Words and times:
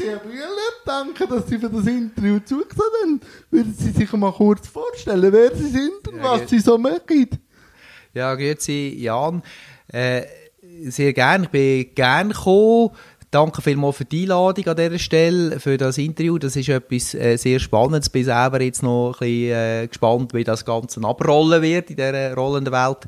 Herr 0.00 0.18
Bühler. 0.18 0.46
Danke, 0.84 1.26
dass 1.26 1.46
Sie 1.46 1.58
für 1.58 1.70
das 1.70 1.86
Interview 1.86 2.38
zugesagt 2.40 2.80
haben. 3.02 3.20
Würden 3.50 3.74
Sie 3.74 3.90
sich 3.90 4.12
mal 4.12 4.32
kurz 4.32 4.68
vorstellen, 4.68 5.32
wer 5.32 5.54
Sie 5.54 5.68
sind 5.68 6.08
und 6.08 6.16
Ja, 6.16 6.22
was. 6.24 6.50
Sie 6.50 6.58
so 6.58 6.78
mögen? 6.78 7.28
Ja, 8.14 8.34
grüezi 8.34 8.96
Jan. 8.98 9.42
Äh, 9.88 10.22
sehr 10.84 11.12
gerne. 11.12 11.44
Ich 11.44 11.50
bin 11.50 11.94
gerne 11.94 12.32
gekommen. 12.34 12.90
Danke 13.30 13.62
vielmals 13.62 13.96
für 13.96 14.04
die 14.04 14.24
Einladung 14.24 14.66
an 14.66 14.76
dieser 14.76 14.98
Stelle, 14.98 15.58
für 15.58 15.78
das 15.78 15.96
Interview. 15.96 16.36
Das 16.36 16.54
ist 16.54 16.68
etwas 16.68 17.14
äh, 17.14 17.36
sehr 17.38 17.58
Spannendes. 17.60 18.08
Ich 18.08 18.12
bin 18.12 18.24
selber 18.24 18.60
jetzt 18.60 18.82
noch 18.82 19.14
ein 19.14 19.18
bisschen 19.20 19.52
äh, 19.56 19.86
gespannt, 19.86 20.34
wie 20.34 20.44
das 20.44 20.66
Ganze 20.66 21.00
abrollen 21.02 21.62
wird 21.62 21.88
in 21.88 21.96
dieser 21.96 22.34
rollenden 22.34 22.74
Welt. 22.74 22.98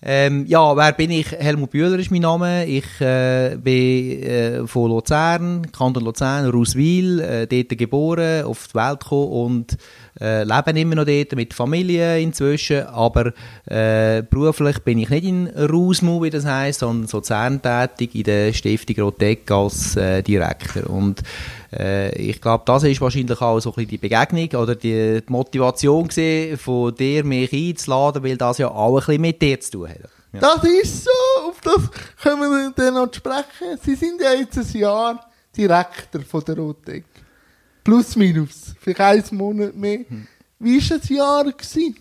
Ähm, 0.00 0.46
ja, 0.46 0.76
wer 0.76 0.92
bin 0.92 1.10
ich? 1.10 1.32
Helmut 1.32 1.70
Bühler 1.70 1.98
ist 1.98 2.12
mein 2.12 2.20
Name. 2.20 2.66
Ich 2.66 3.00
äh, 3.00 3.56
bin 3.60 4.22
äh, 4.22 4.66
von 4.66 4.90
Luzern, 4.90 5.72
Kanton 5.72 6.04
Luzern, 6.04 6.48
Ruswil, 6.50 7.18
äh, 7.18 7.46
dort 7.48 7.76
geboren, 7.76 8.44
auf 8.44 8.68
die 8.68 8.74
Welt 8.76 9.00
gekommen 9.00 9.32
und 9.32 9.76
äh, 10.20 10.44
lebe 10.44 10.78
immer 10.78 10.94
noch 10.94 11.04
dort 11.04 11.34
mit 11.34 11.52
Familie 11.52 12.20
inzwischen. 12.20 12.86
Aber 12.86 13.32
äh, 13.66 14.22
beruflich 14.22 14.78
bin 14.84 14.98
ich 14.98 15.10
nicht 15.10 15.24
in 15.24 15.48
Rusmu, 15.48 16.22
wie 16.22 16.30
das 16.30 16.46
heisst, 16.46 16.80
sondern 16.80 17.08
so 17.08 17.20
tätig 17.20 18.14
in 18.14 18.22
der 18.22 18.52
Stiftung 18.52 19.04
Rotek 19.04 19.50
als 19.50 19.96
äh, 19.96 20.22
Direktor. 20.22 20.90
Und 20.90 21.24
äh, 21.72 22.14
ich 22.16 22.40
glaube, 22.40 22.64
das 22.66 22.84
ist 22.84 23.00
wahrscheinlich 23.00 23.40
auch 23.40 23.60
so 23.60 23.70
ein 23.70 23.74
bisschen 23.74 23.90
die 23.90 23.98
Begegnung 23.98 24.62
oder 24.62 24.74
die, 24.74 25.20
die 25.26 25.32
Motivation 25.32 26.08
gewesen, 26.08 26.56
von 26.58 26.94
dir 26.94 27.24
mich 27.24 27.52
einzuladen, 27.52 28.22
weil 28.22 28.36
das 28.36 28.58
ja 28.58 28.68
auch 28.68 28.96
ein 28.96 29.06
bisschen 29.06 29.20
mit 29.20 29.42
dir 29.42 29.60
zu 29.60 29.70
tun 29.72 29.88
hat. 29.88 29.98
Ja. 30.32 30.40
Das 30.40 30.64
ist 30.64 31.04
so, 31.04 31.48
auf 31.48 31.60
das 31.62 31.90
können 32.22 32.40
wir 32.40 32.72
dann 32.76 32.94
noch 32.94 33.12
sprechen. 33.12 33.78
Sie 33.82 33.94
sind 33.94 34.20
ja 34.20 34.32
jetzt 34.32 34.58
ein 34.58 34.78
Jahr 34.78 35.28
Direktor 35.56 36.20
von 36.22 36.44
der 36.44 36.56
Rotec. 36.56 37.04
Plus, 37.82 38.16
minus. 38.16 38.74
Vielleicht 38.80 39.30
einen 39.30 39.38
Monat 39.38 39.74
mehr. 39.74 40.00
Hm. 40.08 40.26
Wie 40.58 40.90
war 40.90 40.98
das 40.98 41.08
Jahr? 41.08 41.44
Gewesen? 41.44 41.96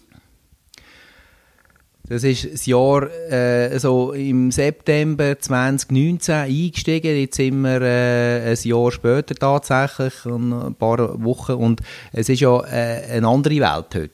Das 2.10 2.24
ist 2.24 2.54
das 2.54 2.66
Jahr 2.66 3.12
äh, 3.30 3.78
so 3.80 4.14
im 4.14 4.50
September 4.50 5.38
2019 5.38 6.36
eingestiegen. 6.36 7.18
Jetzt 7.18 7.36
sind 7.36 7.60
wir 7.62 7.82
äh, 7.82 8.50
ein 8.50 8.58
Jahr 8.64 8.92
später 8.94 9.36
tatsächlich, 9.36 10.14
ein 10.26 10.74
paar 10.80 11.22
Wochen. 11.22 11.54
Und 11.54 11.82
es 12.14 12.30
ist 12.30 12.40
ja 12.40 12.62
äh, 12.62 13.12
eine 13.12 13.28
andere 13.28 13.56
Welt 13.56 13.94
heute. 13.94 14.10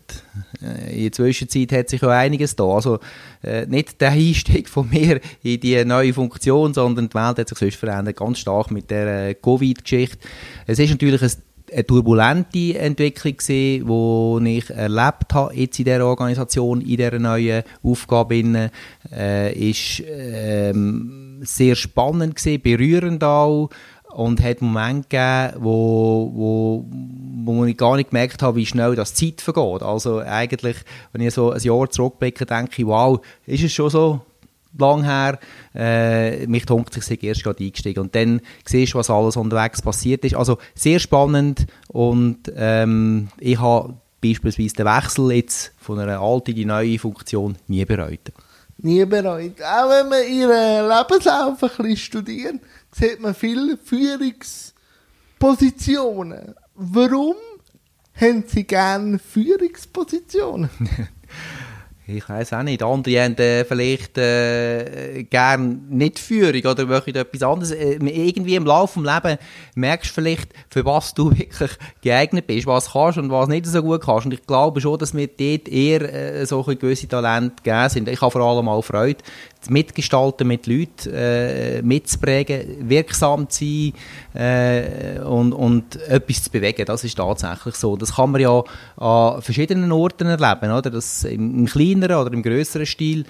Äh, 0.63 0.95
in 0.95 1.01
der 1.03 1.11
Zwischenzeit 1.11 1.71
hat 1.71 1.89
sich 1.89 2.01
ja 2.01 2.09
einiges 2.09 2.55
da. 2.55 2.63
Also 2.63 2.97
äh, 3.43 3.67
nicht 3.67 4.01
der 4.01 4.11
Einstieg 4.11 4.69
von 4.69 4.89
mir 4.89 5.19
in 5.43 5.59
die 5.59 5.85
neue 5.85 6.13
Funktion, 6.13 6.73
sondern 6.73 7.09
die 7.09 7.13
Welt 7.13 7.37
hat 7.37 7.47
sich 7.47 7.59
sonst 7.59 7.75
verändert, 7.75 8.15
ganz 8.15 8.39
stark 8.39 8.71
mit 8.71 8.89
der 8.89 9.29
äh, 9.29 9.33
Covid-Geschichte. 9.35 10.17
Es 10.65 10.79
ist 10.79 10.89
natürlich 10.89 11.21
ein 11.21 11.31
eine 11.73 11.85
turbulente 11.85 12.77
Entwicklung 12.77 13.37
gewesen, 13.37 14.43
die 14.43 14.57
ich 14.57 14.69
erlebt 14.69 15.33
habe 15.33 15.55
jetzt 15.55 15.79
in 15.79 15.85
dieser 15.85 16.05
Organisation, 16.05 16.81
in 16.81 16.97
dieser 16.97 17.19
neuen 17.19 17.63
Aufgabe. 17.81 18.37
Innen, 18.37 18.69
äh, 19.11 19.53
ist 19.53 20.03
ähm, 20.07 21.39
sehr 21.41 21.75
spannend 21.75 22.35
gewesen, 22.35 22.61
berührend 22.61 23.23
auch 23.23 23.69
und 24.13 24.41
hat 24.43 24.61
Momente 24.61 25.07
gegeben, 25.09 25.63
wo, 25.63 26.31
wo, 26.33 26.85
wo 27.45 27.65
ich 27.65 27.77
gar 27.77 27.95
nicht 27.95 28.11
gemerkt 28.11 28.41
habe, 28.41 28.57
wie 28.57 28.65
schnell 28.65 28.95
das 28.95 29.13
Zeit 29.13 29.41
vergeht. 29.41 29.81
Also 29.81 30.19
eigentlich, 30.19 30.77
wenn 31.11 31.21
ich 31.21 31.33
so 31.33 31.51
ein 31.51 31.61
Jahr 31.61 31.89
zurückblicke, 31.89 32.45
denke 32.45 32.81
ich, 32.81 32.85
wow, 32.85 33.19
ist 33.45 33.63
es 33.63 33.73
schon 33.73 33.89
so 33.89 34.21
lang 34.77 35.03
her. 35.03 35.39
Äh, 35.75 36.47
mich 36.47 36.65
dunkt, 36.65 36.97
ich 36.97 37.03
sei 37.03 37.17
erst 37.21 37.43
gerade 37.43 37.63
eingestiegen. 37.63 38.01
Und 38.01 38.15
dann 38.15 38.41
siehst 38.65 38.93
du, 38.93 38.97
was 38.97 39.09
alles 39.09 39.37
unterwegs 39.37 39.81
passiert 39.81 40.25
ist. 40.25 40.35
Also 40.35 40.57
sehr 40.75 40.99
spannend 40.99 41.65
und 41.87 42.51
ähm, 42.55 43.29
ich 43.39 43.59
habe 43.59 43.95
beispielsweise 44.21 44.75
den 44.75 44.85
Wechsel 44.85 45.31
jetzt 45.31 45.71
von 45.79 45.97
einer 45.99 46.19
alten 46.19 46.51
in 46.51 46.55
die 46.55 46.65
neue 46.65 46.99
Funktion 46.99 47.55
nie 47.67 47.85
bereut. 47.85 48.31
Nie 48.77 49.05
bereut. 49.05 49.61
Auch 49.61 49.89
wenn 49.89 50.09
man 50.09 50.27
ihren 50.27 50.89
Lebenslauf 50.89 51.63
ein 51.63 51.69
bisschen 51.77 51.97
studiert, 51.97 52.55
sieht 52.91 53.19
man 53.19 53.35
viele 53.35 53.77
Führungspositionen. 53.77 56.55
Warum 56.75 57.35
haben 58.19 58.43
Sie 58.47 58.63
gerne 58.63 59.19
Führungspositionen? 59.19 60.71
Ich 62.05 62.27
weiß 62.27 62.51
auch 62.51 62.63
nicht. 62.63 62.83
Andere 62.83 63.23
haben 63.23 63.37
äh, 63.37 63.63
vielleicht 63.63 64.17
äh, 64.17 65.23
gern 65.23 65.87
nicht 65.87 66.19
Führung 66.19 66.61
oder 66.65 66.85
möchten 66.85 67.15
etwas 67.15 67.43
anderes. 67.43 67.71
Äh, 67.71 67.93
irgendwie 67.93 68.55
im 68.55 68.65
Laufe 68.65 69.01
des 69.01 69.13
Lebens 69.13 69.39
merkst 69.75 70.09
du 70.09 70.13
vielleicht, 70.15 70.53
für 70.69 70.83
was 70.83 71.13
du 71.13 71.31
wirklich 71.37 71.71
geeignet 72.01 72.45
bist, 72.45 72.67
was 72.67 72.91
kannst 72.91 73.19
und 73.19 73.31
was 73.31 73.47
nicht 73.47 73.65
so 73.65 73.81
gut 73.81 74.01
kannst. 74.01 74.25
Und 74.25 74.33
ich 74.33 74.45
glaube 74.45 74.81
schon, 74.81 74.99
dass 74.99 75.13
mir 75.13 75.27
dort 75.27 75.69
eher 75.69 76.01
äh, 76.13 76.45
solche 76.45 76.75
gewisse 76.75 77.07
Talente 77.07 77.55
gegeben 77.63 77.89
sind. 77.89 78.09
Ich 78.09 78.21
habe 78.21 78.31
vor 78.31 78.41
allem 78.41 78.67
auch 78.67 78.81
Freude, 78.81 79.23
Mitgestalten 79.69 80.47
mit 80.47 80.67
Leuten 80.67 81.13
äh, 81.13 81.81
mitzuprägen, 81.81 82.89
wirksam 82.89 83.49
zu 83.49 83.65
sein 83.65 83.93
äh, 84.33 85.19
und, 85.19 85.53
und 85.53 86.01
etwas 86.07 86.43
zu 86.43 86.51
bewegen. 86.51 86.85
Das 86.85 87.03
ist 87.03 87.15
tatsächlich 87.15 87.75
so. 87.75 87.95
Das 87.95 88.15
kann 88.15 88.31
man 88.31 88.41
ja 88.41 88.63
an 88.97 89.41
verschiedenen 89.41 89.91
Orten 89.91 90.27
erleben, 90.27 90.71
oder? 90.71 90.89
Das 90.89 91.23
im, 91.23 91.59
im 91.59 91.65
kleineren 91.65 92.17
oder 92.17 92.33
im 92.33 92.43
größeren 92.43 92.85
Stil. 92.85 93.25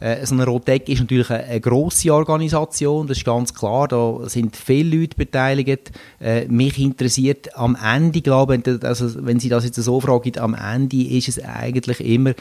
Äh, 0.00 0.26
so 0.26 0.34
eine 0.34 0.44
Rotec 0.44 0.88
ist 0.88 1.00
natürlich 1.00 1.30
eine, 1.30 1.44
eine 1.44 1.60
grosse 1.60 2.12
Organisation, 2.12 3.06
das 3.06 3.18
ist 3.18 3.24
ganz 3.24 3.54
klar, 3.54 3.86
da 3.88 4.20
sind 4.28 4.56
viele 4.56 4.98
Leute 4.98 5.16
beteiligt. 5.16 5.92
Äh, 6.20 6.46
mich 6.48 6.78
interessiert 6.78 7.56
am 7.56 7.76
Ende, 7.76 8.20
glaube 8.20 8.56
ich, 8.56 8.84
also 8.84 9.24
wenn 9.24 9.38
Sie 9.38 9.48
das 9.48 9.64
jetzt 9.64 9.76
so 9.76 10.00
fragen, 10.00 10.38
am 10.38 10.54
Ende 10.54 11.00
ist 11.00 11.28
es 11.28 11.42
eigentlich 11.42 12.00
immer 12.00 12.34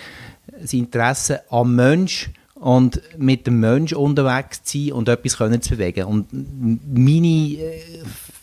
das 0.59 0.73
Interesse 0.73 1.41
am 1.49 1.75
Mensch 1.75 2.31
und 2.63 3.01
mit 3.17 3.45
dem 3.45 3.59
Mensch 3.59 3.91
unterwegs 3.91 4.63
zu 4.63 4.77
sein 4.77 4.93
und 4.93 5.09
etwas 5.09 5.37
können 5.37 5.61
zu 5.61 5.71
bewegen. 5.71 6.05
Und 6.05 6.27
meine 6.31 7.27
äh, 7.27 7.81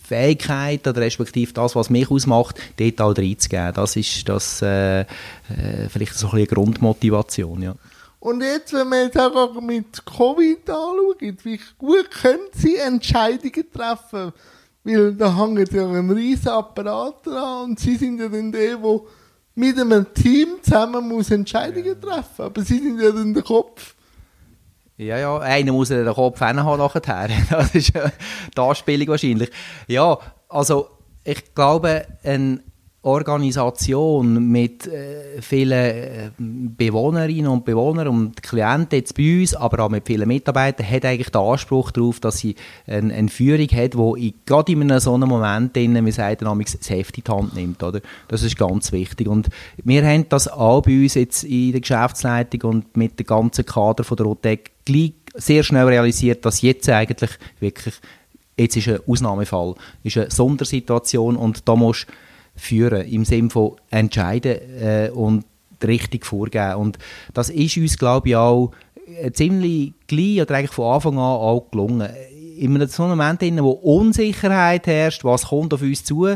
Fähigkeit 0.06 0.86
oder 0.86 1.00
respektive 1.00 1.54
das, 1.54 1.74
was 1.74 1.88
mich 1.88 2.10
ausmacht, 2.10 2.56
dort 2.76 3.00
auch 3.00 3.16
reinzugeben. 3.16 3.72
Das 3.72 3.96
ist 3.96 4.28
das, 4.28 4.60
äh, 4.60 5.00
äh, 5.00 5.06
vielleicht 5.88 6.16
so 6.16 6.26
ein 6.26 6.32
bisschen 6.32 6.36
eine 6.36 6.46
Grundmotivation, 6.48 7.62
ja. 7.62 7.74
Und 8.18 8.42
jetzt, 8.42 8.74
wenn 8.74 8.90
wir 8.90 9.04
jetzt 9.04 9.18
auch 9.18 9.58
mit 9.58 10.04
Covid 10.04 10.68
anschauen, 10.68 11.38
wie 11.42 11.60
gut 11.78 12.10
können 12.10 12.48
Sie 12.52 12.76
Entscheidungen 12.76 13.72
treffen? 13.72 14.34
Weil 14.84 15.14
da 15.14 15.34
hängt 15.34 15.72
ja 15.72 15.88
ein 15.88 16.10
riesen 16.10 16.48
Apparat 16.48 17.24
dran 17.24 17.70
und 17.70 17.80
Sie 17.80 17.96
sind 17.96 18.20
ja 18.20 18.28
dann 18.28 18.52
der, 18.52 18.76
der 18.76 19.00
mit 19.54 19.80
einem 19.80 20.12
Team 20.12 20.56
zusammen 20.60 21.08
muss 21.08 21.30
Entscheidungen 21.30 21.98
treffen. 21.98 22.42
Aber 22.42 22.60
Sie 22.60 22.80
sind 22.80 23.00
ja 23.00 23.12
dann 23.12 23.32
der 23.32 23.42
Kopf. 23.42 23.94
Ja, 25.00 25.16
ja, 25.16 25.38
einer 25.38 25.72
muss 25.72 25.88
ja 25.88 26.04
den 26.04 26.12
Kopf 26.12 26.38
haben 26.42 26.56
nachher. 26.56 27.28
Das 27.50 27.74
ist 27.74 27.94
die 27.94 28.60
Anspielung 28.60 29.08
wahrscheinlich. 29.08 29.50
Ja, 29.86 30.18
also 30.46 30.90
ich 31.24 31.54
glaube, 31.54 32.06
eine 32.22 32.60
Organisation 33.02 34.50
mit 34.50 34.86
äh, 34.86 35.40
vielen 35.40 35.72
äh, 35.72 36.30
Bewohnerinnen 36.36 37.46
und 37.46 37.64
Bewohnern 37.64 38.08
und 38.08 38.42
Klienten 38.42 38.98
jetzt 38.98 39.16
bei 39.16 39.40
uns, 39.40 39.54
aber 39.54 39.84
auch 39.84 39.88
mit 39.88 40.06
vielen 40.06 40.28
Mitarbeitern, 40.28 40.86
hat 40.86 41.06
eigentlich 41.06 41.30
den 41.30 41.40
Anspruch 41.40 41.92
darauf, 41.92 42.20
dass 42.20 42.38
sie 42.38 42.56
eine, 42.86 43.14
eine 43.14 43.28
Führung 43.28 43.68
hat, 43.68 43.94
die 43.94 44.34
gerade 44.44 44.72
in 44.72 45.00
so 45.00 45.14
einem 45.14 45.30
Moment, 45.30 45.74
drin, 45.74 46.04
wir 46.04 46.12
sagen 46.12 46.44
damals, 46.44 46.76
das 46.76 46.90
Heft 46.90 47.16
in 47.16 47.24
die 47.24 47.32
Hand 47.32 47.54
nimmt. 47.54 47.82
Oder? 47.82 48.00
Das 48.28 48.42
ist 48.42 48.58
ganz 48.58 48.92
wichtig. 48.92 49.28
Und 49.28 49.48
wir 49.82 50.04
haben 50.06 50.28
das 50.28 50.46
auch 50.48 50.82
bei 50.82 51.02
uns 51.02 51.14
jetzt 51.14 51.44
in 51.44 51.72
der 51.72 51.80
Geschäftsleitung 51.80 52.70
und 52.70 52.96
mit 52.98 53.18
dem 53.18 53.26
ganzen 53.26 53.64
Kader 53.64 54.04
von 54.04 54.18
der 54.42 54.58
gleich 54.84 55.14
sehr 55.34 55.62
schnell 55.62 55.86
realisiert, 55.86 56.44
dass 56.44 56.60
jetzt 56.60 56.86
eigentlich 56.90 57.30
wirklich, 57.60 57.94
jetzt 58.58 58.76
ist 58.76 58.88
ein 58.88 59.00
Ausnahmefall, 59.06 59.74
ist 60.02 60.18
eine 60.18 60.30
Sondersituation 60.30 61.36
und 61.36 61.66
da 61.66 61.76
musst 61.76 62.06
du 62.08 62.12
führen, 62.60 63.06
im 63.06 63.24
Sinne 63.24 63.50
von 63.50 63.76
entscheiden 63.90 64.58
äh, 64.80 65.10
und 65.12 65.44
richtig 65.82 66.26
vorgeben. 66.26 66.74
Und 66.76 66.98
das 67.34 67.50
ist 67.50 67.76
uns, 67.76 67.98
glaube 67.98 68.28
ich, 68.28 68.36
auch 68.36 68.72
äh, 69.20 69.30
ziemlich 69.32 69.94
gleich 70.06 70.42
oder 70.42 70.56
eigentlich 70.56 70.72
von 70.72 70.94
Anfang 70.94 71.14
an 71.14 71.18
auch 71.18 71.66
gelungen. 71.70 72.08
In 72.58 72.74
einem 72.74 72.88
so 72.88 73.04
einem 73.04 73.16
Moment, 73.16 73.42
in 73.42 73.62
wo 73.62 73.70
Unsicherheit 73.70 74.86
herrscht, 74.86 75.24
was 75.24 75.46
kommt 75.46 75.72
auf 75.72 75.82
uns 75.82 76.04
zu, 76.04 76.28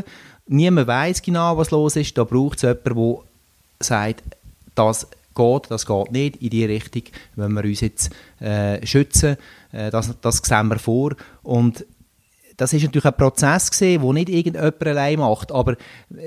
niemand 0.47 0.87
weiß 0.87 1.21
genau, 1.21 1.57
was 1.57 1.71
los 1.71 1.95
ist, 1.95 2.17
da 2.17 2.23
braucht 2.23 2.57
es 2.57 2.63
jemanden, 2.63 2.95
der 2.95 3.17
sagt, 3.79 4.23
das 4.73 5.07
geht, 5.35 5.63
das 5.69 5.85
geht 5.85 6.11
nicht 6.11 6.37
in 6.37 6.49
die 6.49 6.65
Richtung, 6.65 7.03
wenn 7.35 7.53
wir 7.53 7.63
uns 7.63 7.81
jetzt 7.81 8.09
äh, 8.39 8.85
schützen, 8.85 9.37
äh, 9.71 9.91
das, 9.91 10.15
das 10.21 10.37
sehen 10.37 10.67
wir 10.69 10.79
vor 10.79 11.15
und 11.43 11.85
das 12.57 12.73
ist 12.73 12.83
natürlich 12.83 13.05
ein 13.05 13.17
Prozess 13.17 13.69
gesehen, 13.69 14.01
wo 14.01 14.13
nicht 14.13 14.29
irgendjemand 14.29 14.85
allein 14.85 15.19
macht, 15.19 15.51
aber 15.51 15.75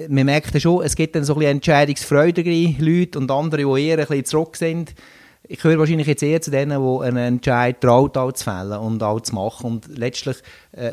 man 0.09 0.27
merkt 0.27 0.53
ja 0.55 0.61
schon, 0.61 0.85
es 0.85 0.97
gibt 0.97 1.17
dann 1.17 1.25
so 1.25 1.37
ein 1.37 1.61
bisschen 1.61 2.77
Leute 2.79 3.19
und 3.19 3.31
andere, 3.31 3.63
die 3.63 3.87
eher 3.87 3.99
ein 3.99 4.07
bisschen 4.07 4.25
zurück 4.25 4.57
sind. 4.57 4.95
Ich 5.47 5.61
gehöre 5.61 5.79
wahrscheinlich 5.79 6.07
jetzt 6.07 6.23
eher 6.23 6.43
zu 6.43 6.51
denen, 6.51 6.83
die 6.83 7.05
einen 7.05 7.17
Entscheid 7.17 7.81
traut, 7.81 8.17
auch 8.17 8.33
zu 8.33 8.45
fällen 8.45 8.79
und 8.79 9.03
auch 9.03 9.21
zu 9.21 9.35
machen 9.35 9.67
und 9.67 9.99
letztlich 9.99 10.37
äh, 10.73 10.93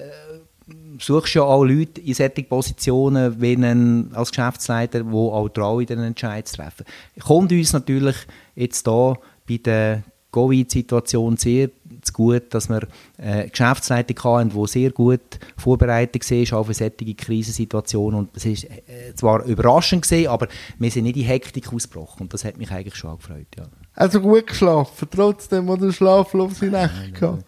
suchst 1.00 1.36
ja 1.36 1.44
auch 1.44 1.64
Leute 1.64 2.02
in 2.02 2.14
solchen 2.14 2.46
Positionen 2.48 3.42
wie 3.42 3.56
einen, 3.56 4.12
als 4.14 4.32
Geschäftsleiter, 4.32 5.02
die 5.04 5.12
auch 5.12 5.50
trauen, 5.50 5.86
den 5.86 6.00
Entscheid 6.00 6.48
zu 6.48 6.58
treffen. 6.58 6.86
Kommt 7.20 7.52
uns 7.52 7.74
natürlich 7.74 8.16
jetzt 8.56 8.88
da 8.88 9.16
bei 9.48 9.58
der 9.58 10.04
Covid-Situation 10.32 11.38
sehr 11.38 11.70
zu 12.06 12.14
gut, 12.14 12.54
dass 12.54 12.70
wir 12.70 12.88
äh, 13.18 13.50
Geschäftsleiter 13.50 14.14
hatten, 14.24 14.50
die 14.50 14.68
sehr 14.68 14.92
gut 14.92 15.40
vorbereitet 15.58 16.30
waren 16.30 16.60
auf 16.60 16.68
eine 16.68 16.74
solche 16.74 17.16
Krisensituation. 17.16 18.14
Und 18.14 18.30
es 18.36 18.46
ist 18.46 18.64
äh, 18.66 19.14
zwar 19.16 19.44
überraschend 19.46 20.04
gewesen, 20.04 20.28
aber 20.28 20.48
wir 20.78 20.92
sind 20.92 21.04
nicht 21.04 21.18
in 21.18 21.26
Hektik 21.26 21.74
ausgebrochen. 21.74 22.24
Und 22.24 22.34
das 22.34 22.46
hat 22.46 22.58
mich 22.58 22.72
eigentlich 22.72 22.96
schon 22.96 23.18
gefreut, 23.18 23.48
ja. 23.58 23.66
Also 23.94 24.20
gut 24.20 24.48
geschlafen, 24.48 25.08
trotzdem 25.10 25.70
oder 25.70 25.92
schlaflose 25.92 26.66
Nächte 26.66 27.12
gehabt? 27.14 27.46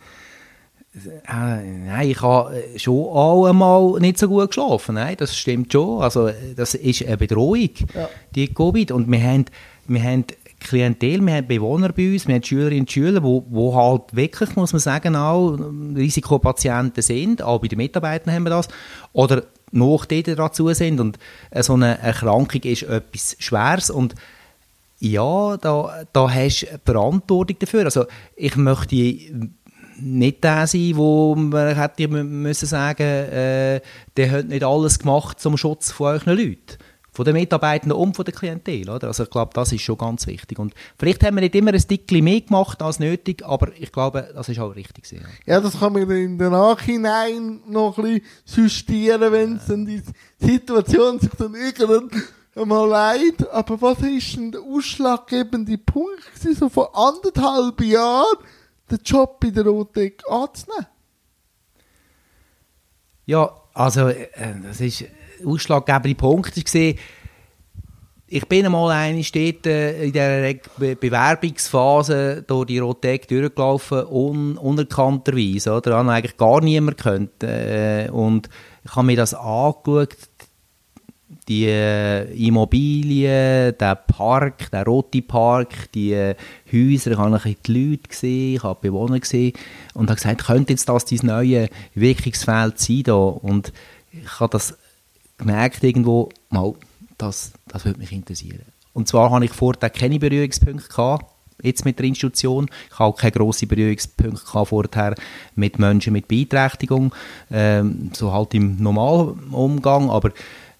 Äh, 1.05 1.63
nein, 1.85 2.09
ich 2.09 2.21
habe 2.21 2.63
schon 2.77 2.95
auch 2.95 3.45
einmal 3.45 3.99
nicht 3.99 4.17
so 4.17 4.27
gut 4.27 4.47
geschlafen. 4.47 4.95
Nein, 4.95 5.15
das 5.17 5.35
stimmt 5.35 5.71
schon. 5.71 6.01
Also, 6.01 6.31
das 6.55 6.73
ist 6.73 7.05
eine 7.05 7.17
Bedrohung, 7.17 7.69
ja. 7.93 8.09
die 8.33 8.53
Covid. 8.53 8.91
Und 8.91 9.11
wir 9.11 9.21
haben, 9.21 9.45
wir 9.87 10.01
haben 10.01 10.25
Klientel, 10.67 11.25
wir 11.25 11.35
haben 11.35 11.47
Bewohner 11.47 11.91
bei 11.93 12.11
uns, 12.11 12.27
wir 12.27 12.35
haben 12.35 12.43
Schülerinnen 12.43 12.81
und 12.81 12.91
Schüler, 12.91 13.21
die 13.21 13.41
wo 13.49 13.75
halt 13.75 14.15
wirklich, 14.15 14.55
muss 14.55 14.73
man 14.73 14.79
sagen, 14.79 15.15
auch 15.15 15.57
Risikopatienten 15.95 17.03
sind. 17.03 17.41
Auch 17.41 17.59
bei 17.59 17.67
den 17.67 17.77
Mitarbeitern 17.77 18.33
haben 18.33 18.43
wir 18.43 18.51
das. 18.51 18.67
Oder 19.13 19.43
noch 19.71 20.05
dazu 20.05 20.73
sind. 20.73 20.99
Und 20.99 21.17
so 21.59 21.73
eine 21.73 21.99
Erkrankung 21.99 22.61
ist 22.63 22.83
etwas 22.83 23.35
Schweres. 23.39 23.89
Und 23.89 24.15
ja, 24.99 25.57
da, 25.57 26.03
da 26.11 26.29
hast 26.29 26.61
du 26.63 26.79
Verantwortung 26.85 27.57
dafür. 27.59 27.85
Also 27.85 28.05
ich 28.35 28.55
möchte 28.55 28.95
nicht 29.99 30.43
der 30.43 30.67
sein, 30.67 30.91
wo 30.95 31.35
man 31.35 31.75
hätte 31.75 32.07
müssen 32.07 32.67
sagen, 32.67 33.03
äh, 33.03 33.81
der 34.15 34.31
hat 34.31 34.47
nicht 34.47 34.63
alles 34.63 34.99
gemacht 34.99 35.39
zum 35.39 35.57
Schutz 35.57 35.91
von 35.91 36.07
euren 36.07 36.37
Leuten. 36.37 36.77
Von 37.17 37.25
den 37.25 37.33
Mitarbeitenden 37.33 37.97
und 37.97 38.15
von 38.15 38.25
der 38.25 38.33
Klientel. 38.35 38.87
Oder? 38.91 39.07
Also 39.07 39.23
ich 39.23 39.31
glaube, 39.31 39.49
das 39.55 39.71
ist 39.71 39.81
schon 39.81 39.97
ganz 39.97 40.27
wichtig. 40.27 40.59
Und 40.59 40.75
vielleicht 40.99 41.23
haben 41.23 41.33
wir 41.33 41.41
nicht 41.41 41.55
immer 41.55 41.73
ein 41.73 41.79
Stückchen 41.79 42.23
mehr 42.23 42.41
gemacht 42.41 42.79
als 42.79 42.99
nötig, 42.99 43.43
aber 43.43 43.71
ich 43.75 43.91
glaube, 43.91 44.29
das 44.35 44.49
ist 44.49 44.59
auch 44.59 44.75
richtig. 44.75 45.11
Ja. 45.11 45.21
ja, 45.47 45.59
das 45.59 45.79
kann 45.79 45.93
man 45.93 46.07
in 46.11 46.37
der 46.37 46.51
Nachhinein 46.51 47.61
noch 47.67 47.97
ein 47.97 48.21
bisschen 48.45 48.65
justieren, 48.65 49.31
wenn 49.31 49.55
es 49.55 49.65
dann 49.65 49.83
die 49.87 50.03
Situation 50.37 51.19
sich 51.19 51.31
dann 51.39 51.55
irgendwann 51.55 52.11
mal 52.67 52.87
leid. 52.87 53.49
Aber 53.51 53.81
was 53.81 53.99
ist 54.01 54.35
denn 54.35 54.51
der 54.51 54.61
ausschlaggebende 54.61 55.75
Punkt 55.79 56.35
gewesen, 56.35 56.55
so 56.55 56.69
vor 56.69 56.95
anderthalb 56.95 57.81
Jahren, 57.81 58.37
den 58.91 58.99
Job 59.03 59.39
bei 59.39 59.49
der 59.49 59.65
Rotec 59.65 60.21
anzunehmen? 60.29 60.85
Ja, 63.25 63.49
also 63.73 64.07
äh, 64.07 64.27
das 64.61 64.81
ist 64.81 65.03
ein 65.39 65.47
ausschlaggebender 65.47 66.17
Punkt 66.17 66.55
war, 66.55 66.93
ich 68.29 68.45
bin 68.47 68.65
einmal 68.65 68.91
eine 68.91 69.21
dort 69.21 69.65
in 69.65 70.11
dieser 70.11 70.53
Bewerbungsphase 70.95 72.43
durch 72.45 72.65
die 72.65 72.79
Rotec 72.79 73.27
durchgelaufen, 73.27 74.05
un 74.05 74.57
unerkannterweise. 74.57 75.73
Oder? 75.73 75.95
Habe 75.95 76.11
eigentlich 76.11 76.35
gar 76.35 76.61
niemand 76.61 76.97
gekannt. 76.97 77.43
Äh, 77.43 78.09
und 78.11 78.49
ich 78.83 78.95
habe 78.95 79.07
mir 79.07 79.15
das 79.15 79.33
angeschaut, 79.33 80.17
die 81.47 81.67
äh, 81.67 82.25
Immobilien, 82.33 83.73
der 83.79 83.95
Park, 83.95 84.71
der 84.71 84.83
rote 84.83 85.21
Park, 85.21 85.89
die 85.93 86.11
äh, 86.11 86.35
Häuser, 86.71 87.11
ich 87.11 87.17
habe 87.17 87.55
die 87.65 87.71
Leute 87.71 88.09
gesehen, 88.09 88.55
ich 88.55 88.63
habe 88.63 88.79
Bewohner 88.81 89.19
gesehen 89.19 89.53
und 89.93 90.09
habe 90.09 90.15
gesagt, 90.15 90.45
könnte 90.45 90.73
jetzt 90.73 90.89
das 90.89 91.05
dein 91.05 91.19
neue 91.23 91.69
Wirkungsfeld 91.95 92.77
sein 92.79 93.03
da? 93.03 93.13
Und 93.15 93.71
ich 94.11 94.39
habe 94.41 94.51
das 94.51 94.77
gemerkt 95.37 95.83
irgendwo, 95.83 96.29
mal, 96.49 96.73
das, 97.17 97.51
das 97.67 97.85
würde 97.85 97.99
mich 97.99 98.11
interessieren. 98.11 98.61
Und 98.93 99.07
zwar 99.07 99.29
habe 99.29 99.45
ich 99.45 99.53
vorher 99.53 99.89
keine 99.89 100.19
Berührungspunkte 100.19 100.89
gehabt, 100.89 101.25
jetzt 101.61 101.85
mit 101.85 101.99
der 101.99 102.05
Institution. 102.05 102.67
Ich 102.89 102.99
habe 102.99 103.13
auch 103.13 103.17
keine 103.17 103.31
grossen 103.31 103.67
Berührungspunkte 103.67 104.43
gehabt 104.43 104.69
vorher 104.69 105.15
mit 105.55 105.79
Menschen 105.79 106.13
mit 106.13 106.27
Beeinträchtigung, 106.27 107.13
ähm, 107.51 108.11
so 108.13 108.33
halt 108.33 108.53
im 108.53 108.81
normalen 108.81 109.49
Umgang, 109.51 110.09
aber 110.09 110.31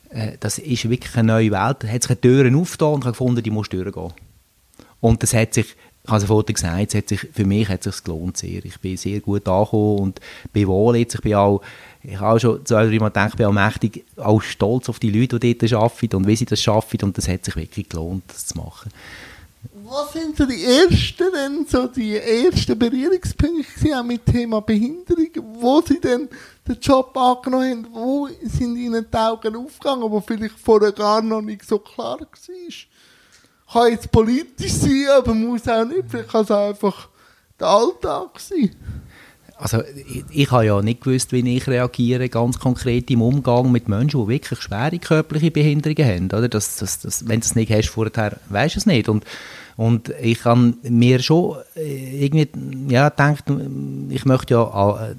äh, 0.09 0.38
das 0.39 0.60
ist 0.60 0.89
wirklich 0.89 1.15
eine 1.15 1.27
neue 1.27 1.51
Welt. 1.51 1.77
Da 1.83 1.88
hat 1.88 2.03
sich 2.03 2.18
Türen 2.18 2.56
aufgetan 2.56 2.94
und 2.94 3.00
ich 3.01 3.06
habe 3.06 3.12
gefunden, 3.12 3.44
die 3.44 3.51
muss 3.51 3.69
durchgehen. 3.69 4.13
Und 5.00 5.21
das 5.21 5.33
hat 5.33 5.53
sich, 5.53 5.75
ich 6.07 6.12
habe 6.12 6.21
es 6.21 6.27
vorhin 6.27 6.54
gesagt, 6.54 6.95
hat 6.95 7.09
sich, 7.09 7.19
für 7.19 7.44
mich 7.44 7.68
hat 7.68 7.86
es 7.86 7.95
sich 7.95 8.04
gelohnt 8.06 8.38
sehr. 8.38 8.63
Ich 8.63 8.80
bin 8.80 8.95
sehr 8.95 9.19
gut 9.19 9.45
angekommen 9.45 10.00
und 10.00 10.21
bin 10.54 10.68
wohl 10.68 10.95
jetzt. 10.95 11.15
Ich 11.15 11.21
bin 11.21 11.33
auch, 11.33 11.62
ich 12.01 12.18
habe 12.18 12.36
auch 12.36 12.39
schon 12.39 12.65
zwei, 12.65 12.88
drei 12.88 12.98
Mal 12.98 13.09
gedacht, 13.09 13.31
ich 13.31 13.36
bin 13.36 13.45
auch 13.45 13.51
mächtig, 13.51 14.06
auch 14.15 14.42
stolz 14.42 14.88
auf 14.88 15.00
die 15.00 15.12
Leute, 15.12 15.38
die 15.38 15.57
dort 15.57 15.74
arbeiten 15.74 16.15
und 16.15 16.27
wie 16.27 16.38
sie 16.38 16.45
das 16.45 16.65
arbeiten 16.65 17.07
und 17.07 17.18
das 17.18 17.27
hat 17.27 17.44
sich 17.44 17.57
wirklich 17.57 17.89
gelohnt, 17.89 18.24
das 18.27 18.45
zu 18.45 18.57
machen. 18.57 18.89
Was 19.83 20.13
sind 20.13 20.38
so 20.38 20.45
die 20.45 20.63
ersten, 20.63 21.25
denn 21.33 21.65
so 21.68 21.88
die 21.88 22.15
ersten 22.15 22.80
Berührungspunkte 22.80 24.00
auch 24.00 24.03
mit 24.03 24.25
Thema 24.25 24.62
Behinderung, 24.62 25.30
wo 25.60 25.81
sie 25.81 26.00
denn 26.00 26.30
den 26.65 26.80
Job 26.80 27.18
angenommen 27.18 27.83
haben, 27.83 27.94
wo 27.94 28.30
sind 28.44 28.77
ihnen 28.77 29.06
die 29.12 29.18
Augen 29.18 29.57
aufgegangen, 29.57 30.10
wo 30.10 30.21
vielleicht 30.21 30.57
vorher 30.57 30.94
gar 30.94 31.21
noch 31.21 31.42
nicht 31.42 31.68
so 31.68 31.80
klar 31.80 32.18
war? 32.21 32.27
Kann 33.71 33.91
jetzt 33.91 34.11
politisch 34.11 34.73
sein, 34.73 35.07
aber 35.17 35.33
muss 35.33 35.67
auch 35.67 35.85
nicht, 35.85 36.03
vielleicht 36.09 36.29
kann 36.29 36.43
es 36.43 36.51
einfach 36.51 37.09
der 37.59 37.67
Alltag 37.67 38.39
sein. 38.39 38.71
Also 39.59 39.81
ich, 39.81 40.23
ich 40.29 40.51
habe 40.51 40.67
ja 40.67 40.81
nicht 40.81 41.01
gewusst, 41.01 41.31
wie 41.31 41.55
ich 41.55 41.67
reagiere, 41.67 42.29
ganz 42.29 42.59
konkret 42.59 43.09
im 43.09 43.23
Umgang 43.23 43.71
mit 43.71 43.89
Menschen, 43.89 44.21
die 44.21 44.27
wirklich 44.27 44.61
schwere 44.61 44.99
körperliche 44.99 45.49
Behinderungen 45.51 46.05
haben. 46.05 46.25
Oder? 46.25 46.47
Das, 46.47 46.77
das, 46.77 46.99
das, 46.99 47.27
wenn 47.27 47.39
du 47.39 47.45
es 47.45 47.55
nicht 47.55 47.71
hast 47.71 47.89
vorher, 47.89 48.37
weißt 48.49 48.75
du 48.75 48.79
es 48.79 48.85
nicht. 48.85 49.09
Und 49.09 49.25
und 49.77 50.09
ich 50.19 50.43
habe 50.43 50.73
mir 50.81 51.19
schon 51.19 51.57
äh, 51.75 52.25
irgendwie 52.25 52.49
ja, 52.89 53.09
gedacht, 53.09 53.43
ich 54.09 54.25
möchte 54.25 54.55
ja 54.55 55.11
äh, 55.11 55.15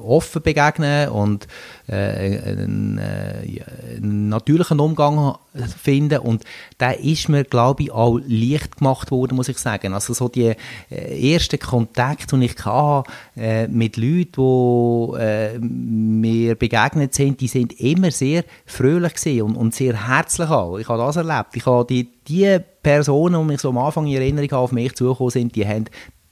offen 0.00 0.42
begegnen 0.42 1.08
und 1.08 1.48
äh, 1.88 2.34
äh, 2.34 2.62
einen, 2.62 4.28
natürlichen 4.28 4.80
Umgang 4.80 5.36
finden 5.82 6.18
und 6.18 6.44
da 6.78 6.90
ist 6.90 7.28
mir, 7.28 7.44
glaube 7.44 7.84
ich, 7.84 7.92
auch 7.92 8.18
leicht 8.26 8.78
gemacht 8.78 9.10
worden, 9.10 9.36
muss 9.36 9.48
ich 9.48 9.58
sagen. 9.58 9.94
Also 9.94 10.12
so 10.12 10.28
die 10.28 10.54
äh, 10.90 11.32
ersten 11.32 11.58
Kontakte, 11.58 12.38
die 12.38 12.46
ich 12.46 12.64
hatte 12.64 13.68
mit 13.70 13.96
Leuten, 13.96 15.56
die 15.56 15.58
mir 15.60 16.54
begegnet 16.56 17.14
sind, 17.14 17.40
die 17.40 17.48
sind 17.48 17.78
immer 17.80 18.10
sehr 18.10 18.44
fröhlich 18.64 19.42
und, 19.42 19.56
und 19.56 19.74
sehr 19.74 20.08
herzlich 20.08 20.48
auch. 20.50 20.78
Ich 20.78 20.88
habe 20.88 21.02
das 21.02 21.16
erlebt. 21.16 21.54
Ich 21.54 21.66
habe 21.66 21.86
die 21.88 22.16
die 22.28 22.58
Personen, 22.82 23.40
die 23.40 23.46
mich 23.46 23.60
so 23.60 23.68
am 23.68 23.78
Anfang 23.78 24.06
in 24.06 24.14
Erinnerung 24.14 24.52
auf 24.52 24.72
mich 24.72 24.94
zugekommen 24.94 25.30
sind, 25.30 25.54
die 25.54 25.66
haben 25.66 25.84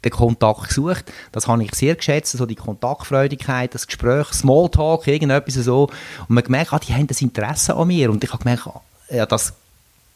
den 0.04 0.12
Kontakt 0.12 0.68
gesucht. 0.68 1.12
Das 1.32 1.48
habe 1.48 1.62
ich 1.64 1.74
sehr 1.74 1.94
geschätzt, 1.94 2.32
so 2.32 2.46
die 2.46 2.54
Kontaktfreudigkeit, 2.54 3.74
das 3.74 3.86
Gespräch, 3.86 4.28
Smalltalk, 4.32 5.06
irgendetwas 5.06 5.54
so. 5.54 5.84
Und 6.28 6.30
man 6.30 6.44
gemerkt, 6.44 6.72
ah, 6.72 6.78
die 6.78 6.92
haben 6.92 7.06
das 7.06 7.22
Interesse 7.22 7.74
an 7.74 7.88
mir. 7.88 8.10
Und 8.10 8.22
ich 8.22 8.32
habe 8.32 8.42
gemerkt, 8.42 8.66
ah, 8.66 8.80
ja, 9.10 9.26
das 9.26 9.54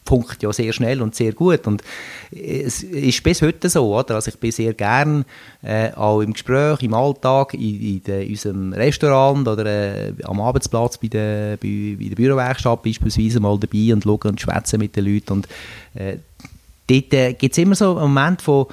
Punkt 0.09 0.41
ja 0.41 0.51
sehr 0.51 0.73
schnell 0.73 1.03
und 1.03 1.13
sehr 1.13 1.33
gut. 1.33 1.67
Und 1.67 1.83
es 2.31 2.81
ist 2.81 3.21
bis 3.21 3.43
heute 3.43 3.69
so, 3.69 3.95
oder? 3.95 4.15
Also 4.15 4.29
ich 4.29 4.39
bin 4.39 4.51
sehr 4.51 4.73
gern 4.73 5.23
äh, 5.61 5.91
auch 5.93 6.21
im 6.21 6.33
Gespräch, 6.33 6.81
im 6.81 6.95
Alltag, 6.95 7.53
in, 7.53 7.79
in, 7.79 8.03
de, 8.03 8.23
in 8.23 8.31
unserem 8.31 8.73
Restaurant 8.73 9.47
oder 9.47 9.65
äh, 9.67 10.13
am 10.23 10.41
Arbeitsplatz 10.41 10.97
bei 10.97 11.09
der, 11.09 11.57
bei, 11.57 11.95
bei 11.99 12.15
Bürowerkstatt 12.15 12.81
beispielsweise 12.81 13.39
mal 13.39 13.59
dabei 13.59 13.93
und 13.93 14.03
schauen 14.03 14.31
und 14.31 14.41
schwätzen 14.41 14.79
mit 14.79 14.95
den 14.95 15.05
Leuten. 15.05 15.33
Und 15.33 15.47
äh, 15.93 16.17
dort 16.87 17.13
äh, 17.13 17.33
gibt 17.33 17.51
es 17.51 17.57
immer 17.59 17.75
so 17.75 17.91
einen 17.91 18.11
Moment 18.11 18.41
von 18.41 18.65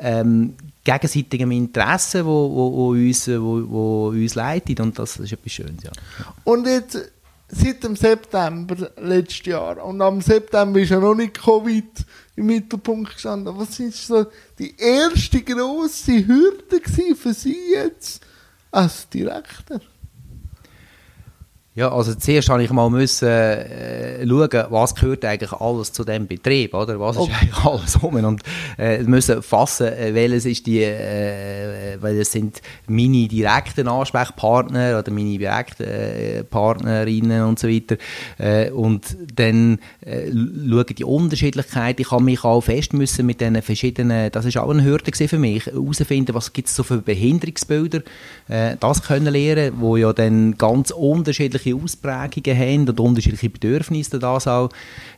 ähm, 0.00 0.54
gegenseitigem 0.82 1.50
Interesse, 1.50 2.24
wo, 2.24 2.50
wo, 2.50 2.72
wo, 2.72 2.88
uns, 2.90 3.28
wo, 3.28 3.68
wo 3.68 4.08
uns 4.08 4.34
leitet 4.34 4.80
und 4.80 4.98
das 4.98 5.16
ist 5.16 5.32
etwas 5.32 5.52
Schönes, 5.52 5.82
ja. 5.82 5.90
Und 6.44 6.66
jetzt 6.66 7.10
seit 7.48 7.82
dem 7.82 7.96
September 7.96 8.90
letztes 9.00 9.46
Jahr. 9.46 9.84
Und 9.84 10.00
am 10.02 10.20
September 10.20 10.80
ist 10.80 10.90
ja 10.90 11.00
noch 11.00 11.14
nicht 11.14 11.34
Covid 11.34 12.04
im 12.36 12.46
Mittelpunkt 12.46 13.14
gestanden. 13.14 13.56
Was 13.56 13.76
sind 13.76 13.94
so 13.94 14.26
die 14.58 14.74
erste 14.76 15.42
grosse 15.42 16.26
Hürde 16.26 16.80
für 17.14 17.32
Sie 17.32 17.56
jetzt 17.72 18.20
als 18.70 19.08
Direktor? 19.08 19.80
Ja, 21.76 21.90
also 21.90 22.14
zuerst 22.14 22.48
habe 22.50 22.62
ich 22.62 22.70
mal 22.70 22.88
müssen, 22.88 23.26
äh, 23.26 24.24
schauen, 24.24 24.64
was 24.70 24.94
gehört 24.94 25.24
eigentlich 25.24 25.50
alles 25.50 25.90
zu 25.90 26.04
dem 26.04 26.28
Betrieb, 26.28 26.72
oder? 26.72 27.00
Was 27.00 27.16
ist 27.16 27.28
eigentlich 27.34 27.64
alles 27.64 28.00
rum? 28.00 28.14
Und 28.14 28.42
äh, 28.78 29.02
müssen 29.02 29.42
fassen, 29.42 29.88
äh, 29.88 30.14
welches 30.14 30.46
ist 30.46 30.66
die, 30.68 30.84
äh, 30.84 31.96
weil 32.00 32.20
es 32.20 32.30
sind 32.30 32.62
meine 32.86 33.26
direkten 33.26 33.88
Ansprechpartner 33.88 35.00
oder 35.00 35.10
meine 35.10 35.36
direkten 35.36 35.82
äh, 35.82 36.44
Partnerinnen 36.44 37.42
und 37.42 37.58
so 37.58 37.68
weiter. 37.68 37.96
Äh, 38.38 38.70
und 38.70 39.16
dann 39.34 39.80
äh, 40.02 40.30
schauen 40.30 40.86
die 40.96 41.04
Unterschiedlichkeit. 41.04 41.98
Ich 41.98 42.12
habe 42.12 42.22
mich 42.22 42.44
auch 42.44 42.60
fest 42.60 42.92
müssen 42.92 43.26
mit 43.26 43.40
diesen 43.40 43.60
verschiedenen, 43.62 44.30
das 44.30 44.44
ist 44.44 44.58
auch 44.58 44.70
eine 44.70 44.84
Hürde 44.84 45.10
für 45.12 45.38
mich, 45.38 45.66
herausfinden, 45.66 46.36
was 46.36 46.52
gibt 46.52 46.68
es 46.68 46.76
so 46.76 46.84
für 46.84 46.98
Behinderungsbilder, 46.98 48.02
äh, 48.46 48.76
das 48.78 49.02
können 49.02 49.32
lernen, 49.32 49.72
wo 49.78 49.96
ja 49.96 50.12
dann 50.12 50.56
ganz 50.56 50.92
unterschiedlich 50.92 51.63
unterschiedliche 51.64 51.76
Ausprägungen 51.76 52.58
haben 52.58 52.88
und 52.88 53.00
unterschiedliche 53.00 53.50
Bedürfnisse 53.50 54.18
das 54.18 54.46
auch. 54.46 54.70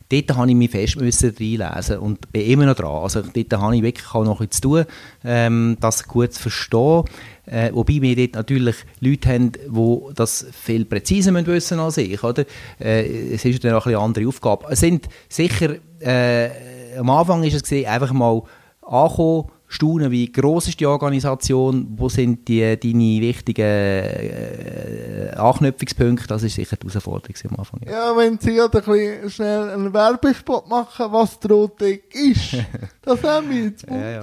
Dort 0.08 0.36
habe 0.36 0.48
ich 0.48 0.54
mich 0.54 0.70
fest 0.70 0.96
müssen 1.00 1.34
reinlesen 1.38 1.98
und 1.98 2.30
bin 2.32 2.46
immer 2.46 2.66
noch 2.66 2.76
dran. 2.76 3.02
Also 3.02 3.22
dort 3.22 3.52
habe 3.60 3.76
ich 3.76 3.82
wirklich 3.82 4.14
auch 4.14 4.24
noch 4.24 4.40
etwas 4.40 4.60
zu 4.60 4.68
tun, 4.68 4.84
ähm, 5.24 5.76
das 5.80 6.06
gut 6.06 6.32
zu 6.32 6.42
verstehen. 6.42 7.04
Äh, 7.46 7.70
wobei 7.72 8.00
wir 8.00 8.14
dort 8.14 8.34
natürlich 8.34 8.76
Leute 9.00 9.28
haben, 9.28 9.52
die 9.52 10.14
das 10.14 10.46
viel 10.52 10.84
präziser 10.84 11.34
wissen 11.46 11.80
als 11.80 11.96
ich. 11.96 12.22
Oder? 12.22 12.44
Äh, 12.80 13.34
es 13.34 13.44
ist 13.44 13.64
dann 13.64 13.74
auch 13.74 13.86
eine 13.86 13.98
andere 13.98 14.28
Aufgabe. 14.28 14.66
Es 14.70 14.80
sind 14.80 15.08
sicher, 15.28 15.76
äh, 16.00 16.50
am 16.96 17.10
Anfang 17.10 17.42
ist 17.42 17.54
es 17.54 17.62
gesehen, 17.62 17.86
einfach 17.86 18.12
mal 18.12 18.42
ankommen, 18.82 19.50
staunen, 19.68 20.10
wie 20.10 20.30
gross 20.30 20.68
ist 20.68 20.80
die 20.80 20.86
Organisation, 20.86 21.86
wo 21.96 22.08
sind 22.08 22.46
die, 22.48 22.60
deine 22.60 23.20
wichtigen 23.20 23.62
äh, 23.62 25.32
Anknüpfungspunkte, 25.36 26.28
das 26.28 26.42
ist 26.44 26.54
sicher 26.54 26.76
die 26.76 26.86
Herausforderung 26.88 27.34
am 27.50 27.56
Anfang. 27.58 27.80
Ja, 27.84 27.92
ja 27.92 28.16
wenn 28.16 28.38
Sie 28.38 28.54
gerade 28.54 28.78
ein 28.78 28.84
bisschen 28.84 29.30
schnell 29.30 29.70
einen 29.70 29.92
Werbespot 29.92 30.68
machen, 30.68 31.06
was 31.10 31.40
Trotec 31.40 32.14
ist, 32.14 32.56
das 33.02 33.22
haben 33.22 33.50
wir 33.50 33.64
jetzt 33.64 33.86
ja, 33.88 34.22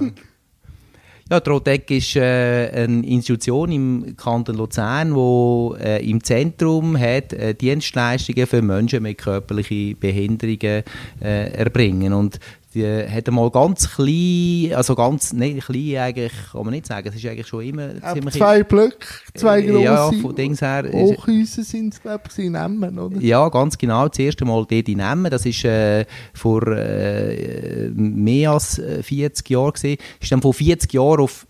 ja, 1.30 1.40
Trotec 1.40 1.90
ist 1.90 2.16
äh, 2.16 2.70
eine 2.74 3.06
Institution 3.06 3.70
im 3.70 4.16
Kanton 4.16 4.56
Luzern, 4.56 5.14
die 5.14 5.84
äh, 5.84 6.10
im 6.10 6.24
Zentrum 6.24 6.98
hat, 6.98 7.34
äh, 7.34 7.54
Dienstleistungen 7.54 8.46
für 8.46 8.62
Menschen 8.62 9.02
mit 9.02 9.18
körperlichen 9.18 9.98
Behinderungen 9.98 10.84
äh, 11.20 11.52
erbringen. 11.52 12.14
Und 12.14 12.40
die 12.74 13.08
hat 13.08 13.30
mal 13.30 13.50
ganz 13.50 13.88
klein, 13.94 14.74
also 14.74 14.94
ganz, 14.94 15.32
nein, 15.32 15.60
klein 15.60 15.96
eigentlich, 15.98 16.32
kann 16.52 16.64
man 16.64 16.70
nicht 16.72 16.86
sagen, 16.86 17.08
es 17.08 17.14
ist 17.14 17.26
eigentlich 17.26 17.46
schon 17.46 17.64
immer 17.64 17.90
ziemlich... 18.12 18.34
Zwei 18.34 18.62
Blöcke, 18.64 19.06
zwei 19.34 19.62
grosse 19.62 19.82
ja, 19.82 20.10
von 20.12 20.34
Dings 20.34 20.60
her, 20.60 20.84
Hochhäuser 20.92 21.62
sind 21.62 21.94
es, 21.94 22.02
glaube 22.02 22.24
ich, 22.28 22.38
in 22.44 22.54
Emmen, 22.54 22.98
oder? 22.98 23.20
Ja, 23.20 23.48
ganz 23.48 23.78
genau, 23.78 24.08
das 24.08 24.18
erste 24.18 24.44
Mal 24.44 24.66
dort 24.68 24.88
in 24.88 25.00
Emmen, 25.00 25.30
das 25.30 25.46
ist 25.46 25.64
äh, 25.64 26.04
vor 26.32 26.66
äh, 26.66 27.90
mehr 27.94 28.50
als 28.50 28.80
40 29.02 29.48
Jahren 29.50 29.72
gewesen, 29.72 29.98
ist 30.20 30.32
dann 30.32 30.42
vor 30.42 30.54
40 30.54 30.92
Jahren 30.92 31.20
auf 31.20 31.46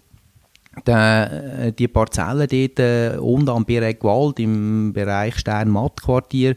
die, 0.86 1.72
die 1.78 1.88
Parzellen 1.88 2.48
dort 2.48 2.78
äh, 2.80 3.16
unten 3.18 3.48
am 3.48 3.64
Bireg-Wald 3.64 4.40
im 4.40 4.92
Bereich 4.92 5.38
Stern-Matt-Quartier 5.38 6.56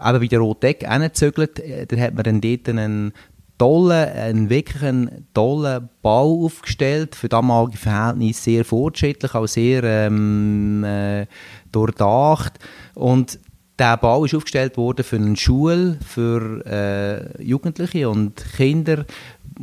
eben 0.00 0.20
bei 0.20 0.26
der 0.26 0.38
Roteck 0.38 0.88
hingezögert. 0.88 1.58
Äh, 1.58 1.86
da 1.86 1.96
hat 1.96 2.14
man 2.14 2.24
dann 2.24 2.40
dort 2.40 2.68
einen 2.68 3.12
tollen, 3.58 4.08
einen 4.08 4.50
wirklich 4.50 4.82
einen 4.82 5.26
tollen 5.34 5.88
Bau 6.00 6.44
aufgestellt, 6.44 7.14
für 7.14 7.28
damalige 7.28 7.76
Verhältnisse 7.76 8.42
sehr 8.42 8.64
fortschrittlich, 8.64 9.34
auch 9.34 9.46
sehr 9.46 9.82
ähm, 9.84 10.84
äh, 10.84 11.26
durchdacht. 11.72 12.58
Und 12.94 13.38
der 13.78 13.96
Bau 13.96 14.24
ist 14.24 14.34
aufgestellt 14.34 14.76
worden 14.76 15.04
für 15.04 15.16
eine 15.16 15.36
Schule 15.36 15.98
für 16.04 16.64
äh, 16.66 17.42
Jugendliche 17.42 18.08
und 18.08 18.44
Kinder 18.56 19.04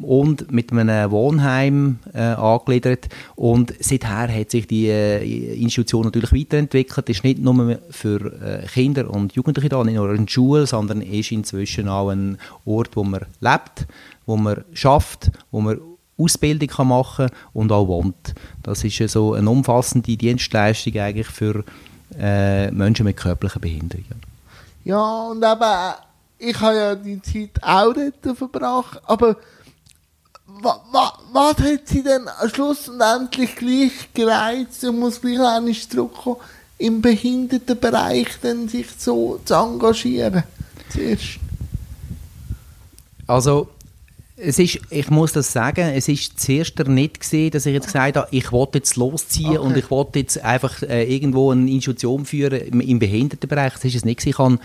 und 0.01 0.51
mit 0.51 0.71
einem 0.71 1.11
Wohnheim 1.11 1.99
äh, 2.13 2.19
angegliedert. 2.19 3.07
Und 3.35 3.73
seither 3.79 4.27
hat 4.33 4.51
sich 4.51 4.67
die 4.67 4.87
äh, 4.87 5.55
Institution 5.61 6.03
natürlich 6.05 6.33
weiterentwickelt. 6.33 7.09
Ist 7.09 7.23
nicht 7.23 7.39
nur 7.39 7.79
für 7.89 8.33
äh, 8.41 8.65
Kinder 8.67 9.09
und 9.09 9.33
Jugendliche 9.33 9.69
da, 9.69 9.83
nicht 9.83 9.95
nur 9.95 10.09
eine 10.09 10.27
Schule, 10.27 10.67
sondern 10.67 11.01
ist 11.01 11.31
inzwischen 11.31 11.87
auch 11.87 12.09
ein 12.09 12.37
Ort, 12.65 12.95
wo 12.95 13.03
man 13.03 13.25
lebt, 13.39 13.87
wo 14.25 14.37
man 14.37 14.63
schafft, 14.73 15.31
wo 15.51 15.61
man 15.61 15.79
Ausbildung 16.17 16.69
kann 16.69 16.87
machen 16.87 17.29
und 17.53 17.71
auch 17.71 17.87
wohnt. 17.87 18.35
Das 18.63 18.83
ist 18.83 18.97
so 19.09 19.33
eine 19.33 19.49
umfassende 19.49 20.15
Dienstleistung 20.15 20.97
eigentlich 20.97 21.27
für 21.27 21.65
äh, 22.17 22.71
Menschen 22.71 23.05
mit 23.05 23.17
körperlichen 23.17 23.61
Behinderungen. 23.61 24.21
Ja, 24.83 25.23
und 25.27 25.43
eben, 25.43 25.93
ich 26.37 26.59
habe 26.59 26.75
ja 26.75 26.95
die 26.95 27.21
Zeit 27.21 27.63
auch 27.63 27.93
dort 27.93 28.37
verbracht, 28.37 29.01
aber 29.05 29.35
was, 30.47 30.77
was, 30.91 31.11
was 31.31 31.57
hat 31.57 31.87
sie 31.87 32.03
denn 32.03 32.29
schlussendlich 32.53 33.55
gleich 33.55 34.13
gereizt, 34.13 34.83
ich 34.83 34.91
muss 34.91 35.19
gleich 35.19 35.39
einmal 35.39 35.73
zurückkommen, 35.73 36.37
im 36.77 37.01
Behindertenbereich 37.01 38.39
denn 38.43 38.67
sich 38.67 38.87
so 38.97 39.39
zu 39.43 39.53
engagieren? 39.53 40.43
Zuerst. 40.89 41.39
Also, 43.27 43.69
es 44.37 44.59
ist, 44.59 44.79
ich 44.89 45.09
muss 45.09 45.31
das 45.31 45.53
sagen, 45.53 45.91
es 45.95 46.09
ist 46.09 46.39
zuerst 46.39 46.77
nicht 46.87 47.21
gesehen, 47.21 47.51
dass 47.51 47.65
ich 47.65 47.73
jetzt 47.73 47.87
gesagt 47.87 48.17
habe, 48.17 48.27
ich 48.31 48.51
wollte 48.51 48.79
jetzt 48.79 48.97
losziehen 48.97 49.57
okay. 49.57 49.59
und 49.59 49.77
ich 49.77 49.89
wollte 49.89 50.19
jetzt 50.19 50.43
einfach 50.43 50.81
äh, 50.81 51.03
irgendwo 51.03 51.51
eine 51.51 51.71
Institution 51.71 52.25
führen 52.25 52.59
im, 52.59 52.81
im 52.81 52.99
Behindertenbereich. 52.99 53.73
Das 53.73 53.85
ist 53.85 53.95
es 53.95 54.05
nicht. 54.05 54.25
Ich 54.25 54.37
habe 54.37 54.59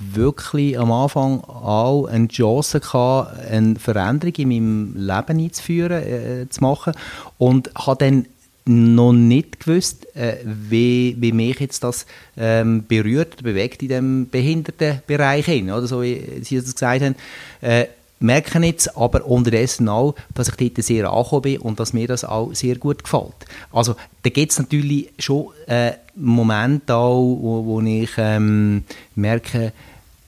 wirklich 0.00 0.76
am 0.76 0.90
Anfang 0.90 1.40
auch 1.42 2.06
eine 2.06 2.26
Chance 2.26 2.80
gehabt, 2.80 3.38
eine 3.48 3.76
Veränderung 3.76 4.34
in 4.34 4.48
meinem 4.48 4.94
Leben 4.96 5.44
einzuführen, 5.44 6.02
äh, 6.02 6.48
zu 6.48 6.60
machen 6.60 6.92
und 7.38 7.70
habe 7.76 8.04
dann 8.04 8.26
noch 8.64 9.12
nicht 9.12 9.60
gewusst, 9.60 10.06
äh, 10.16 10.36
wie, 10.44 11.16
wie 11.18 11.32
mich 11.32 11.60
jetzt 11.60 11.84
das 11.84 12.06
ähm, 12.36 12.84
berührt, 12.86 13.42
bewegt 13.42 13.82
in 13.82 13.88
dem 13.88 14.28
Behindertenbereich 14.28 15.46
hin, 15.46 15.70
oder 15.70 15.86
so 15.86 16.02
wie 16.02 16.40
Sie 16.42 16.56
das 16.56 16.72
gesagt 16.72 17.02
haben. 17.02 17.14
Äh, 17.60 17.86
merke 18.22 18.58
jetzt 18.60 18.96
aber 18.96 19.26
unterdessen 19.26 19.88
auch, 19.88 20.14
dass 20.34 20.48
ich 20.48 20.56
dort 20.56 20.84
sehr 20.84 21.10
angekommen 21.10 21.42
bin 21.42 21.58
und 21.58 21.80
dass 21.80 21.92
mir 21.92 22.06
das 22.06 22.24
auch 22.24 22.54
sehr 22.54 22.76
gut 22.76 23.04
gefällt. 23.04 23.34
Also 23.72 23.96
da 24.22 24.30
gibt 24.30 24.52
es 24.52 24.58
natürlich 24.58 25.10
schon 25.18 25.48
äh, 25.66 25.92
Momente 26.14 26.94
auch, 26.94 27.20
wo, 27.20 27.64
wo 27.64 27.80
ich 27.80 28.10
ähm, 28.16 28.84
merke, 29.14 29.72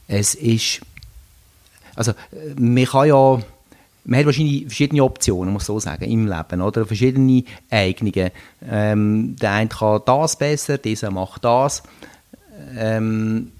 es 0.08 0.34
ist, 0.34 0.80
also 1.94 2.12
man 2.56 2.84
kann 2.84 3.08
ja, 3.08 3.40
man 4.04 4.18
hat 4.18 4.26
wahrscheinlich 4.26 4.66
verschiedene 4.66 5.02
Optionen, 5.02 5.52
muss 5.52 5.66
so 5.66 5.80
sagen, 5.80 6.04
im 6.04 6.26
Leben, 6.26 6.60
oder? 6.60 6.84
Verschiedene 6.84 7.44
Eignungen. 7.70 8.30
Ähm, 8.68 9.36
der 9.36 9.52
eine 9.52 9.68
kann 9.68 10.02
das 10.04 10.36
besser, 10.36 10.76
dieser 10.76 11.10
macht 11.10 11.44
das. 11.44 11.82
Ähm, 12.76 13.52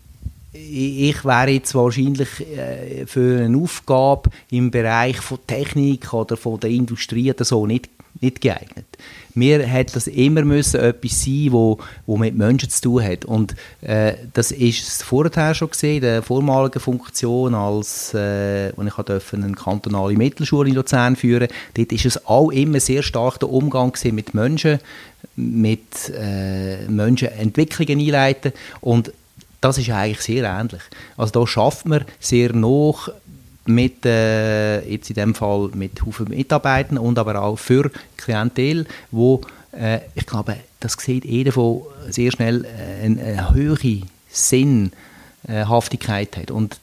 ich 0.54 1.24
wäre 1.24 1.50
jetzt 1.50 1.74
wahrscheinlich 1.74 2.28
äh, 2.56 3.06
für 3.06 3.44
eine 3.44 3.58
Aufgabe 3.58 4.30
im 4.50 4.70
Bereich 4.70 5.18
von 5.18 5.38
Technik 5.46 6.12
oder 6.12 6.36
von 6.36 6.60
der 6.60 6.70
Industrie 6.70 7.30
oder 7.32 7.44
so 7.44 7.66
nicht, 7.66 7.88
nicht 8.20 8.40
geeignet. 8.40 8.86
Mir 9.34 9.68
hat 9.68 9.96
das 9.96 10.06
immer 10.06 10.42
müssen 10.44 10.78
etwas 10.78 11.24
sein, 11.24 11.48
wo, 11.50 11.78
wo 12.06 12.16
mit 12.16 12.36
Menschen 12.36 12.70
zu 12.70 12.82
tun 12.82 13.02
hat. 13.02 13.24
Und 13.24 13.56
äh, 13.80 14.14
das 14.32 14.52
ist 14.52 15.02
vorher 15.02 15.54
schon 15.54 15.70
gesehen, 15.70 16.02
der 16.02 16.22
vormaligen 16.22 16.78
Funktion, 16.78 17.52
als 17.54 18.14
äh, 18.14 18.70
und 18.76 18.86
ich 18.86 18.94
durfte 18.94 19.36
eine 19.36 19.52
kantonale 19.52 20.14
Mittelschule 20.14 20.68
in 20.68 20.76
Luzern 20.76 21.16
führen. 21.16 21.48
Dort 21.74 21.92
ist 21.92 22.06
es 22.06 22.26
auch 22.26 22.50
immer 22.50 22.78
sehr 22.78 23.02
stark 23.02 23.40
der 23.40 23.50
Umgang 23.50 23.92
mit 24.12 24.34
Menschen, 24.34 24.78
mit 25.34 26.12
äh, 26.16 26.86
Menschen 26.86 27.28
Entwicklungen 27.28 27.98
einleiten 27.98 28.52
und 28.80 29.12
das 29.64 29.78
ist 29.78 29.88
eigentlich 29.88 30.20
sehr 30.20 30.44
ähnlich. 30.44 30.82
Also 31.16 31.40
da 31.40 31.46
schafft 31.46 31.86
man 31.86 32.04
sehr 32.20 32.52
noch 32.52 33.08
mit, 33.64 34.04
äh, 34.04 34.86
jetzt 34.86 35.08
in 35.08 35.14
dem 35.14 35.34
Fall 35.34 35.70
mit 35.72 36.04
Haufen 36.04 36.28
Mitarbeitern 36.28 36.98
und 36.98 37.18
aber 37.18 37.40
auch 37.40 37.56
für 37.56 37.90
Klientel, 38.18 38.84
wo 39.10 39.40
äh, 39.72 40.00
ich 40.14 40.26
glaube, 40.26 40.58
das 40.80 40.98
sieht 40.98 41.24
jeder 41.24 41.52
von 41.52 41.80
sehr 42.10 42.30
schnell 42.30 42.66
äh, 42.66 43.04
eine, 43.04 43.22
eine 43.22 43.54
höhere 43.54 44.02
Sinnhaftigkeit 44.28 46.36
hat. 46.36 46.50
Und 46.50 46.78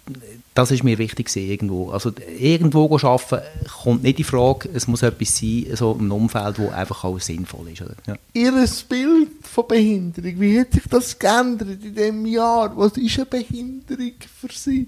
das 0.53 0.71
ist 0.71 0.83
mir 0.83 0.97
wichtig 0.97 1.33
irgendwo. 1.35 1.91
Also 1.91 2.11
irgendwo 2.37 2.93
arbeiten 2.97 3.41
kommt 3.83 4.03
nicht 4.03 4.19
in 4.19 4.25
Frage. 4.25 4.69
Es 4.73 4.87
muss 4.87 5.01
etwas 5.01 5.37
sein, 5.37 5.67
so 5.75 5.97
ein 5.97 6.11
Umfeld, 6.11 6.59
wo 6.59 6.69
einfach 6.69 7.05
auch 7.05 7.19
sinnvoll 7.19 7.69
ist. 7.69 7.81
Oder? 7.81 7.95
Ja. 8.05 8.17
Ihr 8.33 8.67
Bild 8.89 9.29
von 9.43 9.67
Behinderung, 9.67 10.39
wie 10.41 10.59
hat 10.59 10.73
sich 10.73 10.83
das 10.89 11.17
geändert 11.17 11.81
in 11.81 11.95
diesem 11.95 12.25
Jahr? 12.25 12.75
Was 12.75 12.97
ist 12.97 13.15
eine 13.17 13.25
Behinderung 13.27 14.13
für 14.39 14.51
Sie? 14.51 14.87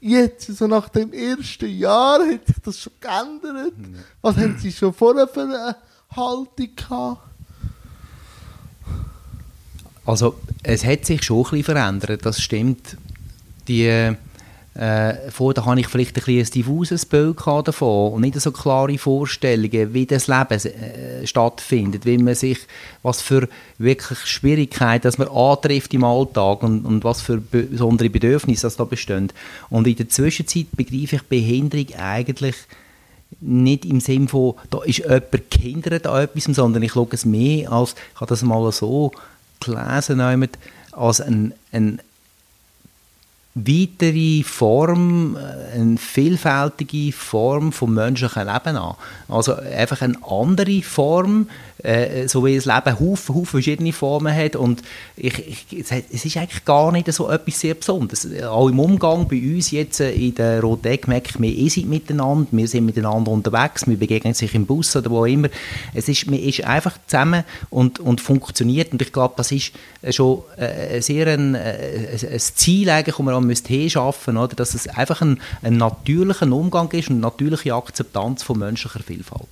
Jetzt, 0.00 0.56
so 0.56 0.68
nach 0.68 0.88
dem 0.88 1.12
ersten 1.12 1.68
Jahr, 1.68 2.20
hat 2.20 2.46
sich 2.46 2.56
das 2.64 2.78
schon 2.78 2.92
geändert? 3.00 3.74
Was 4.22 4.36
haben 4.36 4.56
Sie 4.58 4.70
schon 4.70 4.92
vorher 4.92 5.26
für 5.26 5.42
eine 5.42 5.76
Haltung 6.14 6.76
gehabt? 6.76 7.22
Also 10.04 10.38
es 10.62 10.84
hat 10.84 11.04
sich 11.04 11.24
schon 11.24 11.38
ein 11.38 11.42
bisschen 11.42 11.64
verändert, 11.64 12.24
das 12.24 12.40
stimmt. 12.40 12.96
Die 13.66 14.14
äh, 14.78 15.30
vorher 15.30 15.64
hatte 15.64 15.80
ich 15.80 15.88
vielleicht 15.88 16.10
ein, 16.18 16.22
bisschen 16.22 16.38
ein 16.38 16.50
diffuses 16.50 17.06
Bild 17.06 17.38
davon 17.46 18.12
und 18.12 18.20
nicht 18.20 18.38
so 18.38 18.52
klare 18.52 18.98
Vorstellungen, 18.98 19.94
wie 19.94 20.04
das 20.04 20.26
Leben 20.26 20.60
äh, 20.60 21.26
stattfindet, 21.26 22.04
wie 22.04 22.18
man 22.18 22.34
sich, 22.34 22.58
was 23.02 23.22
für 23.22 23.48
wirklich 23.78 24.18
Schwierigkeiten 24.18 25.04
dass 25.04 25.18
man 25.18 25.28
antrifft 25.28 25.94
im 25.94 26.04
Alltag 26.04 26.62
und, 26.62 26.84
und 26.84 27.04
was 27.04 27.22
für 27.22 27.38
besondere 27.38 28.10
Bedürfnisse 28.10 28.62
das 28.62 28.76
da 28.76 28.84
bestehen. 28.84 29.32
Und 29.70 29.86
in 29.86 29.96
der 29.96 30.08
Zwischenzeit 30.08 30.66
begreife 30.72 31.16
ich 31.16 31.22
Behinderung 31.22 31.86
eigentlich 31.98 32.56
nicht 33.40 33.84
im 33.84 34.00
Sinne 34.00 34.28
von, 34.28 34.54
da 34.70 34.82
ist 34.82 34.98
jemand 34.98 35.50
gehindert 35.50 36.06
an 36.06 36.22
etwas, 36.22 36.44
sondern 36.44 36.82
ich 36.82 36.92
schaue 36.92 37.08
es 37.12 37.24
mehr 37.24 37.72
als, 37.72 37.94
ich 38.14 38.20
habe 38.20 38.28
das 38.28 38.42
mal 38.42 38.70
so 38.72 39.12
gelesen, 39.60 40.20
als 40.92 41.20
ein, 41.20 41.54
ein 41.72 42.00
weitere 43.56 44.42
Form, 44.42 45.36
äh, 45.36 45.78
eine 45.78 45.96
vielfältige 45.96 47.10
Form 47.12 47.72
vom 47.72 47.94
menschlichen 47.94 48.46
Leben 48.46 48.76
an. 48.76 48.94
Also 49.28 49.54
einfach 49.54 50.02
eine 50.02 50.18
andere 50.28 50.82
Form, 50.82 51.48
äh, 51.82 52.28
so 52.28 52.44
wie 52.44 52.54
das 52.54 52.66
Leben 52.66 53.00
Haufen, 53.00 53.34
Haufen 53.34 53.46
verschiedene 53.46 53.92
Formen 53.92 54.34
hat 54.34 54.56
und 54.56 54.82
ich, 55.16 55.66
ich, 55.70 55.90
es 55.90 56.24
ist 56.24 56.36
eigentlich 56.36 56.64
gar 56.64 56.92
nicht 56.92 57.10
so 57.12 57.30
etwas 57.30 57.60
sehr 57.60 57.74
Besonderes. 57.74 58.28
Auch 58.42 58.68
im 58.68 58.78
Umgang 58.78 59.28
bei 59.28 59.40
uns 59.40 59.70
jetzt 59.70 60.00
äh, 60.00 60.12
in 60.12 60.34
der 60.34 60.60
Rotek 60.60 61.08
merke 61.08 61.30
ich, 61.30 61.40
wir 61.40 61.70
sind 61.70 61.88
miteinander, 61.88 62.48
wir 62.50 62.68
sind 62.68 62.84
miteinander 62.84 63.30
unterwegs, 63.30 63.86
wir 63.86 63.96
begegnen 63.96 64.34
sich 64.34 64.54
im 64.54 64.66
Bus 64.66 64.96
oder 64.96 65.10
wo 65.10 65.24
immer. 65.24 65.48
Es 65.94 66.08
ist, 66.08 66.26
man 66.26 66.40
ist 66.40 66.64
einfach 66.64 66.98
zusammen 67.06 67.44
und, 67.70 68.00
und 68.00 68.20
funktioniert 68.20 68.92
und 68.92 69.00
ich 69.00 69.12
glaube, 69.12 69.34
das 69.36 69.52
ist 69.52 69.72
schon 70.10 70.42
äh, 70.56 71.00
sehr 71.00 71.26
ein, 71.28 71.54
äh, 71.54 72.18
ein 72.32 72.38
Ziel 72.38 72.90
eigentlich, 72.90 73.16
das 73.16 73.45
man 73.46 73.48
müsste 73.48 73.90
schaffen, 73.90 74.36
oder? 74.36 74.54
dass 74.54 74.74
es 74.74 74.88
einfach 74.88 75.22
ein, 75.22 75.40
ein 75.62 75.76
natürlicher 75.76 76.50
Umgang 76.50 76.90
ist 76.92 77.08
und 77.08 77.16
eine 77.16 77.22
natürliche 77.22 77.74
Akzeptanz 77.74 78.42
von 78.42 78.58
menschlicher 78.58 79.00
Vielfalt. 79.00 79.48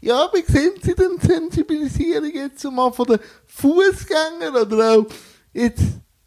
Ja, 0.00 0.28
wie 0.32 0.52
sehen 0.52 0.72
Sie 0.82 0.94
denn 0.94 1.16
die 1.22 1.26
Sensibilisierung 1.26 2.30
jetzt 2.34 2.64
mal 2.64 2.92
von 2.92 3.06
den 3.06 3.18
Fußgängern 3.46 4.54
oder 4.54 4.98
auch 4.98 5.06
jetzt, 5.52 5.82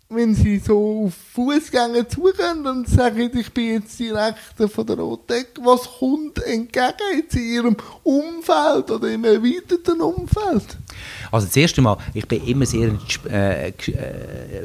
wenn 0.10 0.34
Sie 0.36 0.60
so 0.60 1.08
auf 1.08 1.14
Fußgänger 1.34 2.08
zugehen 2.08 2.66
und 2.66 2.88
sagen, 2.88 3.30
ich 3.34 3.52
bin 3.52 3.74
jetzt 3.74 4.00
direkt 4.00 4.38
von 4.72 4.86
der 4.86 4.98
Rotek, 4.98 5.48
was 5.62 5.82
kommt 6.00 6.42
entgegen 6.44 6.94
jetzt 7.18 7.36
in 7.36 7.44
Ihrem 7.44 7.78
Umfeld 8.04 8.90
oder 8.90 9.12
im 9.12 9.26
erweiterten 9.26 10.00
Umfeld? 10.00 10.78
Also 11.30 11.48
das 11.48 11.58
erste 11.58 11.82
Mal, 11.82 11.98
ich 12.14 12.26
bin 12.26 12.46
immer 12.48 12.66
sehr 12.66 12.92
äh, 13.30 13.70
äh, 13.70 13.74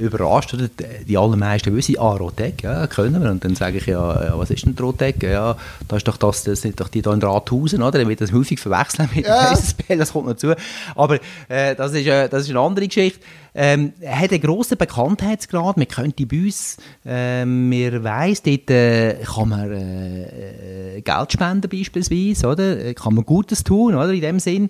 überrascht, 0.00 0.54
oder? 0.54 0.68
die 1.06 1.18
allermeisten 1.18 1.74
wissen, 1.74 1.98
ah, 1.98 2.14
Rotec, 2.14 2.62
ja, 2.62 2.86
können 2.86 3.20
wir. 3.20 3.30
Und 3.30 3.44
dann 3.44 3.56
sage 3.56 3.78
ich, 3.78 3.86
ja, 3.86 4.24
ja 4.24 4.38
was 4.38 4.50
ist 4.50 4.64
denn 4.64 4.76
Rotec? 4.78 5.24
Ja, 5.24 5.56
da 5.88 5.96
ist 5.96 6.06
doch 6.06 6.16
das, 6.16 6.44
das 6.44 6.62
sind 6.62 6.78
doch 6.80 6.88
die 6.88 7.02
da 7.02 7.12
in 7.12 7.20
Rathausen, 7.20 7.82
oder? 7.82 7.98
Dann 7.98 8.08
wird 8.08 8.20
das 8.20 8.32
häufig 8.32 8.60
verwechseln 8.60 9.08
mit 9.12 9.26
ja. 9.26 9.48
dem 9.48 9.54
SSPL, 9.58 9.98
das 9.98 10.12
kommt 10.12 10.28
noch 10.28 10.36
zu. 10.36 10.54
Aber 10.94 11.18
äh, 11.48 11.74
das, 11.74 11.92
ist, 11.94 12.06
äh, 12.06 12.28
das 12.28 12.44
ist 12.44 12.50
eine 12.50 12.60
andere 12.60 12.86
Geschichte. 12.86 13.18
Ähm, 13.54 13.92
er 14.00 14.18
hat 14.18 14.32
einen 14.32 14.40
grossen 14.40 14.78
Bekanntheitsgrad, 14.78 15.76
man 15.76 15.88
könnte 15.88 16.26
bei 16.26 16.44
uns, 16.44 16.78
äh, 17.04 17.44
man 17.44 18.02
weiss, 18.02 18.42
dort 18.42 18.70
äh, 18.70 19.18
kann 19.24 19.48
man 19.50 19.70
äh, 19.70 20.96
äh, 20.96 21.00
Geld 21.02 21.32
spenden 21.32 21.68
beispielsweise, 21.68 22.46
oder? 22.46 22.94
Kann 22.94 23.14
man 23.14 23.26
Gutes 23.26 23.62
tun, 23.62 23.94
oder? 23.94 24.10
In 24.10 24.22
dem 24.22 24.40
Sinn. 24.40 24.68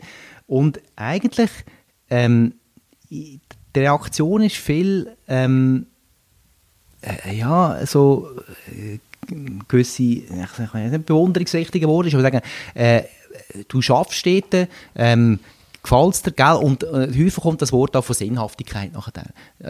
Und 0.48 0.80
eigentlich 0.96 1.50
ähm, 2.10 2.54
die 3.08 3.40
Reaktion 3.76 4.42
ist 4.42 4.56
viel, 4.56 5.16
ähm, 5.28 5.86
äh, 7.02 7.36
ja, 7.36 7.86
so 7.86 8.28
äh, 8.70 8.98
gewisse, 9.68 10.02
ich 10.02 10.28
sage 10.56 10.78
nicht 10.78 11.06
bewunderungsrichtige 11.06 11.88
Worte, 11.88 12.12
würde 12.12 12.22
sagen, 12.22 12.40
äh, 12.74 13.02
du 13.68 13.80
schaffst 13.80 14.26
dort, 14.26 14.68
ähm, 14.96 15.38
gefällt 15.82 16.36
gell? 16.36 16.54
Und 16.54 16.84
äh, 16.84 17.08
häufig 17.08 17.36
kommt 17.36 17.62
das 17.62 17.72
Wort 17.72 17.96
auch 17.96 18.04
von 18.04 18.14
Sinnhaftigkeit 18.14 18.92
nachher. 18.92 19.24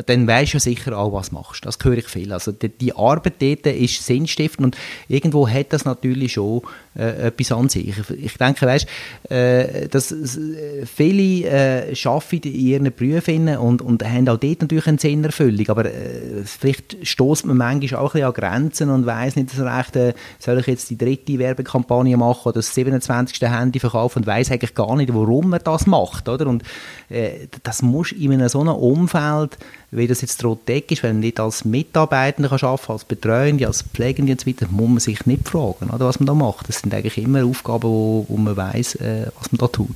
Dann 0.07 0.27
weisst 0.27 0.53
du 0.53 0.57
ja 0.57 0.61
sicher 0.61 0.97
auch, 0.99 1.13
was 1.13 1.33
machst. 1.33 1.65
Das 1.65 1.79
höre 1.83 1.99
ich 1.99 2.09
viel. 2.09 2.33
Also 2.33 2.53
die, 2.53 2.69
die 2.69 2.95
Arbeit 2.95 3.41
dort 3.41 3.67
ist 3.67 4.05
sinnstiftend 4.05 4.65
und 4.65 4.77
irgendwo 5.09 5.49
hat 5.49 5.73
das 5.73 5.85
natürlich 5.85 6.35
schon 6.35 6.63
äh, 6.97 7.29
etwas 7.29 7.53
an 7.53 7.69
sich. 7.69 7.89
Ich, 7.89 8.11
ich 8.11 8.39
denke, 8.39 8.67
weißt, 8.67 8.87
äh, 9.31 9.89
dass 9.89 10.13
äh, 10.13 10.87
viele 10.87 11.49
äh, 11.49 11.95
arbeiten 12.05 12.49
in 12.49 12.55
ihren 12.55 12.93
Berufen 12.95 13.49
und, 13.57 13.83
und 13.83 14.05
haben 14.05 14.29
auch 14.29 14.39
dort 14.39 14.63
natürlich 14.63 14.87
eine 14.87 14.99
Sinnerfüllung, 14.99 15.69
aber 15.69 15.87
äh, 15.87 16.45
vielleicht 16.45 17.07
stoßt 17.07 17.47
man 17.47 17.57
manchmal 17.57 18.01
auch 18.01 18.15
ein 18.15 18.25
an 18.25 18.33
Grenzen 18.33 18.91
und 18.91 19.07
weiß 19.07 19.37
nicht 19.37 19.51
so 19.51 19.65
recht, 19.65 19.97
äh, 19.97 20.15
soll 20.39 20.59
ich 20.61 20.67
jetzt 20.67 20.91
die 20.91 20.99
dritte 20.99 21.39
Werbekampagne 21.39 22.17
machen 22.17 22.49
oder 22.49 22.55
das 22.55 22.75
27. 22.75 23.41
Handy 23.49 23.81
verkaufen 23.81 24.21
und 24.21 24.27
weiß 24.27 24.51
eigentlich 24.51 24.75
gar 24.75 24.95
nicht, 24.97 25.13
warum 25.13 25.51
man 25.51 25.61
das 25.63 25.87
macht 25.87 26.13
macht. 26.13 26.29
Oder? 26.29 26.47
Und 26.47 26.63
äh, 27.09 27.49
das 27.63 27.83
muss 27.83 28.13
in 28.13 28.33
einem 28.33 28.49
so 28.49 28.61
einem 28.61 28.75
Umfeld, 28.75 29.59
wie 29.93 30.07
das 30.07 30.23
jetzt 30.23 30.43
Rotec 30.43 30.91
ist, 30.91 31.03
wenn 31.03 31.17
du 31.17 31.27
nicht 31.27 31.39
als 31.39 31.67
Mitarbeitender 31.67 32.49
kannst 32.49 32.65
arbeiten 32.65 32.93
als 32.93 33.05
Betreuende, 33.05 33.67
als 33.67 33.83
Pflegende 33.83 34.33
und 34.33 34.41
so 34.41 34.47
weiter, 34.47 34.67
muss 34.71 34.89
man 34.89 34.99
sich 34.99 35.27
nicht 35.27 35.47
fragen, 35.47 35.91
oder, 35.91 36.07
was 36.07 36.19
man 36.19 36.27
da 36.27 36.35
macht. 36.35 36.69
Das 36.69 36.81
sind 36.81 36.95
eigentlich 36.95 37.19
immer 37.19 37.45
Aufgaben, 37.45 37.85
wo, 37.85 38.25
wo 38.27 38.37
man 38.39 38.57
weiß, 38.57 38.97
äh, 38.97 39.27
was 39.39 39.53
man 39.53 39.59
da 39.59 39.69
tut. 39.69 39.95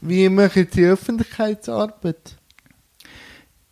Wie 0.00 0.28
macht 0.28 0.74
die 0.74 0.84
Öffentlichkeitsarbeit? 0.84 2.36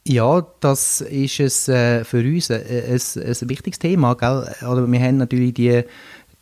Ja, 0.07 0.47
das 0.61 1.01
ist 1.01 1.41
es, 1.41 1.67
äh, 1.67 2.05
für 2.05 2.19
uns 2.19 2.49
ein, 2.49 2.63
ein, 2.63 3.01
ein 3.17 3.49
wichtiges 3.49 3.81
Thema. 3.81 4.15
Gell? 4.15 4.49
Oder 4.69 4.87
wir 4.87 5.01
haben 5.01 5.17
natürlich 5.17 5.55
die 5.55 5.83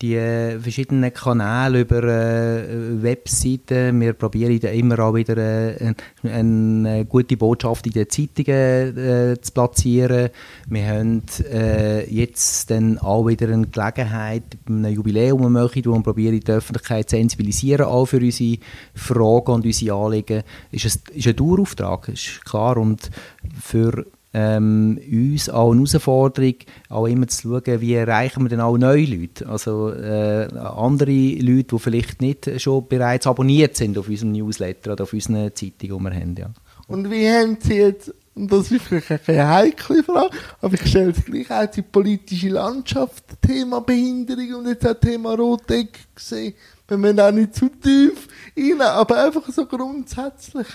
die 0.05 0.61
verschiedenen 0.61 1.13
Kanäle 1.13 1.81
über 1.81 2.03
äh, 2.03 3.03
Webseiten. 3.03 4.01
Wir 4.01 4.13
probieren 4.13 4.59
immer 4.59 4.99
auch 4.99 5.15
wieder 5.15 5.37
äh, 5.37 5.95
eine, 6.23 7.07
gute 7.07 7.37
Botschaft 7.37 7.87
in 7.87 7.93
den 7.93 8.11
Zeitungen 8.11 8.99
äh, 8.99 9.41
zu 9.41 9.53
platzieren. 9.53 10.29
Wir 10.69 10.87
haben 10.87 11.23
äh, 11.51 12.05
jetzt 12.13 12.71
dann 12.71 12.99
auch 12.99 13.27
wieder 13.27 13.49
eine 13.49 13.67
Gelegenheit, 13.67 14.45
ein 14.69 14.85
Jubiläum 14.85 15.53
möchten, 15.53 15.87
wo 15.87 15.95
wir 15.95 16.03
probieren, 16.03 16.39
die 16.39 16.53
Öffentlichkeit 16.53 17.09
zu 17.09 17.17
sensibilisieren, 17.17 17.87
auch 17.87 18.07
für 18.07 18.19
unsere 18.19 18.59
Fragen 18.95 19.53
und 19.53 19.65
unsere 19.65 19.97
Anliegen. 19.97 20.43
Ist, 20.71 20.85
ist 20.85 21.27
ein 21.27 21.37
Dauerauftrag, 21.37 22.09
ist 22.09 22.45
klar. 22.45 22.77
Und 22.77 23.11
für 23.61 24.05
ähm, 24.35 25.01
uns 25.11 25.49
auch 25.49 25.71
eine 25.71 25.81
Herausforderung, 25.81 26.55
auch 26.89 27.07
immer 27.07 27.29
zu 27.29 27.49
schauen, 27.49 27.81
wie 27.81 27.95
erreichen 27.95 28.43
wir 28.43 28.49
denn 28.49 28.61
auch 28.61 28.77
neue 28.77 29.07
Leute. 29.07 29.49
Also 29.49 29.93
äh, 29.93 30.49
andere 30.59 31.11
Leute, 31.11 31.77
die 31.77 31.79
vielleicht 31.79 32.21
nicht 32.21 32.61
schon 32.61 32.87
bereits 32.89 33.29
abonniert 33.29 33.77
sind 33.77 33.97
auf 33.97 34.09
unserem 34.09 34.33
Newsletter 34.33 34.93
oder 34.93 35.05
auf 35.05 35.13
unseren 35.13 35.55
Zeitungen, 35.55 35.99
die 35.99 36.11
wir 36.11 36.15
haben. 36.15 36.35
Ja. 36.37 36.51
Und 36.89 37.11
wie 37.11 37.29
haben 37.29 37.57
Sie 37.61 37.77
jetzt, 37.77 38.13
und 38.35 38.53
das 38.53 38.73
ist 38.73 38.83
vielleicht 38.83 39.29
eine 39.29 39.49
heikle 39.49 40.03
Frage, 40.03 40.37
aber 40.61 40.75
ich 40.75 40.87
stelle 40.87 41.13
es 41.13 41.25
gleich 41.25 41.51
auch, 41.51 41.71
die 41.71 41.83
politische 41.83 42.49
Landschaft, 42.49 43.25
Thema 43.41 43.81
Behinderung 43.81 44.55
und 44.57 44.69
jetzt 44.69 44.87
auch 44.87 44.95
Thema 44.95 45.35
Roteck 45.35 45.97
gesehen, 46.15 46.55
wenn 46.89 47.01
man 47.01 47.21
auch 47.21 47.31
nicht 47.31 47.55
zu 47.55 47.69
tief 47.69 48.29
rein, 48.57 48.81
aber 48.81 49.25
einfach 49.25 49.49
so 49.49 49.65
grundsätzlich. 49.65 50.67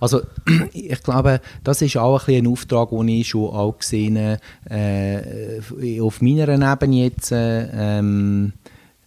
Also 0.00 0.22
ich 0.72 1.02
glaube, 1.02 1.40
das 1.62 1.82
ist 1.82 1.96
auch 1.96 2.26
ein, 2.26 2.36
ein 2.36 2.46
Auftrag, 2.46 2.90
den 2.90 3.08
ich 3.08 3.28
schon 3.28 3.50
auch 3.50 3.78
gesehen 3.78 4.38
äh, 4.68 6.00
auf 6.00 6.20
meiner 6.22 6.48
Ebene 6.48 7.04
jetzt. 7.04 7.32
Äh, 7.32 7.68
ähm, 7.72 8.52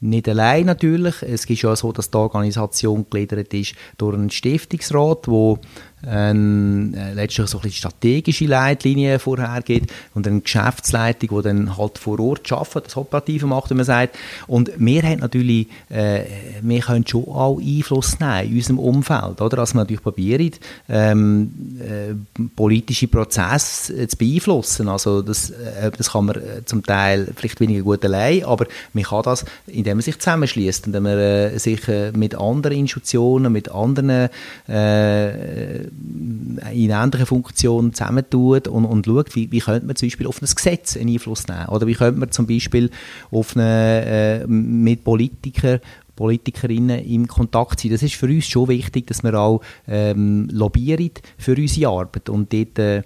nicht 0.03 0.27
allein 0.27 0.65
natürlich. 0.65 1.21
Es 1.21 1.45
ist 1.45 1.61
ja 1.61 1.75
so, 1.75 1.93
dass 1.93 2.11
die 2.11 2.17
Organisation 2.17 3.05
gegliedert 3.09 3.53
ist 3.53 3.75
durch 3.97 4.15
einen 4.15 4.29
Stiftungsrat, 4.29 5.29
wo 5.29 5.59
ähm, 6.07 6.93
letztlich 7.13 7.47
so 7.47 7.59
ein 7.59 7.71
strategische 7.71 8.45
Leitlinien 8.45 9.19
vorhergeht 9.19 9.91
und 10.13 10.27
eine 10.27 10.41
Geschäftsleitung, 10.41 11.37
die 11.37 11.43
dann 11.43 11.77
halt 11.77 11.97
vor 11.97 12.19
Ort 12.19 12.51
arbeitet, 12.51 12.87
das 12.87 12.97
Operative 12.97 13.45
macht, 13.45 13.69
wie 13.69 13.75
man 13.75 13.85
sagt. 13.85 14.17
Und 14.47 14.71
wir 14.77 15.01
haben 15.03 15.19
natürlich, 15.19 15.67
äh, 15.89 16.21
wir 16.61 16.81
können 16.81 17.07
schon 17.07 17.25
auch 17.25 17.59
Einfluss 17.59 18.19
nehmen 18.19 18.49
in 18.49 18.55
unserem 18.57 18.79
Umfeld, 18.79 19.41
oder? 19.41 19.57
Dass 19.57 19.73
wir 19.73 19.79
natürlich 19.79 20.03
probieren, 20.03 20.51
ähm, 20.89 21.51
äh, 21.79 22.13
politische 22.55 23.07
Prozesse 23.07 24.07
zu 24.07 24.17
beeinflussen. 24.17 24.89
Also 24.89 25.21
das, 25.21 25.51
äh, 25.51 25.91
das 25.95 26.11
kann 26.11 26.25
man 26.25 26.35
äh, 26.35 26.65
zum 26.65 26.83
Teil 26.83 27.31
vielleicht 27.35 27.59
weniger 27.59 27.83
gut 27.83 28.03
allein, 28.05 28.43
aber 28.43 28.65
man 28.93 29.03
kann 29.03 29.23
das, 29.23 29.45
indem 29.67 29.97
man 29.97 30.01
sich 30.01 30.19
zusammenschließt, 30.19 30.87
indem 30.87 31.03
man 31.03 31.17
äh, 31.17 31.57
sich 31.59 31.87
äh, 31.87 32.11
mit 32.11 32.35
anderen 32.35 32.77
Institutionen, 32.77 33.51
mit 33.51 33.71
anderen 33.71 34.29
äh, 34.67 35.87
in 36.71 36.89
ähnlichen 36.89 37.25
Funktionen 37.25 37.93
zusammentut 37.93 38.67
und, 38.67 38.85
und 38.85 39.05
schaut, 39.05 39.35
wie, 39.35 39.51
wie 39.51 39.59
könnte 39.59 39.85
man 39.85 39.95
zum 39.95 40.07
Beispiel 40.07 40.27
auf 40.27 40.41
ein 40.41 40.47
Gesetz 40.53 40.97
einen 40.97 41.09
Einfluss 41.09 41.47
nehmen 41.47 41.67
oder 41.67 41.87
wie 41.87 41.93
könnte 41.93 42.19
man 42.19 42.31
zum 42.31 42.47
Beispiel 42.47 42.89
auf 43.31 43.55
eine, 43.55 44.43
äh, 44.43 44.47
mit 44.47 45.03
Politikern 45.03 45.79
Politikerinnen 46.15 47.03
im 47.05 47.27
Kontakt 47.27 47.79
sind. 47.79 47.91
Das 47.91 48.03
ist 48.03 48.13
für 48.15 48.27
uns 48.27 48.45
schon 48.45 48.67
wichtig, 48.67 49.07
dass 49.07 49.23
wir 49.23 49.33
auch 49.33 49.61
ähm, 49.87 50.47
lobbyieren 50.51 51.09
für 51.37 51.55
unsere 51.55 51.89
Arbeit 51.89 52.29
und 52.29 52.53
dort 52.53 52.77
äh, 52.79 53.01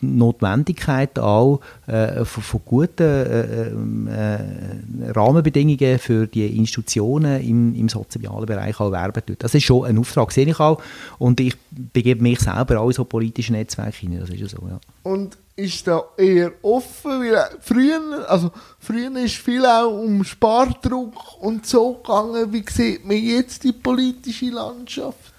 Notwendigkeit 0.00 1.18
auch 1.18 1.60
äh, 1.86 2.24
von, 2.24 2.42
von, 2.42 2.60
guten 2.64 3.02
äh, 3.02 3.68
äh, 3.68 5.12
Rahmenbedingungen 5.12 5.98
für 5.98 6.26
die 6.26 6.56
Institutionen 6.56 7.40
im, 7.42 7.74
im 7.74 7.88
sozialen 7.88 8.46
Bereich 8.46 8.78
auch 8.80 8.92
werben 8.92 9.22
tut. 9.24 9.42
Das 9.42 9.54
ist 9.54 9.64
schon 9.64 9.86
ein 9.86 9.98
Auftrag, 9.98 10.32
sehe 10.32 10.46
ich 10.46 10.60
auch. 10.60 10.80
Und 11.18 11.40
ich 11.40 11.56
begebe 11.70 12.22
mich 12.22 12.40
selber 12.40 12.80
auch 12.80 12.88
in 12.88 12.92
so 12.92 13.04
politische 13.04 13.52
Netzwerke 13.52 13.98
hinein. 13.98 14.20
Das 14.20 14.30
ist 14.30 14.40
ja 14.40 14.48
so, 14.48 14.66
ja. 14.68 14.80
Und 15.02 15.36
ist 15.56 15.86
da 15.86 16.02
eher 16.16 16.52
offen, 16.62 17.20
weil 17.20 17.44
früher, 17.60 18.28
also 18.28 18.50
früher 18.78 19.14
ist 19.18 19.36
viel 19.36 19.64
auch 19.66 19.90
um 19.90 20.24
Spardruck 20.24 21.40
und 21.40 21.66
so 21.66 21.94
gegangen. 21.94 22.52
Wie 22.52 22.64
sieht 22.68 23.04
man 23.04 23.16
jetzt 23.16 23.64
die 23.64 23.72
politische 23.72 24.46
Landschaft? 24.46 25.32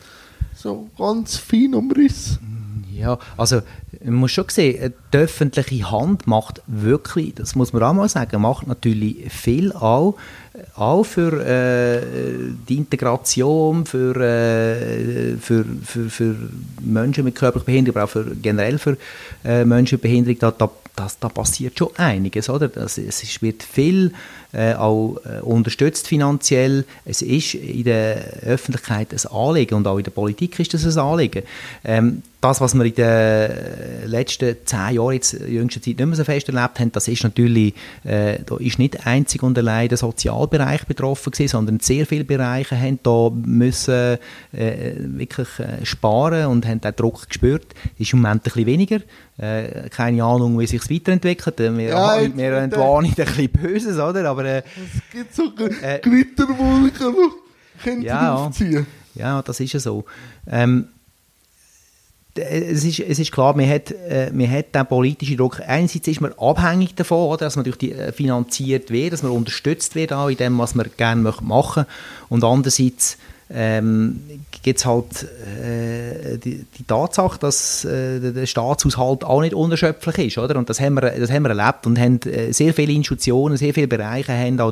So 0.56 0.90
ganz 0.98 1.38
fein 1.38 1.74
umriss. 1.74 2.38
Ja, 2.94 3.18
also 3.36 3.62
man 4.04 4.16
muss 4.16 4.32
schon 4.32 4.46
sehen, 4.50 4.94
die 5.14 5.18
öffentliche 5.18 5.92
Hand 5.92 6.28
macht 6.28 6.62
wirklich, 6.68 7.36
das 7.36 7.56
muss 7.56 7.74
man 7.74 7.84
auch 7.84 7.94
mal 7.94 8.10
sagen, 8.10 8.42
macht 8.42 8.68
natürlich 8.68 9.32
viel 9.32 9.72
auch, 9.74 10.16
auch 10.76 11.04
für 11.04 11.46
äh, 11.46 12.02
die 12.68 12.78
Integration, 12.78 13.86
für, 13.86 14.16
äh, 14.16 15.38
für, 15.38 15.66
für, 15.84 16.10
für 16.10 16.36
Menschen 16.82 17.24
mit 17.24 17.36
körperlicher 17.36 17.66
Behinderung, 17.66 17.98
aber 17.98 18.06
auch 18.06 18.10
für, 18.10 18.36
generell 18.36 18.78
für 18.78 18.98
äh, 19.46 19.66
Menschen 19.66 19.96
mit 19.96 20.02
Behinderung, 20.02 20.40
da, 20.40 20.52
da, 20.52 20.70
das, 20.96 21.20
da 21.20 21.30
passiert 21.30 21.78
schon 21.78 21.96
einiges, 21.98 22.50
oder? 22.50 22.68
Das, 22.68 22.98
es 22.98 23.42
wird 23.42 23.64
viel 23.64 24.14
äh, 24.54 24.74
auch 24.74 25.18
äh, 25.26 25.40
unterstützt 25.42 26.08
finanziell. 26.08 26.86
Es 27.06 27.22
ist 27.22 27.54
in 27.54 27.86
der 27.86 28.18
Öffentlichkeit 28.44 29.14
ein 29.14 29.32
Anliegen 29.32 29.76
und 29.76 29.88
auch 29.88 29.98
in 29.98 30.04
der 30.04 30.12
Politik 30.12 30.60
ist 30.60 30.74
das 30.74 30.98
ein 30.98 31.04
Anliegen. 31.04 31.44
Ähm, 31.86 32.24
das, 32.42 32.60
was 32.60 32.74
wir 32.74 32.84
in 32.84 32.96
den 32.96 34.10
letzten 34.10 34.56
zehn 34.66 34.96
Jahren, 34.96 35.14
jetzt 35.14 35.34
in 35.34 35.54
jüngster 35.54 35.80
Zeit 35.80 36.00
nicht 36.00 36.06
mehr 36.06 36.16
so 36.16 36.24
fest 36.24 36.50
erlebt 36.50 36.80
haben, 36.80 36.92
das 36.92 37.08
ist 37.08 37.24
natürlich, 37.24 37.76
äh, 38.04 38.40
da 38.44 38.58
ist 38.58 38.80
nicht 38.80 39.06
einzig 39.06 39.44
und 39.44 39.56
allein 39.60 39.90
der 39.90 40.00
Sozialbereich 40.00 40.86
betroffen 40.86 41.32
gewesen, 41.32 41.52
sondern 41.52 41.80
sehr 41.80 42.08
viele 42.08 42.24
Bereiche 42.24 42.80
haben 42.80 43.00
da 43.04 43.30
müssen 43.30 44.18
äh, 44.54 44.94
wirklich 44.98 45.48
äh, 45.60 45.86
sparen 45.86 46.48
und 46.48 46.66
haben 46.68 46.82
den 46.82 46.96
Druck 46.96 47.28
gespürt. 47.28 47.76
Ist 48.00 48.14
im 48.14 48.22
Moment 48.22 48.42
ein 48.42 48.44
bisschen 48.44 48.66
weniger. 48.66 49.00
Äh, 49.38 49.90
keine 49.90 50.24
Ahnung, 50.24 50.60
wie 50.60 50.66
sich 50.66 50.90
weiterentwickelt. 50.90 51.60
Wir, 51.60 51.90
ja, 51.90 52.22
wir, 52.22 52.36
wir 52.36 52.58
entwarnen 52.58 53.14
ein 53.16 53.26
bisschen 53.26 53.50
Böses, 53.50 53.98
oder? 54.00 54.28
Aber, 54.28 54.46
äh, 54.46 54.58
es 54.60 55.12
gibt 55.12 55.36
so 55.36 55.44
äh, 55.84 56.00
Gewitterwolken, 56.00 57.16
die 57.86 58.06
ja, 58.06 58.34
aufziehen. 58.34 58.88
Ja, 59.14 59.42
das 59.44 59.60
ist 59.60 59.74
ja 59.74 59.80
so. 59.80 60.06
Ähm, 60.48 60.88
es 62.36 62.86
ist, 62.86 63.00
es 63.00 63.20
ist 63.20 63.32
klar, 63.32 63.56
man 63.56 63.70
hat, 63.70 63.92
äh, 63.92 64.32
man 64.32 64.50
hat 64.50 64.74
den 64.74 64.86
politischen 64.86 65.38
Druck. 65.38 65.62
Einerseits 65.66 66.08
ist 66.08 66.22
man 66.22 66.34
abhängig 66.34 66.96
davon, 66.96 67.28
oder, 67.28 67.46
dass 67.46 67.56
man 67.56 67.66
durch 67.66 67.78
die, 67.78 67.92
äh, 67.92 68.12
finanziert 68.12 68.90
wird, 68.90 69.14
dass 69.14 69.24
man 69.24 69.32
unterstützt 69.32 69.96
wird 69.96 70.14
auch 70.14 70.30
in 70.30 70.38
dem, 70.38 70.58
was 70.58 70.76
man 70.76 70.90
gerne 70.96 71.22
machen 71.22 71.48
möchte. 71.48 71.88
Und 72.30 72.44
andererseits 72.44 73.18
ähm, 73.54 74.22
gibt 74.64 74.80
es 74.80 74.86
halt 74.86 75.28
äh, 75.62 76.38
die, 76.38 76.66
die, 76.78 76.84
Tatsache, 76.84 77.38
dass 77.40 77.84
äh, 77.84 78.32
der 78.32 78.46
Staatshaushalt 78.46 79.24
auch 79.24 79.42
nicht 79.42 79.54
unerschöpflich 79.54 80.28
ist. 80.28 80.38
Oder? 80.38 80.56
Und 80.58 80.70
das 80.70 80.80
haben, 80.80 80.94
wir, 80.96 81.02
das 81.02 81.32
haben 81.32 81.44
wir 81.44 81.50
erlebt 81.50 81.86
und 81.86 82.00
haben 82.00 82.22
äh, 82.22 82.54
sehr 82.54 82.74
viele 82.74 82.94
Institutionen, 82.94 83.58
sehr 83.58 83.74
viele 83.74 83.88
Bereiche 83.88 84.32
haben 84.32 84.60
auch 84.62 84.72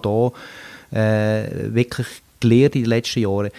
da 0.91 0.97
äh, 0.97 1.73
wirklich 1.73 2.07
gelernt 2.39 2.75
in 2.75 2.83
den 2.83 2.89
letzten 2.89 3.19
Jahren. 3.19 3.49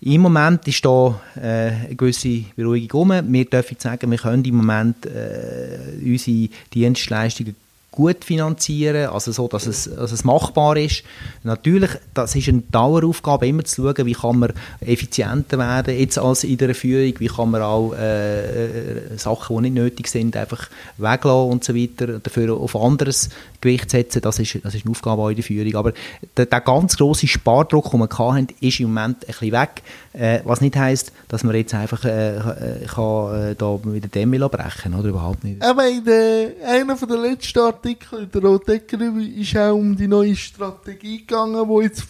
Im 0.00 0.20
Moment 0.20 0.66
ist 0.68 0.84
da 0.84 1.20
äh, 1.36 1.70
eine 1.86 1.96
gewisse 1.96 2.44
Beruhigung 2.54 3.10
rum. 3.10 3.32
Wir 3.32 3.44
dürfen 3.46 3.76
sagen, 3.78 4.10
wir 4.10 4.18
können 4.18 4.44
im 4.44 4.56
Moment 4.56 5.06
äh, 5.06 5.78
unsere 6.04 6.48
Dienstleistungen 6.72 7.56
gut 7.96 8.24
finanzieren, 8.24 9.08
also 9.08 9.32
so, 9.32 9.48
dass 9.48 9.66
es, 9.66 9.84
dass 9.84 10.12
es 10.12 10.22
machbar 10.22 10.76
ist. 10.76 11.02
Natürlich, 11.42 11.90
das 12.12 12.36
ist 12.36 12.48
eine 12.48 12.62
Daueraufgabe, 12.70 13.48
immer 13.48 13.64
zu 13.64 13.82
schauen, 13.82 14.06
wie 14.06 14.12
kann 14.12 14.38
man 14.38 14.52
effizienter 14.80 15.58
werden, 15.58 15.98
jetzt 15.98 16.18
als 16.18 16.44
in 16.44 16.58
der 16.58 16.74
Führung, 16.74 17.14
wie 17.18 17.26
kann 17.28 17.50
man 17.50 17.62
auch 17.62 17.94
äh, 17.94 19.14
äh, 19.14 19.16
Sachen, 19.16 19.56
die 19.56 19.62
nicht 19.62 19.74
nötig 19.74 20.08
sind, 20.08 20.36
einfach 20.36 20.68
weglassen 20.98 21.50
und 21.50 21.64
so 21.64 21.74
weiter, 21.74 22.18
dafür 22.18 22.54
auf 22.54 22.76
anderes 22.76 23.30
Gewicht 23.66 23.90
setzen, 23.90 24.22
das 24.22 24.38
ist, 24.38 24.64
das 24.64 24.74
ist 24.74 24.84
eine 24.84 24.92
Aufgabe 24.92 25.22
auch 25.22 25.28
in 25.28 25.36
der 25.36 25.44
Führung. 25.44 25.74
Aber 25.74 25.92
der, 26.36 26.46
der 26.46 26.60
ganz 26.60 26.96
grosse 26.96 27.26
Spardruck, 27.26 27.90
den 27.90 28.00
wir 28.00 28.18
hatten, 28.18 28.48
ist 28.60 28.80
im 28.80 28.88
Moment 28.88 29.24
ein 29.24 29.26
bisschen 29.26 29.52
weg, 29.52 29.82
äh, 30.12 30.40
was 30.44 30.60
nicht 30.60 30.76
heisst, 30.76 31.12
dass 31.28 31.42
man 31.44 31.56
jetzt 31.56 31.74
einfach 31.74 32.04
äh, 32.04 32.36
äh 32.36 32.86
kann, 32.86 33.50
äh, 33.50 33.54
da 33.54 33.78
wieder 33.84 34.08
Dämme 34.08 34.48
brechen 34.48 34.94
oder 34.94 35.08
überhaupt 35.08 35.44
nicht. 35.44 35.62
Aber 35.62 35.88
in 35.88 36.04
der, 36.04 36.52
einer 36.64 36.94
der 36.94 37.18
letzten 37.18 37.58
Artikel 37.58 38.20
in 38.20 38.30
der 38.30 38.42
Rotecker 38.42 38.98
ist 39.00 39.56
auch 39.56 39.74
um 39.74 39.96
die 39.96 40.08
neue 40.08 40.36
Strategie 40.36 41.18
gegangen, 41.18 41.68
die 41.68 41.82
jetzt 41.84 42.04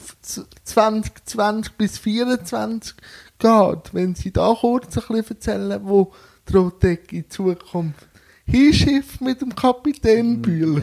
2020 0.65 1.73
bis 1.73 1.95
2024 1.95 2.95
geht. 3.39 3.95
Wenn 3.95 4.15
Sie 4.15 4.33
da 4.33 4.55
kurz 4.59 4.97
ein 4.99 5.05
bisschen 5.09 5.37
erzählen, 5.37 5.81
wo 5.83 6.13
die 6.49 6.57
Rotec 6.57 7.13
in 7.13 7.29
Zukunft 7.29 8.07
Hinschiff 8.49 9.21
mit 9.21 9.41
dem 9.41 9.55
Kapitän 9.55 10.41
Bühl. 10.41 10.83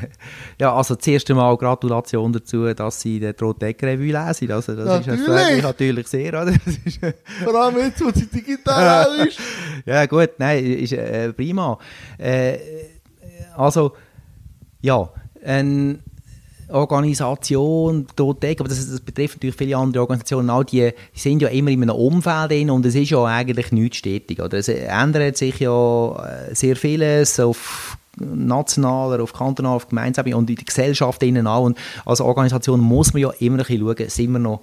ja, 0.60 0.74
also 0.74 0.94
zuerst 0.94 1.28
einmal 1.28 1.56
Gratulation 1.56 2.32
dazu, 2.32 2.72
dass 2.72 3.00
Sie 3.00 3.18
die 3.18 3.32
Trotek-Revue 3.32 4.12
lesen. 4.12 4.52
Also, 4.52 4.76
das 4.76 5.06
natürlich. 5.06 5.58
ist 5.58 5.62
natürlich 5.64 6.06
sehr, 6.06 6.40
oder? 6.40 6.52
Vor 7.44 7.54
allem 7.54 7.78
jetzt, 7.78 8.00
wo 8.04 8.10
sie 8.12 8.26
digital 8.26 9.26
ist. 9.26 9.40
ja, 9.86 10.06
gut, 10.06 10.30
nein, 10.38 10.64
ist 10.64 10.92
äh, 10.92 11.32
prima. 11.32 11.78
Äh, 12.16 12.58
also, 13.56 13.92
ja, 14.80 15.08
ein 15.44 16.02
Organisation, 16.70 18.06
Totec, 18.14 18.60
aber 18.60 18.68
das, 18.68 18.90
das, 18.90 19.00
betrifft 19.00 19.36
natürlich 19.36 19.56
viele 19.56 19.76
andere 19.76 20.02
Organisationen, 20.02 20.50
auch 20.50 20.64
die, 20.64 20.92
die 21.14 21.18
sind 21.18 21.42
ja 21.42 21.48
immer 21.48 21.70
in 21.70 21.82
einem 21.82 21.96
Umfeld 21.96 22.50
drin 22.50 22.70
und 22.70 22.86
es 22.86 22.94
ist 22.94 23.10
ja 23.10 23.24
eigentlich 23.24 23.72
nichts 23.72 23.98
stetig. 23.98 24.40
Oder? 24.40 24.58
Es 24.58 24.68
ändert 24.68 25.36
sich 25.36 25.60
ja 25.60 26.16
äh, 26.24 26.54
sehr 26.54 26.76
vieles 26.76 27.40
auf 27.40 27.96
nationaler, 28.18 29.22
auf 29.22 29.32
kantonaler, 29.32 29.76
auf 29.76 29.88
Gemeinsamer 29.88 30.36
und 30.36 30.50
in 30.50 30.56
der 30.56 30.64
Gesellschaft 30.64 31.22
innen 31.22 31.46
auch. 31.46 31.64
Und 31.64 31.78
als 32.04 32.20
Organisation 32.20 32.80
muss 32.80 33.12
man 33.12 33.22
ja 33.22 33.30
immer 33.40 33.58
ein 33.58 33.64
bisschen 33.64 33.80
schauen, 33.80 34.08
sind 34.08 34.32
wir 34.32 34.38
noch 34.38 34.60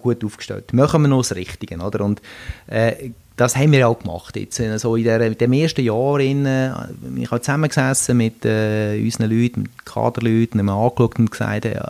gut 0.00 0.24
aufgestellt. 0.24 0.72
Machen 0.72 1.02
wir 1.02 1.08
noch 1.08 1.22
das 1.22 1.34
Richtige, 1.34 1.78
oder? 1.78 2.04
Und 2.04 2.20
äh, 2.66 3.10
das 3.40 3.56
haben 3.56 3.72
wir 3.72 3.88
auch 3.88 3.98
gemacht. 3.98 4.36
Jetzt, 4.36 4.60
also 4.60 4.96
in, 4.96 5.04
der, 5.04 5.20
in 5.22 5.38
dem 5.38 5.52
ersten 5.54 5.82
Jahr, 5.82 6.20
in, 6.20 6.44
ich 7.16 7.30
habe 7.30 7.40
zusammengesessen 7.40 8.16
mit 8.16 8.44
äh, 8.44 9.00
unseren 9.02 9.30
Leuten, 9.30 9.62
mit 9.62 9.86
Kaderleuten, 9.86 10.60
haben 10.60 10.68
angeschaut 10.68 11.18
und 11.18 11.30
gesagt, 11.30 11.64
äh, 11.64 11.80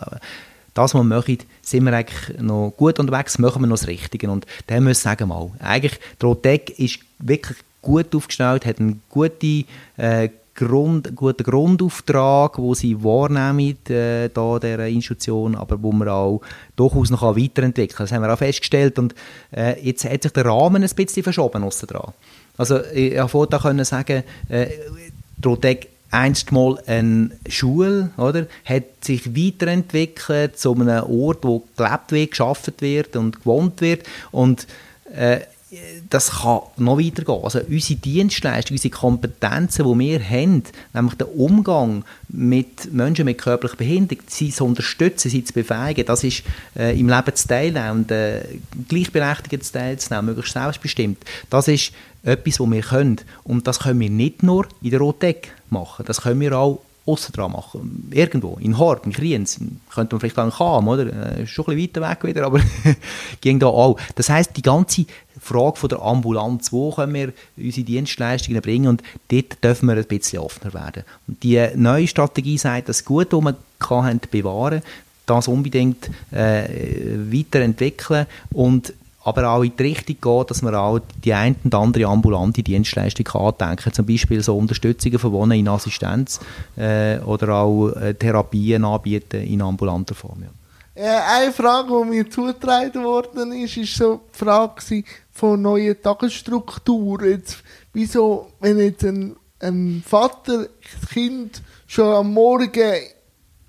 das, 0.73 0.93
was 0.93 1.01
wir 1.01 1.03
machen, 1.03 1.39
sind 1.61 1.83
wir 1.83 1.93
eigentlich 1.93 2.39
noch 2.39 2.73
gut 2.77 2.99
unterwegs, 2.99 3.37
machen 3.37 3.63
wir 3.63 3.67
noch 3.67 3.75
das 3.75 3.87
Richtige. 3.87 4.31
Und 4.31 4.45
dann 4.67 4.85
müssen 4.85 5.03
wir 5.03 5.09
sagen, 5.11 5.27
mal, 5.27 5.51
eigentlich, 5.59 5.99
die 6.21 6.25
Rotec 6.25 6.79
ist 6.79 6.99
wirklich 7.19 7.57
gut 7.81 8.15
aufgestellt, 8.15 8.65
hat 8.65 8.79
eine 8.79 8.95
gute 9.09 9.65
äh, 9.97 10.29
Grund, 10.53 11.15
guten 11.15 11.43
Grundauftrag, 11.43 12.57
wo 12.57 12.73
sie 12.73 13.03
wahrnehmen, 13.03 13.77
äh, 13.89 14.29
da 14.29 14.59
der 14.59 14.87
Institution, 14.87 15.55
aber 15.55 15.81
wo 15.81 15.91
man 15.91 16.09
auch 16.09 16.41
durchaus 16.75 17.09
noch 17.09 17.23
weiterentwickeln 17.23 17.97
kann. 17.97 18.05
Das 18.05 18.11
haben 18.11 18.23
wir 18.23 18.33
auch 18.33 18.37
festgestellt 18.37 18.99
und 18.99 19.15
äh, 19.55 19.81
jetzt 19.81 20.03
hat 20.05 20.23
sich 20.23 20.31
der 20.33 20.45
Rahmen 20.45 20.83
ein 20.83 20.89
bisschen 20.89 21.23
verschoben 21.23 21.67
dran. 21.87 22.13
Also 22.57 22.79
ich 22.93 23.17
habe 23.17 23.29
vorhin 23.29 23.83
sagen, 23.85 24.23
äh, 24.49 24.67
einst 26.11 26.51
mal 26.51 26.77
eine 26.85 27.31
Schule, 27.47 28.11
oder, 28.17 28.45
hat 28.65 28.83
sich 29.01 29.35
weiterentwickelt 29.35 30.59
zu 30.59 30.73
einem 30.73 31.03
Ort, 31.05 31.39
wo 31.43 31.63
gelebt 31.77 32.11
wird, 32.11 32.31
geschafft 32.31 32.81
wird 32.81 33.15
und 33.15 33.39
gewohnt 33.39 33.81
wird 33.81 34.05
und 34.31 34.67
äh, 35.15 35.39
das 36.09 36.41
kann 36.41 36.61
noch 36.77 36.99
weitergehen. 36.99 37.43
Also 37.43 37.59
unsere 37.59 37.99
Dienstleistungen, 37.99 38.77
unsere 38.77 38.93
Kompetenzen, 38.93 39.85
die 39.85 39.99
wir 39.99 40.29
haben, 40.29 40.63
nämlich 40.93 41.15
der 41.15 41.33
Umgang 41.35 42.03
mit 42.27 42.93
Menschen 42.93 43.25
mit 43.25 43.37
körperlicher 43.37 43.77
Behinderung, 43.77 44.23
sie 44.27 44.51
zu 44.51 44.65
unterstützen, 44.65 45.29
sie 45.29 45.43
zu 45.43 45.53
befähigen, 45.53 46.05
das 46.05 46.23
ist 46.23 46.43
äh, 46.75 46.99
im 46.99 47.07
Leben 47.07 47.35
zu 47.35 47.47
teilen 47.47 47.91
und 47.91 48.11
äh, 48.11 48.41
gleichberechtigt 48.89 49.63
zu 49.63 49.73
teilzunehmen, 49.73 50.25
möglichst 50.25 50.53
selbstbestimmt. 50.53 51.23
Das 51.49 51.69
ist 51.69 51.93
etwas, 52.23 52.59
was 52.59 52.71
wir 52.71 52.81
können. 52.81 53.21
Und 53.43 53.65
das 53.65 53.79
können 53.79 53.99
wir 53.99 54.09
nicht 54.09 54.43
nur 54.43 54.67
in 54.81 54.91
der 54.91 54.99
Rotec 54.99 55.53
machen, 55.69 56.05
das 56.05 56.21
können 56.21 56.41
wir 56.41 56.57
auch 56.57 56.81
aussen 57.05 57.33
dran 57.33 57.51
machen. 57.51 58.09
Irgendwo, 58.11 58.57
in 58.59 58.77
Hort, 58.77 59.05
in 59.05 59.11
Kriens, 59.11 59.59
könnte 59.93 60.15
man 60.15 60.19
vielleicht 60.19 60.37
auch 60.37 60.45
in 60.45 60.51
Cham, 60.51 60.87
oder? 60.87 61.37
Äh, 61.37 61.43
ist 61.43 61.49
schon 61.49 61.65
ein 61.67 61.75
bisschen 61.75 62.01
weiter 62.03 62.09
weg 62.09 62.23
wieder, 62.23 62.45
aber 62.45 62.59
ging 63.41 63.59
da 63.59 63.67
auch. 63.67 63.99
Das 64.15 64.29
heisst, 64.29 64.55
die 64.55 64.61
ganze 64.61 65.05
Frage 65.39 65.77
von 65.77 65.89
der 65.89 66.01
Ambulanz, 66.01 66.71
wo 66.71 66.91
können 66.91 67.13
wir 67.13 67.33
unsere 67.57 67.85
Dienstleistungen 67.85 68.61
bringen 68.61 68.87
und 68.87 69.03
dort 69.29 69.63
dürfen 69.63 69.87
wir 69.87 69.95
ein 69.95 70.05
bisschen 70.05 70.39
offener 70.39 70.73
werden. 70.73 71.03
Und 71.27 71.41
die 71.41 71.65
neue 71.75 72.07
Strategie 72.07 72.57
sagt, 72.57 72.89
das 72.89 73.03
Gute, 73.03 73.29
das 73.29 73.41
wir 73.43 74.03
hatten, 74.03 74.21
bewahren, 74.29 74.83
das 75.25 75.47
unbedingt 75.47 76.09
äh, 76.31 76.67
weiterentwickeln 77.31 78.27
und 78.53 78.93
aber 79.23 79.49
auch 79.49 79.63
in 79.63 79.75
die 79.75 79.83
Richtung 79.83 80.17
gehen, 80.19 80.45
dass 80.47 80.61
man 80.61 80.75
auch 80.75 80.99
die 81.23 81.33
eine 81.33 81.55
und 81.63 81.75
andere 81.75 82.05
ambulante 82.05 82.63
Dienstleistung 82.63 83.27
andenken 83.27 83.93
Zum 83.93 84.05
Beispiel 84.05 84.41
so 84.41 84.57
Unterstützungen 84.57 85.19
von 85.19 85.31
Wohnen 85.31 85.59
in 85.59 85.67
Assistenz 85.67 86.39
äh, 86.75 87.19
oder 87.19 87.55
auch 87.55 87.89
äh, 87.89 88.15
Therapien 88.15 88.83
anbieten 88.83 89.43
in 89.43 89.61
ambulanter 89.61 90.15
Form. 90.15 90.43
Ja. 90.43 90.49
Äh, 91.03 91.41
eine 91.43 91.51
Frage, 91.51 92.01
die 92.03 92.09
mir 92.09 92.29
zugetragen 92.29 93.03
worden 93.03 93.53
ist, 93.53 93.77
ist 93.77 93.95
so 93.95 94.21
die 94.33 94.37
Frage 94.37 95.03
von 95.31 95.61
neuen 95.61 96.01
Tagesstrukturen. 96.01 97.29
Jetzt, 97.29 97.63
wieso, 97.93 98.51
wenn 98.59 98.79
jetzt 98.79 99.03
ein, 99.03 99.35
ein 99.59 100.03
Vater 100.05 100.67
das 100.67 101.09
Kind 101.09 101.61
schon 101.85 102.13
am 102.13 102.33
Morgen 102.33 102.71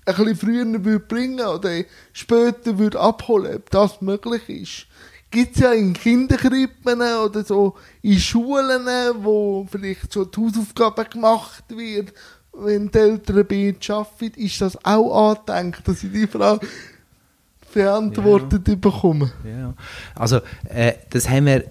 ein 0.05 0.15
bisschen 0.15 0.35
früher 0.35 0.83
würde 0.83 0.99
bringen 0.99 1.45
oder 1.45 1.69
später 2.11 2.77
würde 2.77 2.99
abholen, 2.99 3.55
ob 3.57 3.69
das 3.69 4.01
möglich 4.01 4.49
ist 4.49 4.87
gibt 5.33 5.55
es 5.55 5.61
ja 5.61 5.73
in 5.73 5.93
Kinderkrippen 5.93 7.01
oder 7.01 7.43
so 7.43 7.75
in 8.03 8.19
Schulen, 8.19 8.87
wo 9.15 9.67
vielleicht 9.69 10.13
schon 10.13 10.29
die 10.29 10.39
Hausaufgaben 10.39 11.09
gemacht 11.09 11.63
wird, 11.69 12.13
wenn 12.53 12.89
die 12.91 12.97
Eltern 12.99 13.47
bei 13.47 13.75
arbeiten, 13.89 14.39
ist 14.39 14.61
das 14.61 14.77
auch 14.85 15.31
angedenkt, 15.31 15.87
dass 15.87 16.03
ich 16.03 16.11
die 16.11 16.27
Frage 16.27 16.67
beantwortet 17.73 18.67
ja. 18.67 18.75
bekomme. 18.75 19.31
Ja. 19.43 19.73
Also, 20.13 20.39
äh, 20.65 20.93
das 21.09 21.27
haben 21.27 21.47
wir 21.47 21.63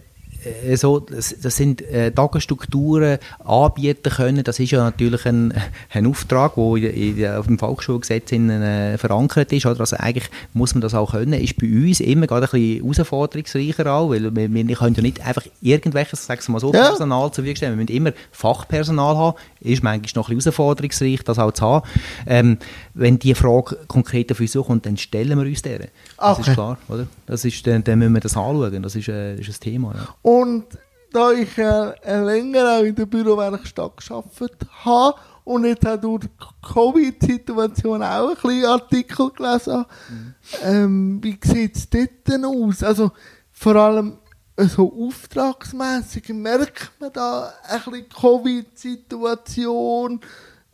so, 0.75 1.01
das, 1.01 1.35
das 1.41 1.57
sind 1.57 1.83
äh, 1.83 2.11
Tagesstrukturen 2.11 3.19
anbieten 3.45 4.11
können. 4.11 4.45
Das 4.45 4.59
ist 4.59 4.71
ja 4.71 4.83
natürlich 4.83 5.27
ein, 5.27 5.55
ein 5.91 6.07
Auftrag, 6.07 6.55
der 6.57 7.39
auf 7.39 7.47
dem 7.47 7.59
Volksschulgesetz 7.59 8.33
in, 8.33 8.51
äh, 8.51 8.99
verankert 8.99 9.53
ist. 9.53 9.67
Oder? 9.67 9.81
Also 9.81 9.97
eigentlich 9.97 10.29
muss 10.53 10.75
man 10.75 10.81
das 10.81 10.95
auch 10.95 11.13
können. 11.13 11.35
Ist 11.35 11.57
bei 11.61 11.67
uns 11.67 12.01
immer 12.01 12.27
gerade 12.27 12.47
ein 12.47 12.51
bisschen 12.51 12.83
herausforderungsreicher 12.83 13.93
auch, 13.93 14.11
weil 14.11 14.35
wir, 14.35 14.53
wir 14.53 14.77
können 14.77 14.95
ja 14.95 15.03
nicht 15.03 15.25
einfach 15.25 15.45
irgendwelches, 15.61 16.27
sagen 16.27 16.41
wir 16.47 16.53
mal 16.53 16.61
so, 16.61 16.73
ja. 16.73 16.89
Personal 16.89 17.31
zur 17.33 17.45
Verfügung 17.45 17.57
stellen. 17.57 17.73
Wir 17.79 17.85
müssen 17.85 17.97
immer 17.97 18.13
Fachpersonal 18.31 19.17
haben. 19.17 19.37
Ist 19.61 19.83
manchmal 19.83 20.11
noch 20.17 20.29
ein 20.29 20.37
bisschen 20.37 20.53
herausforderungsreich, 20.53 21.23
das 21.25 21.39
auch 21.39 21.53
zu 21.53 21.65
haben. 21.65 21.89
Ähm, 22.27 22.59
wenn 22.95 23.19
die 23.19 23.35
Frage 23.35 23.79
konkret 23.89 24.31
auf 24.33 24.41
uns 24.41 24.53
kommt, 24.53 24.87
dann 24.87 24.97
stellen 24.97 25.39
wir 25.39 25.47
uns 25.47 25.63
deren. 25.63 25.89
Das 26.19 26.39
okay. 26.39 26.51
ist 26.51 26.55
klar, 26.55 26.79
oder? 26.89 27.07
Das 27.27 27.45
ist, 27.45 27.67
dann, 27.67 27.83
dann 27.85 27.99
müssen 27.99 28.15
wir 28.15 28.21
das 28.21 28.37
anschauen. 28.37 28.83
Das 28.83 28.95
ist, 28.95 29.09
äh, 29.09 29.37
ist 29.37 29.49
ein 29.49 29.61
Thema. 29.61 29.95
Ja. 29.95 30.15
Und 30.23 30.67
da 31.13 31.33
ich 31.33 31.59
äh, 31.59 31.93
länger 32.05 32.79
auch 32.79 32.83
in 32.83 32.95
der 32.95 33.07
Bürowerkstatt 33.07 33.97
gearbeitet 33.97 34.69
habe 34.85 35.17
und 35.45 35.65
jetzt 35.65 35.87
auch 35.87 35.97
durch 35.97 36.25
die 36.25 36.29
Covid-Situation 36.73 38.03
auch 38.03 38.31
ein 38.31 38.35
bisschen 38.35 38.67
Artikel 38.67 39.31
gelesen 39.31 39.73
habe, 39.73 39.87
mhm. 40.09 40.35
ähm, 40.63 41.19
wie 41.23 41.39
sieht 41.43 41.77
es 41.77 41.89
dort 41.89 42.29
denn 42.29 42.45
aus? 42.45 42.83
Also 42.83 43.13
vor 43.53 43.77
allem 43.77 44.19
so 44.59 44.93
auftragsmässig 45.07 46.29
merkt 46.31 46.91
man 47.01 47.13
da 47.13 47.53
ein 47.69 47.81
bisschen 47.81 48.09
Covid-Situation. 48.09 50.21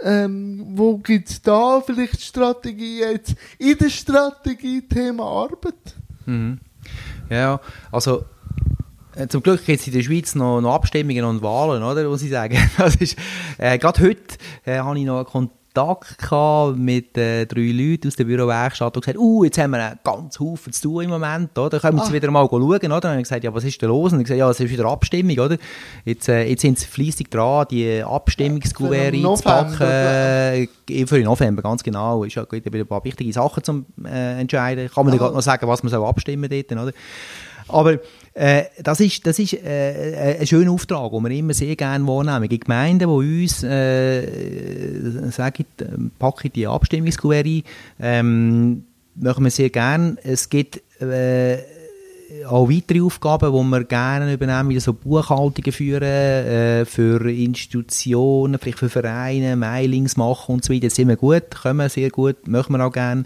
Ähm, 0.01 0.65
wo 0.75 0.99
gibt 0.99 1.29
es 1.29 1.43
da 1.43 1.81
vielleicht 1.81 2.21
Strategie 2.21 3.01
jetzt 3.01 3.35
in 3.59 3.77
der 3.77 3.91
Strategie 3.91 4.83
Thema 4.83 5.25
Arbeit? 5.25 5.97
Mhm. 6.27 6.61
Ja, 7.29 7.61
also 7.91 8.25
äh, 9.17 9.27
zum 9.27 9.43
Glück 9.43 9.65
gibt 9.65 9.81
es 9.81 9.87
in 9.87 9.93
der 9.93 10.03
Schweiz 10.03 10.37
noch, 10.37 10.61
noch, 10.61 10.75
Abstimmungen 10.75 11.25
und 11.25 11.43
Wahlen, 11.43 11.83
oder, 11.83 12.09
muss 12.09 12.23
ich 12.23 12.31
sagen. 12.31 12.57
Äh, 13.61 13.77
gerade 13.79 14.01
heute 14.03 14.37
äh, 14.65 14.79
habe 14.79 14.97
ich 14.97 15.05
noch 15.05 15.25
einen 15.79 15.97
Kontakt 16.17 16.79
mit 16.79 17.17
äh, 17.17 17.47
drei 17.47 17.71
Leuten 17.73 18.09
aus 18.09 18.17
der 18.17 18.25
Bürowerkstatt 18.25 18.97
und 18.97 19.05
gesagt, 19.05 19.19
uh, 19.19 19.45
jetzt 19.45 19.59
haben 19.59 19.71
wir 19.71 19.83
einen 19.83 19.99
ganz 20.03 20.39
Haufen 20.39 20.73
zu 20.73 20.83
tun 20.83 21.05
im 21.05 21.11
Moment, 21.11 21.57
oder? 21.59 21.81
Können 21.81 21.97
wir 21.97 22.03
jetzt 22.03 22.11
ah. 22.11 22.15
wieder 22.15 22.31
mal 22.31 22.47
schauen, 22.49 22.63
oder? 22.63 22.75
Und 22.75 23.05
dann 23.05 23.11
habe 23.11 23.17
ich 23.17 23.25
gesagt, 23.25 23.45
ja, 23.45 23.55
was 23.55 23.65
ist 23.65 23.81
denn 23.81 23.89
los? 23.89 24.13
Und 24.13 24.21
ich 24.21 24.25
gesagt, 24.25 24.39
ja, 24.39 24.51
es 24.51 24.61
ist 24.61 24.71
wieder 24.71 24.87
Abstimmung, 24.87 25.39
oder? 25.39 25.57
Jetzt, 26.05 26.29
äh, 26.29 26.45
jetzt 26.45 26.63
sind 26.63 26.79
sie 26.79 26.87
fleissig 26.87 27.31
dran, 27.31 27.67
die 27.71 28.03
Abstimmungskuvert 28.03 29.15
ja, 29.15 29.29
einzupacken. 29.31 29.87
Äh, 29.87 30.67
für 31.07 31.17
den 31.17 31.25
November, 31.25 31.63
ganz 31.63 31.83
genau. 31.83 32.25
Ist 32.25 32.35
ja 32.35 32.47
wieder 32.51 32.79
ein 32.79 32.87
paar 32.87 33.05
wichtige 33.05 33.33
Sachen 33.33 33.63
zum 33.63 33.87
äh, 34.05 34.41
entscheiden. 34.41 34.91
Kann 34.91 35.05
man 35.07 35.15
ah. 35.15 35.19
gerade 35.19 35.35
noch 35.35 35.43
sagen, 35.43 35.67
was 35.69 35.83
man 35.83 35.91
so 35.91 36.05
abstimmen 36.05 36.51
dort, 36.51 36.73
oder? 36.73 36.93
Aber 37.69 37.99
äh, 38.39 38.67
das 38.83 39.01
ist, 39.01 39.27
das 39.27 39.39
ist 39.41 39.55
äh, 39.55 40.37
ein 40.41 40.47
schöner 40.47 40.71
Auftrag, 40.71 41.11
den 41.11 41.25
wir 41.25 41.31
immer 41.33 41.55
sehr 41.55 41.75
gerne 41.75 42.07
wahrnehmen. 42.07 42.49
Die 42.49 42.61
Gemeinden, 42.61 43.09
die 43.09 43.43
uns 43.45 43.65
äh, 43.65 45.31
sagen, 45.31 45.65
packen 46.21 46.53
die 46.55 46.67
Abstimmungskuvert 46.69 47.47
ähm, 48.01 48.85
machen 49.17 49.43
wir 49.43 49.51
sehr 49.51 49.71
gerne. 49.71 50.17
Es 50.23 50.49
gibt 50.49 50.81
äh, 51.03 51.59
auch 52.47 52.71
weitere 52.71 53.01
Aufgaben, 53.01 53.53
die 53.53 53.71
wir 53.71 53.85
gerne 53.85 54.33
übernehmen, 54.33 54.69
wie 54.69 54.79
so 54.79 54.93
Buchhaltungen 54.93 55.73
führen, 55.73 56.03
äh, 56.03 56.85
für 56.85 57.29
Institutionen, 57.29 58.61
vielleicht 58.61 58.79
für 58.79 58.89
Vereine, 58.89 59.57
Mailings 59.57 60.17
machen 60.17 60.55
und 60.55 60.65
so 60.65 60.73
weiter. 60.73 60.87
Das 60.87 60.95
sind 60.95 61.09
wir 61.09 61.17
gut, 61.17 61.51
können 61.63 61.79
wir 61.79 61.89
sehr 61.89 62.11
gut, 62.11 62.47
machen 62.47 62.77
wir 62.77 62.87
auch 62.87 62.93
gerne. 62.93 63.25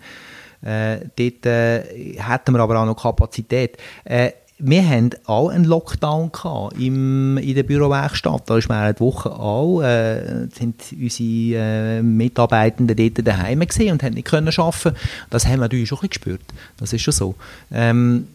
Äh, 0.63 1.01
dort 1.17 1.45
äh, 1.45 2.15
hätten 2.17 2.55
wir 2.55 2.61
aber 2.61 2.81
auch 2.81 2.87
noch 2.87 3.03
Kapazität. 3.03 3.77
Äh, 4.05 4.31
wir 4.65 4.89
haben 4.89 5.11
auch 5.27 5.49
einen 5.49 5.65
Lockdown 5.65 6.31
gehabt 6.31 6.79
im, 6.79 7.37
in 7.37 7.55
der 7.55 7.65
Bürowerkstatt. 7.65 8.49
Da 8.49 8.57
ist 8.57 8.71
eine 8.71 8.99
Woche 9.01 9.31
auch, 9.31 9.83
äh, 9.83 10.47
sind 10.55 10.83
unsere 10.93 11.99
äh, 11.99 12.03
Mitarbeitenden 12.03 12.97
dort 12.97 13.27
daheim 13.27 13.61
gesehen 13.61 13.93
und 13.93 14.03
haben 14.03 14.15
nicht 14.15 14.29
können 14.29 14.53
arbeiten. 14.57 14.97
Das 15.31 15.45
haben 15.47 15.55
wir 15.55 15.63
natürlich 15.63 15.89
schon 15.89 15.99
ein 15.99 16.09
bisschen 16.09 16.23
gespürt. 16.23 16.45
Das 16.79 16.93
ist 16.93 17.03
schon 17.03 17.13
so. 17.13 17.35
Ähm, 17.73 18.29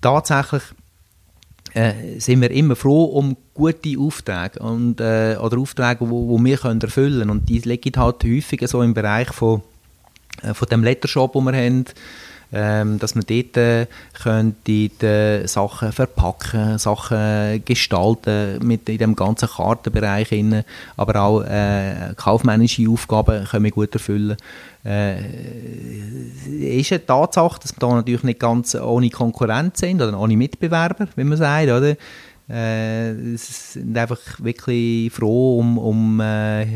tatsächlich 0.00 0.62
äh, 1.74 2.18
sind 2.18 2.40
wir 2.40 2.50
immer 2.50 2.76
froh 2.76 3.04
um 3.04 3.36
gute 3.54 3.98
Aufträge 3.98 4.60
und, 4.60 5.00
äh, 5.00 5.36
oder 5.40 5.58
Aufträge, 5.58 6.08
wo, 6.08 6.28
wo 6.28 6.42
wir 6.42 6.58
können 6.58 6.80
erfüllen 6.80 7.18
können. 7.18 7.30
Und 7.30 7.48
die 7.48 7.58
liegen 7.58 8.00
halt 8.00 8.22
häufig 8.24 8.66
so 8.68 8.82
im 8.82 8.94
Bereich 8.94 9.32
von 9.32 9.62
äh, 10.42 10.54
von 10.54 10.68
dem 10.68 10.84
Lettershop, 10.84 11.32
den 11.32 11.44
wir 11.44 11.52
haben, 11.52 11.84
ähm, 12.52 12.98
dass 12.98 13.14
man 13.14 13.24
dort 13.26 13.56
äh, 13.56 13.86
könnte 14.22 14.56
die 14.66 14.90
Sachen 15.46 15.92
verpacken, 15.92 16.78
Sachen 16.78 17.64
gestalten 17.64 18.58
mit 18.66 18.88
in 18.88 18.98
dem 18.98 19.16
ganzen 19.16 19.48
Kartenbereich 19.48 20.32
inne, 20.32 20.64
aber 20.96 21.20
auch 21.20 21.42
äh, 21.42 22.14
kaufmännische 22.16 22.88
Aufgaben 22.88 23.44
können 23.44 23.64
wir 23.64 23.70
gut 23.70 23.94
erfüllen. 23.94 24.36
Äh, 24.84 25.18
ist 26.60 26.92
eine 26.92 27.04
Tatsache, 27.04 27.60
dass 27.60 27.72
wir 27.72 27.80
da 27.80 27.94
natürlich 27.94 28.22
nicht 28.22 28.40
ganz 28.40 28.74
ohne 28.74 29.10
Konkurrenz 29.10 29.80
sind 29.80 30.00
oder 30.00 30.18
ohne 30.18 30.36
Mitbewerber, 30.36 31.06
wie 31.16 31.24
man 31.24 31.36
sagt, 31.36 31.68
oder? 31.68 31.96
Äh, 32.50 33.36
sind 33.36 33.96
einfach 33.96 34.20
wirklich 34.38 35.12
froh 35.12 35.58
um, 35.58 35.78
um 35.78 36.20
äh, 36.20 36.66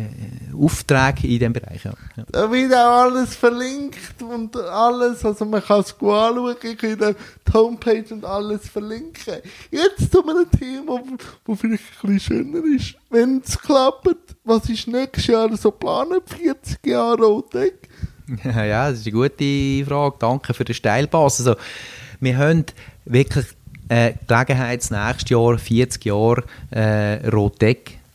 Aufträge 0.57 1.27
in 1.27 1.39
diesem 1.39 1.53
Bereich. 1.53 1.85
Ja. 1.85 1.93
Ja. 2.17 2.25
Da 2.31 2.51
wird 2.51 2.73
auch 2.73 3.03
alles 3.03 3.35
verlinkt 3.35 4.23
und 4.23 4.57
alles, 4.57 5.25
also 5.25 5.45
man 5.45 5.63
kann 5.63 5.81
es 5.81 5.97
gut 5.99 6.13
anschauen, 6.13 6.57
ich 6.63 6.79
kann 6.79 6.99
die 6.99 7.53
Homepage 7.53 8.05
und 8.11 8.25
alles 8.25 8.69
verlinken. 8.69 9.35
Jetzt 9.71 10.13
zu 10.13 10.23
einem 10.23 10.51
Thema, 10.51 11.03
wo 11.45 11.55
vielleicht 11.55 11.85
ein 12.03 12.15
bisschen 12.15 12.21
schöner 12.21 12.77
ist. 12.77 12.95
Wenn 13.11 13.43
es 13.45 13.59
klappt, 13.59 14.17
was 14.45 14.69
ist 14.69 14.87
nächstes 14.87 15.27
Jahr 15.27 15.57
so 15.57 15.71
planen? 15.71 16.21
40 16.25 16.87
Jahre 16.87 17.17
Rotek? 17.17 17.89
Ja, 18.45 18.65
ja, 18.65 18.91
das 18.91 19.01
ist 19.01 19.07
eine 19.07 19.13
gute 19.13 19.85
Frage. 19.87 20.17
Danke 20.19 20.55
für 20.55 20.65
den 20.65 20.75
Steilpass. 20.75 21.41
Also, 21.41 21.57
wir 22.21 22.39
haben 22.39 22.65
wirklich 23.05 23.47
äh, 23.89 24.13
Gelegenheit, 24.27 24.81
das 24.81 24.91
nächste 24.91 25.35
Jahr 25.35 25.59
40 25.59 26.05
Jahre 26.05 26.45
äh, 26.71 27.19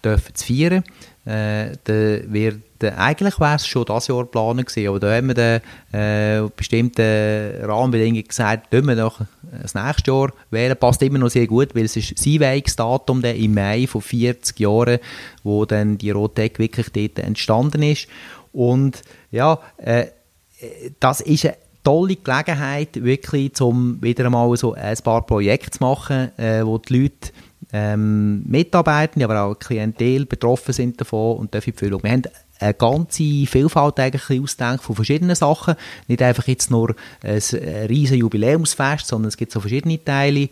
dürfen 0.04 0.36
zu 0.36 0.46
feiern. 0.46 0.84
Äh, 1.26 1.76
wird, 1.86 2.62
äh, 2.82 2.92
eigentlich 2.92 3.40
wäre 3.40 3.56
es 3.56 3.68
schon 3.68 3.86
das 3.86 4.08
Jahr 4.08 4.24
geplant 4.24 4.66
gewesen, 4.66 4.88
aber 4.88 5.00
da 5.00 5.16
haben 5.16 5.28
wir 5.28 5.36
dann, 5.36 5.62
äh, 5.92 6.50
bestimmte 6.56 7.60
Rahmenbedingungen 7.64 8.28
gesagt, 8.28 8.72
tun 8.72 8.88
wir 8.88 8.96
doch 8.96 9.20
das 9.62 9.76
nächste 9.76 10.12
Jahr 10.12 10.32
wählen. 10.50 10.78
Passt 10.78 11.04
immer 11.04 11.20
noch 11.20 11.30
sehr 11.30 11.46
gut, 11.46 11.76
weil 11.76 11.86
es 11.86 11.98
ist 11.98 12.18
sein 12.18 12.40
Weigsdatum 12.40 13.24
im 13.24 13.54
Mai 13.54 13.86
von 13.86 14.02
40 14.02 14.60
Jahren, 14.60 15.00
wo 15.44 15.66
dann 15.66 15.98
die 15.98 16.12
Rotek 16.12 16.58
wirklich 16.58 16.90
dort 16.90 17.20
entstanden 17.20 17.84
ist. 17.84 18.08
Und 18.52 19.02
ja, 19.30 19.60
äh, 19.78 20.08
das 21.00 21.22
ist 21.22 21.46
eine 21.46 21.56
tolle 21.90 22.18
Gelegenheit, 22.18 23.04
wirklich, 23.04 23.60
um 23.62 24.00
wieder 24.00 24.26
einmal 24.26 24.56
so 24.58 24.74
ein 24.76 24.98
paar 25.04 25.26
Projekte 25.26 25.72
zu 25.72 25.84
machen, 25.84 26.38
äh, 26.38 26.64
wo 26.64 26.78
die 26.78 27.02
Leute 27.02 27.32
ähm, 27.74 28.44
mitarbeiten, 28.46 29.24
aber 29.24 29.42
auch 29.42 29.56
Klientel 29.56 30.28
betroffen 30.28 30.72
sind 30.72 31.02
davon 31.02 31.38
und 31.38 31.56
dafür 31.56 31.74
Füllung. 31.76 32.04
Wir 32.04 32.12
haben 32.12 32.24
eine 32.60 32.74
ganze 32.76 33.24
Vielfalt 33.48 34.00
eigentlich 34.00 34.40
ausdenkt 34.40 34.84
von 34.84 34.96
verschiedenen 34.96 35.36
Sachen. 35.36 35.76
Nicht 36.08 36.22
einfach 36.22 36.48
jetzt 36.48 36.70
nur 36.70 36.94
ein, 37.24 37.42
ein 37.54 37.88
riesen 37.88 38.18
Jubiläumsfest, 38.18 39.08
sondern 39.08 39.30
es 39.30 39.38
gibt 39.38 39.52
so 39.52 39.60
verschiedene 39.60 40.04
Teile. 40.04 40.50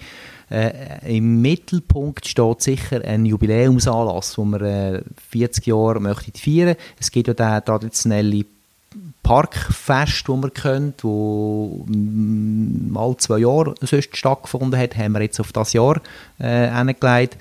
Äh, 0.50 1.18
Im 1.18 1.42
Mittelpunkt 1.42 2.28
steht 2.28 2.62
sicher 2.62 3.04
ein 3.04 3.26
Jubiläumsanlass, 3.26 4.40
wo 4.40 4.46
wir 4.46 4.62
äh, 4.62 5.02
40 5.30 5.68
Jahre 5.68 6.00
möchten 6.00 6.34
feiern. 6.36 6.78
Es 7.00 7.12
gibt 7.12 7.28
ja 7.28 7.34
den 7.36 7.64
traditionellen 7.64 8.32
Parkfest, 9.24 10.28
das 10.28 10.38
man 10.38 10.54
kennt, 10.54 11.04
wo 11.04 11.86
mm, 11.88 12.92
mal 12.92 13.16
zwei 13.18 13.40
Jahre 13.40 13.76
sonst 13.82 14.16
stattgefunden 14.16 14.80
hat, 14.80 14.98
haben 14.98 15.14
wir 15.14 15.22
jetzt 15.22 15.40
auf 15.40 15.52
das 15.52 15.74
Jahr 15.74 16.00
äh, 16.40 16.70
hingelegt 16.70 17.38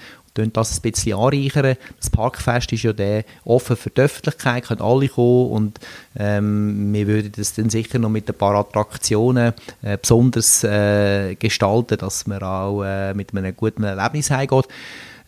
das 0.52 0.78
ein 0.78 0.82
bisschen 0.82 1.18
anreichern. 1.18 1.76
Das 1.98 2.10
Parkfest 2.10 2.72
ist 2.72 2.82
ja 2.82 2.92
der 2.92 3.24
offen 3.44 3.76
für 3.76 3.90
die 3.90 4.00
Öffentlichkeit, 4.00 4.64
können 4.64 4.80
alle 4.80 5.08
kommen 5.08 5.50
und 5.50 5.80
ähm, 6.18 6.92
wir 6.92 7.06
würden 7.06 7.32
das 7.36 7.54
dann 7.54 7.70
sicher 7.70 7.98
noch 7.98 8.10
mit 8.10 8.28
ein 8.28 8.36
paar 8.36 8.54
Attraktionen 8.54 9.54
äh, 9.82 9.96
besonders 9.96 10.64
äh, 10.64 11.34
gestalten, 11.36 11.98
dass 11.98 12.26
man 12.26 12.42
auch 12.42 12.82
äh, 12.82 13.14
mit 13.14 13.34
einem 13.34 13.56
guten 13.56 13.84
Erlebnis 13.84 14.30
heimgeht. 14.30 14.66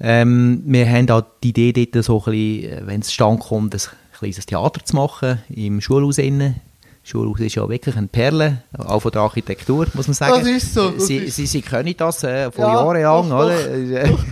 Ähm, 0.01 0.63
wir 0.65 0.89
haben 0.89 1.11
auch 1.11 1.25
die 1.43 1.49
Idee 1.49 1.73
dort 1.73 2.05
so 2.05 2.19
ein 2.19 2.25
bisschen, 2.25 2.71
äh, 2.71 2.87
wenn 2.87 3.01
es 3.01 3.13
stand 3.13 3.41
kommt, 3.41 3.75
ein 3.75 3.81
kleines 4.19 4.47
Theater 4.47 4.85
zu 4.85 4.97
machen, 4.97 5.39
im 5.49 5.81
Schulhaus 5.81 6.19
innen. 6.19 6.61
Schulhaus 7.05 7.41
ist 7.41 7.55
ja 7.55 7.67
wirklich 7.69 7.97
eine 7.97 8.09
Perle, 8.09 8.63
auch 8.77 9.01
von 9.01 9.11
der 9.13 9.23
Architektur, 9.23 9.87
muss 9.95 10.09
man 10.09 10.15
sagen. 10.15 10.41
Das 10.41 10.47
ist 10.47 10.75
so. 10.75 10.91
Das 10.91 11.07
sie, 11.07 11.17
ist. 11.17 11.37
sie, 11.37 11.47
sie 11.47 11.63
können 11.63 11.95
das 11.97 12.23
äh, 12.23 12.51
von 12.51 12.65
ja, 12.65 12.75
Jahren 12.75 13.03
lang, 13.03 13.31
doch, 13.31 13.47
oder? 13.47 14.09
Doch. 14.09 14.25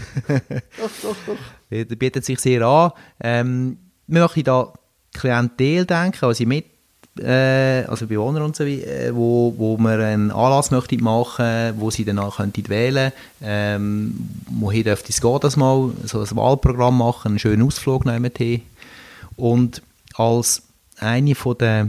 doch, 0.83 0.91
doch, 1.03 1.17
doch. 1.27 1.87
Das 1.87 1.99
bietet 1.99 2.25
sich 2.25 2.39
sehr 2.39 2.63
an. 2.63 2.93
Ähm, 3.21 3.79
wir 4.07 4.21
möchten 4.23 4.45
da 4.45 4.73
Klientel 5.15 5.87
denken, 5.87 6.25
also 6.25 6.45
mit 6.45 6.67
äh, 7.19 7.85
also 7.87 8.07
Bewohner 8.07 8.45
und 8.45 8.57
so 8.57 8.67
weiter, 8.67 8.87
äh, 8.87 9.15
wo, 9.15 9.55
wo 9.57 9.77
man 9.77 10.01
einen 10.01 10.31
Anlass 10.31 10.71
möchte 10.71 11.03
machen, 11.03 11.75
wo 11.79 11.91
sie 11.91 12.05
dann 12.05 12.19
auch 12.19 12.37
könnten 12.37 12.69
wählen, 12.69 13.13
ähm, 13.43 14.29
wohin 14.51 14.85
dürfte 14.85 15.11
es 15.11 15.21
gehen, 15.21 15.39
das 15.41 15.57
mal, 15.57 15.91
so 16.05 16.21
ein 16.21 16.37
Wahlprogramm 16.37 16.99
machen, 16.99 17.29
einen 17.29 17.39
schönen 17.39 17.63
Ausflug 17.63 18.05
nehmen. 18.05 18.31
Und 19.37 19.83
als 20.15 20.63
eine 20.99 21.35
von 21.35 21.59
der 21.59 21.89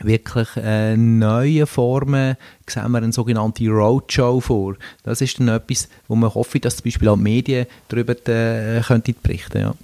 wirklich 0.00 0.48
äh, 0.56 0.96
neuen 0.96 1.66
Formen 1.66 2.36
sehen 2.66 2.90
wir 2.90 2.98
eine 2.98 3.12
sogenannte 3.12 3.68
Roadshow 3.68 4.40
vor. 4.40 4.76
Das 5.04 5.20
ist 5.20 5.38
dann 5.38 5.48
etwas, 5.48 5.88
wo 6.08 6.14
man 6.16 6.34
hofft, 6.34 6.64
dass 6.64 6.76
zum 6.76 6.84
Beispiel 6.84 7.08
auch 7.08 7.16
die 7.16 7.22
Medien 7.22 7.66
darüber 7.88 8.12
äh, 8.28 8.82
könnten 8.82 9.14
berichten 9.22 9.60
ja. 9.60 9.74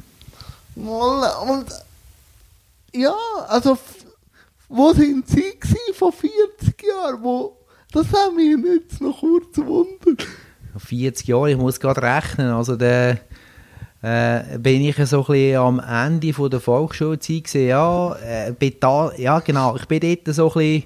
Und 0.75 1.67
ja, 2.95 3.15
also 3.49 3.79
wo 4.69 4.93
sind 4.93 5.29
Sie 5.29 5.53
vor 5.95 6.13
40 6.13 6.83
Jahren? 6.83 7.23
Wo, 7.23 7.57
das 7.93 8.07
haben 8.13 8.37
wir 8.37 8.75
jetzt 8.75 9.01
noch 9.01 9.21
kurz 9.21 9.57
wundern. 9.59 10.17
40 10.79 11.29
Jahre, 11.29 11.51
ich 11.51 11.59
muss 11.59 11.79
gerade 11.79 12.03
rechnen. 12.03 12.51
Also 12.51 12.77
der, 12.77 13.21
äh, 14.03 14.59
bin 14.59 14.83
ich 14.83 14.97
so 15.07 15.21
ein 15.21 15.27
bisschen 15.27 15.57
am 15.57 15.81
Ende 15.81 16.33
von 16.33 16.51
der 16.51 16.61
Volksschulzeit 16.61 17.45
gesehen. 17.45 17.69
Ja, 17.69 18.17
äh, 18.17 18.53
bin 18.53 18.75
da, 18.81 19.13
ja 19.17 19.39
genau, 19.41 19.77
ich 19.77 19.87
bin 19.87 20.01
dort 20.01 20.35
so 20.35 20.49
ein 20.49 20.55
bisschen 20.55 20.85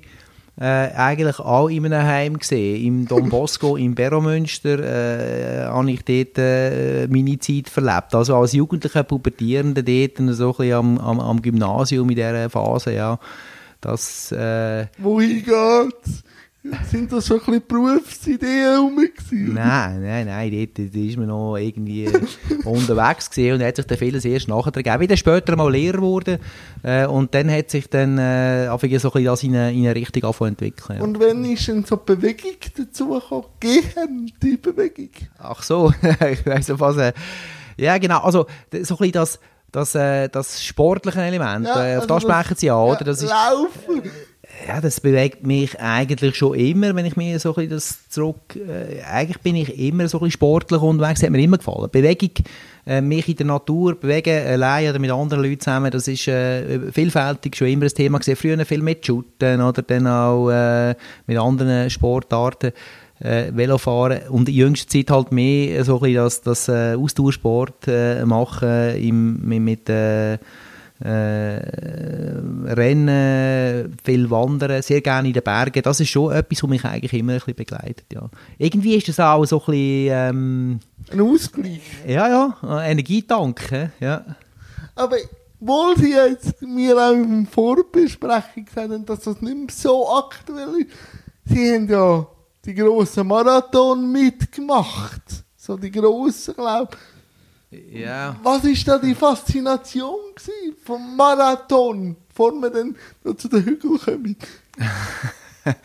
äh, 0.60 0.92
eigentlich 0.94 1.38
auch 1.38 1.68
in 1.68 1.86
einem 1.86 2.06
Heim 2.06 2.38
gesehen. 2.38 2.84
Im 2.84 3.08
Don 3.08 3.28
Bosco, 3.30 3.76
im 3.76 3.94
Beromünster, 3.94 4.78
äh, 4.78 5.64
habe 5.66 5.90
ich 5.90 6.04
dort 6.04 6.38
äh, 6.38 7.06
meine 7.08 7.38
Zeit 7.38 7.68
verlebt. 7.68 8.14
Also 8.14 8.36
als 8.36 8.52
jugendlicher 8.52 9.02
Pubertierender 9.02 9.82
dort, 9.82 10.16
so 10.34 10.50
ein 10.50 10.56
bisschen 10.56 10.72
am, 10.74 10.98
am, 10.98 11.20
am 11.20 11.42
Gymnasium 11.42 12.08
in 12.10 12.16
dieser 12.16 12.50
Phase, 12.50 12.94
ja. 12.94 13.18
Das, 13.80 14.32
äh, 14.32 14.86
Wohin 14.98 15.44
geht's? 15.44 16.22
Sind 16.90 17.12
das 17.12 17.26
schon 17.26 17.38
ein 17.38 17.44
bisschen 17.44 17.66
Berufsideen 17.66 18.78
rum 18.78 19.00
Nein, 19.30 20.02
nein, 20.02 20.26
nein, 20.26 20.50
dort, 20.50 20.78
dort 20.78 20.94
ist 20.94 21.16
man 21.16 21.26
noch 21.28 21.56
irgendwie 21.56 22.08
unterwegs 22.64 23.30
gewesen 23.30 23.54
und 23.54 23.66
hat 23.66 23.76
sich 23.76 23.86
dann 23.86 23.98
vieles 23.98 24.24
erst 24.24 24.48
nachher 24.48 24.72
gegeben. 24.72 25.02
Ich 25.02 25.08
bin 25.08 25.16
später 25.16 25.56
mal 25.56 25.70
Lehrer 25.70 25.96
geworden 25.96 26.38
äh, 26.82 27.06
und 27.06 27.34
dann 27.34 27.50
hat 27.50 27.70
sich 27.70 27.88
dann 27.88 28.18
äh, 28.18 28.66
so 28.66 28.72
ein 28.72 28.90
bisschen 28.90 29.24
das 29.24 29.42
in 29.42 29.54
eine, 29.54 29.72
in 29.72 29.86
eine 29.86 29.94
Richtung 29.94 30.34
entwickeln. 30.46 30.98
Ja. 30.98 31.04
Und 31.04 31.20
wenn 31.20 31.44
ist 31.44 31.68
denn 31.68 31.84
so 31.84 31.96
Bewegung 31.96 32.56
dazu 32.76 33.08
gekommen? 33.08 33.44
Gehen, 33.60 34.32
die 34.42 34.56
Bewegung? 34.56 35.10
Ach 35.38 35.62
so, 35.62 35.92
ich 36.02 36.46
weiss 36.46 36.68
nicht 36.68 36.80
was. 36.80 36.96
Äh, 36.96 37.12
ja, 37.76 37.98
genau, 37.98 38.20
also 38.20 38.46
so 38.72 38.76
ein 38.76 38.80
bisschen 38.80 39.12
das 39.12 39.38
das, 39.72 39.94
äh, 39.94 40.28
das 40.28 40.64
sportliche 40.64 41.20
Element, 41.20 41.66
ja, 41.66 41.74
äh, 41.74 41.96
auf 41.96 42.02
also 42.02 42.06
das 42.14 42.22
sprechen 42.22 42.56
Sie 42.56 42.70
an, 42.70 42.78
oder? 42.78 43.04
Das 43.04 43.22
ist, 43.22 43.28
Laufen! 43.28 44.10
Ja, 44.66 44.80
das 44.80 45.00
bewegt 45.00 45.46
mich 45.46 45.78
eigentlich 45.80 46.34
schon 46.36 46.54
immer, 46.54 46.94
wenn 46.94 47.04
ich 47.04 47.16
mir 47.16 47.38
so 47.38 47.54
ein 47.56 47.68
das 47.68 48.08
zurück... 48.08 48.56
Äh, 48.56 49.02
eigentlich 49.02 49.40
bin 49.40 49.56
ich 49.56 49.78
immer 49.78 50.08
so 50.08 50.20
ein 50.20 50.30
sportlich 50.30 50.80
unterwegs, 50.80 51.20
das 51.20 51.26
hat 51.26 51.32
mir 51.32 51.42
immer 51.42 51.58
gefallen. 51.58 51.90
Bewegung, 51.90 52.30
äh, 52.86 53.00
mich 53.00 53.28
in 53.28 53.36
der 53.36 53.46
Natur 53.46 53.94
bewegen, 53.94 54.46
allein 54.46 54.90
oder 54.90 54.98
mit 54.98 55.10
anderen 55.10 55.42
Leuten 55.42 55.60
zusammen, 55.60 55.90
das 55.90 56.08
ist 56.08 56.26
äh, 56.28 56.90
vielfältig 56.92 57.56
schon 57.56 57.68
immer 57.68 57.84
ein 57.84 57.90
Thema 57.90 58.18
gewesen. 58.18 58.36
Früher 58.36 58.64
viel 58.64 58.82
mit 58.82 59.04
Shooten 59.04 59.60
oder 59.60 59.82
dann 59.82 60.06
auch 60.06 60.50
äh, 60.50 60.94
mit 61.26 61.38
anderen 61.38 61.90
Sportarten 61.90 62.72
äh, 63.20 63.50
Velofahren 63.52 64.28
und 64.28 64.48
in 64.48 64.54
jüngster 64.54 64.88
Zeit 64.88 65.10
halt 65.10 65.32
mehr 65.32 65.84
so 65.84 65.96
ein 65.96 66.00
bisschen 66.00 66.14
das, 66.16 66.42
das 66.42 66.68
äh, 66.68 66.94
Austauschsport 66.94 67.88
machen 68.24 68.96
im, 68.96 69.40
mit, 69.46 69.60
mit 69.62 69.88
Rennen, 72.68 73.96
viel 74.02 74.30
Wandern, 74.30 74.82
sehr 74.82 75.00
gerne 75.00 75.28
in 75.28 75.34
den 75.34 75.42
Bergen. 75.42 75.82
Das 75.82 76.00
ist 76.00 76.08
schon 76.08 76.32
etwas, 76.32 76.62
was 76.62 76.70
mich 76.70 76.84
eigentlich 76.84 77.12
immer 77.12 77.32
ein 77.32 77.38
bisschen 77.38 77.54
begleitet. 77.54 78.06
Ja. 78.12 78.30
Irgendwie 78.58 78.94
ist 78.94 79.08
das 79.08 79.20
auch 79.20 79.44
so 79.44 79.58
ein 79.60 79.66
bisschen... 79.66 80.08
Ähm, 80.10 80.80
ein 81.12 81.20
Ausgleich. 81.20 81.82
Ja, 82.06 82.28
ja, 82.28 82.56
Energietank. 82.84 83.90
Ja. 84.00 84.24
Aber 84.94 85.16
obwohl 85.60 85.96
Sie 85.96 86.12
jetzt 86.12 86.60
mir 86.62 86.96
auch 86.96 87.12
in 87.12 87.44
der 87.44 87.52
Vorbesprechung 87.52 88.64
gesagt 88.64 88.90
haben, 88.90 89.06
dass 89.06 89.20
das 89.20 89.40
nicht 89.40 89.56
mehr 89.56 89.66
so 89.70 90.08
aktuell 90.08 90.80
ist, 90.80 90.90
Sie 91.44 91.74
haben 91.74 91.88
ja 91.88 92.26
die 92.64 92.74
grossen 92.74 93.26
Marathon 93.26 94.10
mitgemacht. 94.10 95.44
So 95.56 95.76
die 95.76 95.90
grossen, 95.90 96.54
glaube 96.54 96.96
Ja. 97.90 98.36
Was 98.42 98.64
war 98.64 98.84
da 98.84 98.98
die 98.98 99.14
Faszination 99.14 100.18
vom 100.84 101.16
Marathon, 101.16 102.16
bevor 102.28 102.52
wir 102.52 102.70
dann 102.70 102.96
zu 103.36 103.48
den 103.48 103.64
Hügeln 103.64 103.98
kommen? 103.98 104.36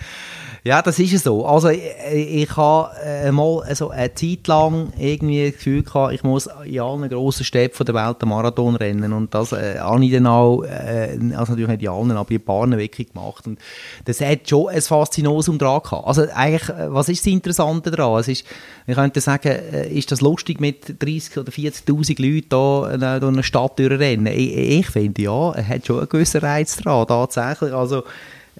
Ja, 0.63 0.83
das 0.83 0.99
ist 0.99 1.23
so. 1.23 1.43
Also 1.43 1.69
ich, 1.69 1.81
ich 2.13 2.55
habe 2.55 2.91
äh, 3.03 3.31
mal 3.31 3.63
also 3.63 3.89
eine 3.89 4.13
Zeit 4.13 4.45
lang 4.45 4.93
irgendwie 4.95 5.45
das 5.45 5.55
Gefühl 5.55 5.81
gehabt, 5.81 6.13
ich 6.13 6.21
muss 6.21 6.47
in 6.65 6.79
allen 6.79 7.09
grossen 7.09 7.43
Städten 7.43 7.83
der 7.83 7.95
Welt 7.95 8.21
einen 8.21 8.29
Marathon 8.29 8.75
rennen 8.75 9.11
und 9.11 9.33
das 9.33 9.53
äh, 9.53 9.79
habe 9.79 10.05
ich 10.05 10.11
dann 10.11 10.27
auch, 10.27 10.61
äh, 10.61 11.17
also 11.35 11.53
natürlich 11.53 11.67
nicht 11.67 11.81
in 11.81 11.89
allen, 11.89 12.11
aber 12.11 12.29
in 12.29 12.37
ein 12.37 12.45
paar 12.45 12.69
wirklich 12.69 13.11
gemacht 13.11 13.47
und 13.47 13.57
das 14.05 14.21
hat 14.21 14.47
schon 14.47 14.69
ein 14.69 14.83
Faszinosum 14.83 15.57
dran 15.57 15.81
gehabt. 15.81 16.05
Also 16.05 16.27
eigentlich, 16.31 16.69
äh, 16.69 16.93
was 16.93 17.09
ist 17.09 17.25
das 17.25 17.33
Interessante 17.33 17.89
daran? 17.89 18.19
Es 18.19 18.27
ist, 18.27 18.45
ich 18.85 18.95
könnte 18.95 19.19
sagen, 19.19 19.47
äh, 19.47 19.89
ist 19.91 20.11
das 20.11 20.21
lustig 20.21 20.59
mit 20.59 21.01
30 21.01 21.39
oder 21.39 21.51
40'000 21.51 22.21
Leuten 22.21 23.01
äh, 23.01 23.19
durch 23.19 23.33
eine 23.33 23.41
Stadt 23.41 23.79
durchrennen? 23.79 24.27
Ich, 24.27 24.55
ich 24.55 24.87
finde, 24.91 25.23
ja, 25.23 25.53
es 25.53 25.67
hat 25.67 25.87
schon 25.87 25.97
einen 26.01 26.09
gewissen 26.09 26.41
Reiz 26.41 26.77
dran, 26.77 27.07
tatsächlich. 27.07 27.73
Also 27.73 28.03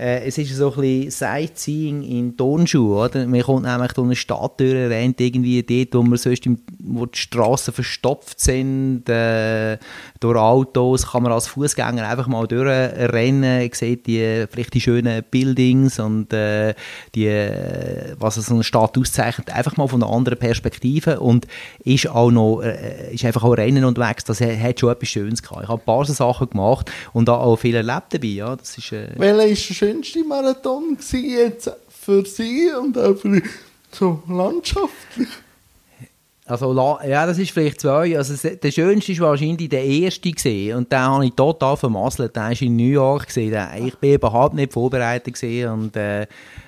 äh, 0.02 0.26
es 0.26 0.38
ist 0.40 0.56
so 0.56 0.74
ein 0.74 0.82
bisschen 0.82 1.12
Sightseeing 1.12 2.02
in 2.02 2.36
Tonschuh, 2.36 3.04
oder? 3.04 3.28
Man 3.28 3.42
kommt 3.42 3.66
nämlich 3.66 3.92
durch 3.94 4.06
eine 4.06 4.16
Stadt 4.16 4.60
durch, 4.60 4.74
rennt 4.74 5.22
irgendwie 5.22 5.62
dort, 5.62 5.94
wo, 5.94 6.02
man 6.02 6.18
sonst 6.18 6.46
im, 6.48 6.58
wo 6.80 7.06
die 7.06 7.20
Straßen 7.20 7.72
verstopft 7.72 8.40
sind, 8.40 9.08
äh, 9.08 9.78
durch 10.20 10.38
Autos, 10.38 11.12
kann 11.12 11.22
man 11.22 11.32
als 11.32 11.48
Fußgänger 11.48 12.08
einfach 12.08 12.28
mal 12.28 12.48
durchrennen, 12.48 13.70
sieht 13.74 14.08
die, 14.08 14.46
vielleicht 14.50 14.74
die 14.74 14.82
schönen 14.82 15.24
Buildings 15.30 16.00
und 16.00 16.34
äh, 16.34 16.74
die, 17.14 17.30
was 18.18 18.36
so 18.36 18.56
eine 18.56 18.64
Stadt 18.64 18.98
auszeichnet, 18.98 19.52
einfach 19.52 19.78
mal 19.78 19.88
von 19.88 20.02
einer 20.02 20.12
anderen 20.12 20.40
Perspektive 20.40 21.20
und 21.20 21.46
ist 21.84 22.10
auch 22.10 22.32
noch, 22.32 22.62
äh, 22.62 23.14
ist 23.14 23.24
einfach 23.24 23.44
auch 23.44 23.54
Rennen 23.54 23.86
unterwegs, 23.86 24.24
das 24.24 24.42
hat 24.42 24.80
schon 24.80 24.92
etwas 24.92 25.10
Schönes 25.10 25.44
gehabt. 25.44 25.62
Ich 25.62 25.70
habe 25.70 25.80
ein 25.80 25.86
paar 25.86 26.06
so 26.06 26.14
Sachen 26.14 26.50
gemacht 26.50 26.92
und 27.14 27.30
auch 27.30 27.56
viel 27.58 27.76
erlebt 27.76 28.14
dabei, 28.14 28.28
ja, 28.28 28.56
das 28.56 28.80
ist... 28.80 28.92
Äh, 28.94 29.10
Welcher 29.16 29.46
ist 29.46 29.82
der 29.82 29.91
schönste 29.92 30.24
Marathon 30.24 30.98
jetzt 31.12 31.72
für 31.90 32.26
Sie 32.26 32.70
und 32.80 32.98
auch 32.98 33.16
für 33.16 33.42
so 33.92 34.24
landschaftlich? 34.28 35.28
Also, 36.46 36.74
ja, 37.06 37.26
das 37.26 37.38
ist 37.38 37.52
vielleicht 37.52 37.80
zwei. 37.80 38.18
Also, 38.18 38.50
der 38.50 38.72
schönste 38.72 39.18
war 39.20 39.30
wahrscheinlich 39.30 39.70
der 39.70 39.86
erste 39.86 40.32
gesehen 40.32 40.78
und 40.78 40.92
den 40.92 41.00
habe 41.00 41.26
ich 41.26 41.34
total 41.34 41.78
vermasselt. 41.78 42.36
Der 42.36 42.52
ist 42.52 42.62
in 42.62 42.76
New 42.76 42.84
York 42.84 43.28
gesehen. 43.28 43.56
Ich 43.86 43.96
bin 43.96 44.16
überhaupt 44.16 44.56
nicht 44.56 44.74
vorbereitet 44.74 45.34
gesehen 45.34 45.70
und 45.70 45.96
äh, 45.96 46.24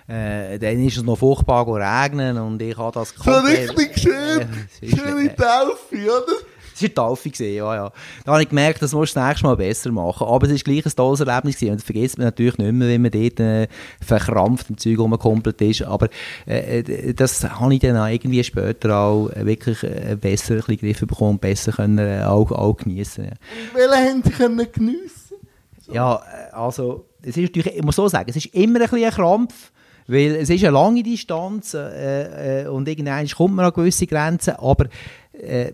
äh, 0.07 0.57
dann 0.57 0.85
ist 0.85 0.97
es 0.97 1.03
noch 1.03 1.17
furchtbar 1.17 1.65
regnen 1.67 2.37
und 2.37 2.61
ich 2.61 2.77
habe 2.77 2.93
das 2.93 3.13
komplett... 3.13 3.67
So 3.67 3.73
richtig 3.73 3.99
schön, 3.99 4.41
äh, 4.81 4.95
schöne 4.95 5.35
Taufe, 5.35 5.95
oder? 5.95 6.33
Es 6.73 6.81
war 6.81 6.87
eine 6.87 6.93
Taufe, 6.93 7.29
gewesen, 7.29 7.55
ja, 7.55 7.75
ja. 7.75 7.91
Da 8.25 8.31
habe 8.31 8.43
ich 8.43 8.49
gemerkt, 8.49 8.81
das 8.81 8.93
musst 8.93 9.15
du 9.15 9.19
das 9.19 9.27
nächste 9.27 9.45
Mal 9.45 9.55
besser 9.55 9.91
machen. 9.91 10.27
Aber 10.27 10.47
es 10.47 10.51
war 10.51 10.57
gleich 10.59 10.85
ein 10.85 10.91
tolles 10.95 11.19
Erlebnis 11.19 11.55
gewesen. 11.55 11.71
und 11.71 11.79
das 11.81 11.85
vergisst 11.85 12.17
man 12.17 12.25
natürlich 12.25 12.57
nicht 12.57 12.71
mehr, 12.71 12.87
wenn 12.87 13.01
man 13.01 13.11
dort 13.11 13.39
äh, 13.39 13.67
verkrampft 14.01 14.69
im 14.69 14.77
Zeug 14.77 14.99
rumgekompelt 14.99 15.61
ist. 15.61 15.83
Aber 15.83 16.07
äh, 16.47 16.79
äh, 16.79 17.13
das 17.13 17.43
habe 17.43 17.73
ich 17.73 17.79
dann 17.79 17.97
auch 17.97 18.07
irgendwie 18.07 18.43
später 18.43 18.95
auch 18.95 19.29
wirklich 19.35 19.83
äh, 19.83 20.17
besser 20.19 20.55
ein 20.55 20.59
bisschen 20.61 20.77
Griff 20.77 20.99
bekommen 20.99 21.31
und 21.31 21.41
besser 21.41 21.71
können, 21.71 21.99
äh, 21.99 22.23
auch, 22.23 22.51
auch 22.51 22.77
geniessen. 22.77 23.25
Ja. 23.25 23.31
Und 23.31 23.91
welche 23.91 24.09
haben 24.09 24.23
Sie 24.23 24.29
können 24.31 24.67
geniessen? 24.71 25.35
So. 25.85 25.93
Ja, 25.93 26.15
äh, 26.15 26.53
also 26.53 27.05
es 27.21 27.37
ist 27.37 27.43
natürlich, 27.43 27.77
ich 27.77 27.83
muss 27.83 27.95
so 27.95 28.07
sagen, 28.07 28.29
es 28.29 28.35
ist 28.35 28.47
immer 28.47 28.81
ein 28.81 28.89
bisschen 28.89 29.05
ein 29.05 29.11
Krampf, 29.11 29.71
weil 30.07 30.35
es 30.35 30.49
ist 30.49 30.63
eine 30.63 30.73
lange 30.73 31.03
Distanz 31.03 31.73
äh, 31.73 32.63
äh, 32.63 32.67
und 32.67 32.87
irgendwann 32.87 33.27
kommt 33.27 33.55
man 33.55 33.65
an 33.65 33.73
gewisse 33.73 34.07
Grenzen, 34.07 34.55
aber 34.55 34.87
äh, 35.33 35.71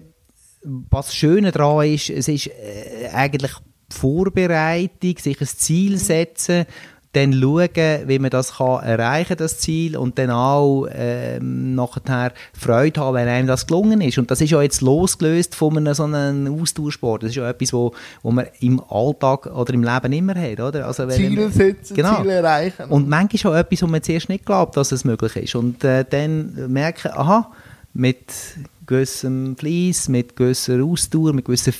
was 0.63 1.15
Schöne 1.15 1.51
daran 1.51 1.87
ist, 1.87 2.09
es 2.09 2.27
ist 2.27 2.47
äh, 2.47 3.09
eigentlich 3.13 3.51
Vorbereitung, 3.91 5.17
sich 5.17 5.39
ein 5.39 5.47
Ziel 5.47 5.97
setzen, 5.97 6.65
dann 7.13 7.33
schauen, 7.33 7.69
wie 8.05 8.19
man 8.19 8.29
das 8.29 8.57
kann 8.57 8.83
erreichen 8.83 9.35
das 9.37 9.57
Ziel 9.57 9.97
und 9.97 10.19
dann 10.19 10.29
auch 10.29 10.87
ähm, 10.91 11.73
nachher 11.73 12.33
Freude 12.53 13.01
haben, 13.01 13.15
wenn 13.15 13.27
einem 13.27 13.47
das 13.47 13.65
gelungen 13.65 14.01
ist. 14.01 14.19
Und 14.19 14.29
das 14.29 14.41
ist 14.41 14.51
ja 14.51 14.61
jetzt 14.61 14.81
losgelöst 14.81 15.55
von 15.55 15.75
einem 15.75 15.93
so 15.95 16.03
einem 16.03 16.61
Austauschsport. 16.61 17.23
Das 17.23 17.31
ist 17.31 17.37
ja 17.37 17.49
etwas, 17.49 17.73
wo, 17.73 17.93
wo 18.21 18.29
man 18.29 18.45
im 18.59 18.79
Alltag 18.89 19.47
oder 19.47 19.73
im 19.73 19.83
Leben 19.83 20.13
immer 20.13 20.35
hat, 20.35 20.59
oder? 20.59 20.85
Also 20.85 21.07
wenn 21.07 21.15
Ziele 21.15 21.49
setzen, 21.49 21.95
genau. 21.95 22.21
Ziele 22.21 22.33
erreichen. 22.33 22.85
Und 22.89 23.09
manchmal 23.09 23.53
auch 23.53 23.57
etwas, 23.57 23.81
wo 23.81 23.87
man 23.87 24.03
zuerst 24.03 24.29
nicht 24.29 24.45
glaubt, 24.45 24.77
dass 24.77 24.91
es 24.91 25.03
möglich 25.03 25.35
ist. 25.35 25.55
Und 25.55 25.83
äh, 25.83 26.05
dann 26.07 26.71
merken, 26.71 27.09
aha, 27.11 27.51
mit 27.91 28.27
gewissem 28.89 29.55
Fleiss, 29.55 30.09
mit 30.09 30.35
gewisser 30.35 30.83
Ausdauer, 30.83 31.33
mit 31.33 31.45
gewisser 31.45 31.71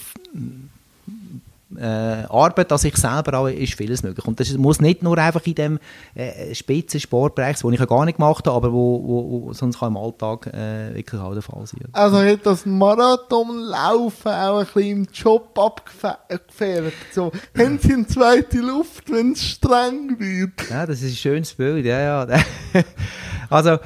äh, 1.78 2.24
Arbeit 2.30 2.72
an 2.72 2.78
sich 2.78 2.95
selber 2.97 3.38
auch, 3.38 3.47
ist 3.47 3.74
vieles 3.74 4.03
möglich. 4.03 4.26
Und 4.26 4.39
das 4.39 4.51
muss 4.57 4.80
nicht 4.80 5.03
nur 5.03 5.18
einfach 5.18 5.45
in 5.45 5.55
dem 5.55 5.80
äh, 6.16 6.53
Spitzensportbereich 6.53 7.57
sein, 7.57 7.70
den 7.70 7.74
ich 7.76 7.80
ja 7.80 7.86
gar 7.86 8.05
nicht 8.05 8.18
gemacht 8.18 8.45
habe, 8.47 8.55
aber 8.55 8.74
wo, 8.74 9.01
wo, 9.03 9.45
wo 9.45 9.53
sonst 9.53 9.80
kann 9.80 9.89
im 9.89 9.97
Alltag 9.97 10.47
äh, 10.47 10.95
wirklich 10.95 11.22
auch 11.22 11.34
der 11.34 11.41
Fall 11.41 11.66
sein. 11.66 11.82
Also 11.91 12.18
hat 12.18 12.45
das 12.45 12.66
Marathonlaufen 12.66 14.32
auch 14.32 14.60
ein 14.60 14.66
bisschen 14.66 14.82
im 14.82 15.07
Job 15.14 15.57
abgefährdet? 15.57 16.93
So, 17.12 17.32
haben 17.57 17.80
Sie 17.80 17.93
eine 17.93 18.07
zweite 18.07 18.60
Luft, 18.60 19.12
wenn 19.12 19.34
es 19.34 19.43
streng 19.43 20.20
wird? 20.20 20.70
Ja, 20.70 20.86
das 20.86 21.01
ist 21.01 21.12
ein 21.12 21.18
schönes 21.18 21.53
Bild, 21.53 21.86
ja, 21.86 22.26
ja. 22.26 22.43
also, 23.49 23.78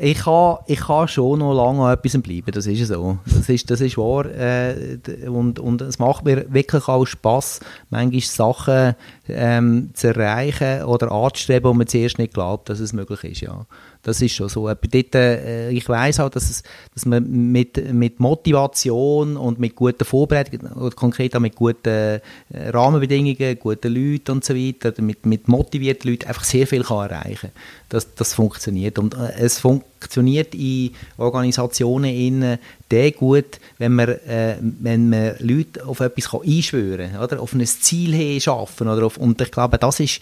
ich 0.00 0.18
kann, 0.18 0.58
ich 0.66 0.80
kann 0.80 1.08
schon 1.08 1.40
noch 1.40 1.54
lange 1.54 1.84
an 1.84 1.92
etwas 1.92 2.20
bleiben, 2.22 2.50
das 2.52 2.66
ist 2.66 2.86
so. 2.86 3.18
Das 3.26 3.48
ist, 3.48 3.70
das 3.70 3.80
ist 3.80 3.98
wahr. 3.98 4.26
Äh, 4.26 4.98
und, 5.28 5.58
und 5.58 5.82
es 5.82 5.98
macht 5.98 6.24
mir 6.24 6.52
wirklich 6.52 6.88
auch 6.88 7.06
Spass, 7.06 7.60
manchmal 7.90 8.20
Sachen 8.20 8.94
ähm, 9.28 9.90
zu 9.94 10.08
erreichen 10.08 10.84
oder 10.84 11.12
anzustreben, 11.12 11.70
wo 11.70 11.74
man 11.74 11.86
zuerst 11.86 12.18
nicht 12.18 12.34
glaubt, 12.34 12.68
dass 12.68 12.80
es 12.80 12.92
möglich 12.92 13.24
ist. 13.24 13.40
Ja. 13.40 13.66
Das 14.02 14.22
ist 14.22 14.34
schon 14.34 14.48
so. 14.48 14.66
Dort, 14.68 15.14
äh, 15.14 15.70
ich 15.70 15.88
weiß 15.88 16.20
auch, 16.20 16.30
dass, 16.30 16.48
es, 16.48 16.62
dass 16.94 17.04
man 17.04 17.28
mit, 17.52 17.92
mit 17.92 18.20
Motivation 18.20 19.36
und 19.36 19.58
mit 19.58 19.74
guter 19.74 20.04
Vorbereitung, 20.04 20.60
oder 20.72 20.94
konkret 20.94 21.34
auch 21.34 21.40
mit 21.40 21.56
guten 21.56 21.88
äh, 21.88 22.20
Rahmenbedingungen, 22.52 23.58
guten 23.58 23.94
Leuten 23.94 24.32
und 24.32 24.44
so 24.44 24.54
weiter, 24.54 24.92
mit, 25.02 25.26
mit 25.26 25.48
motivierten 25.48 26.10
Leuten 26.10 26.26
einfach 26.26 26.44
sehr 26.44 26.66
viel 26.66 26.82
kann 26.82 27.10
erreichen 27.10 27.50
kann. 27.52 27.62
Das, 27.88 28.14
das 28.14 28.34
funktioniert. 28.34 28.98
Und 28.98 29.14
äh, 29.14 29.32
es 29.38 29.58
funktioniert 29.58 30.54
in 30.54 30.92
Organisationen 31.16 32.14
innen 32.14 32.58
der 32.90 33.12
gut, 33.12 33.60
wenn 33.78 33.94
man, 33.94 34.08
äh, 34.08 34.56
wenn 34.60 35.10
man 35.10 35.34
Leute 35.40 35.84
auf 35.86 36.00
etwas 36.00 36.30
kann 36.30 36.42
einschwören 36.46 37.12
kann, 37.12 37.22
oder? 37.22 37.40
auf 37.40 37.52
ein 37.52 37.66
Ziel 37.66 38.14
hin 38.14 38.40
schaffen. 38.40 38.88
Und 38.88 39.40
ich 39.40 39.50
glaube, 39.50 39.78
das 39.78 40.00
ist 40.00 40.20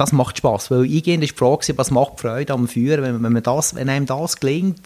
das 0.00 0.12
macht 0.12 0.38
Spaß, 0.38 0.70
weil 0.70 0.82
eingehend 0.84 1.22
ist 1.22 1.34
die 1.34 1.38
Frage, 1.38 1.76
was 1.76 1.90
macht 1.90 2.20
Freude 2.20 2.54
am 2.54 2.66
Führen, 2.66 3.02
wenn, 3.02 3.22
wenn, 3.22 3.32
man 3.32 3.42
das, 3.42 3.74
wenn 3.74 3.88
einem 3.90 4.06
das 4.06 4.40
gelingt, 4.40 4.80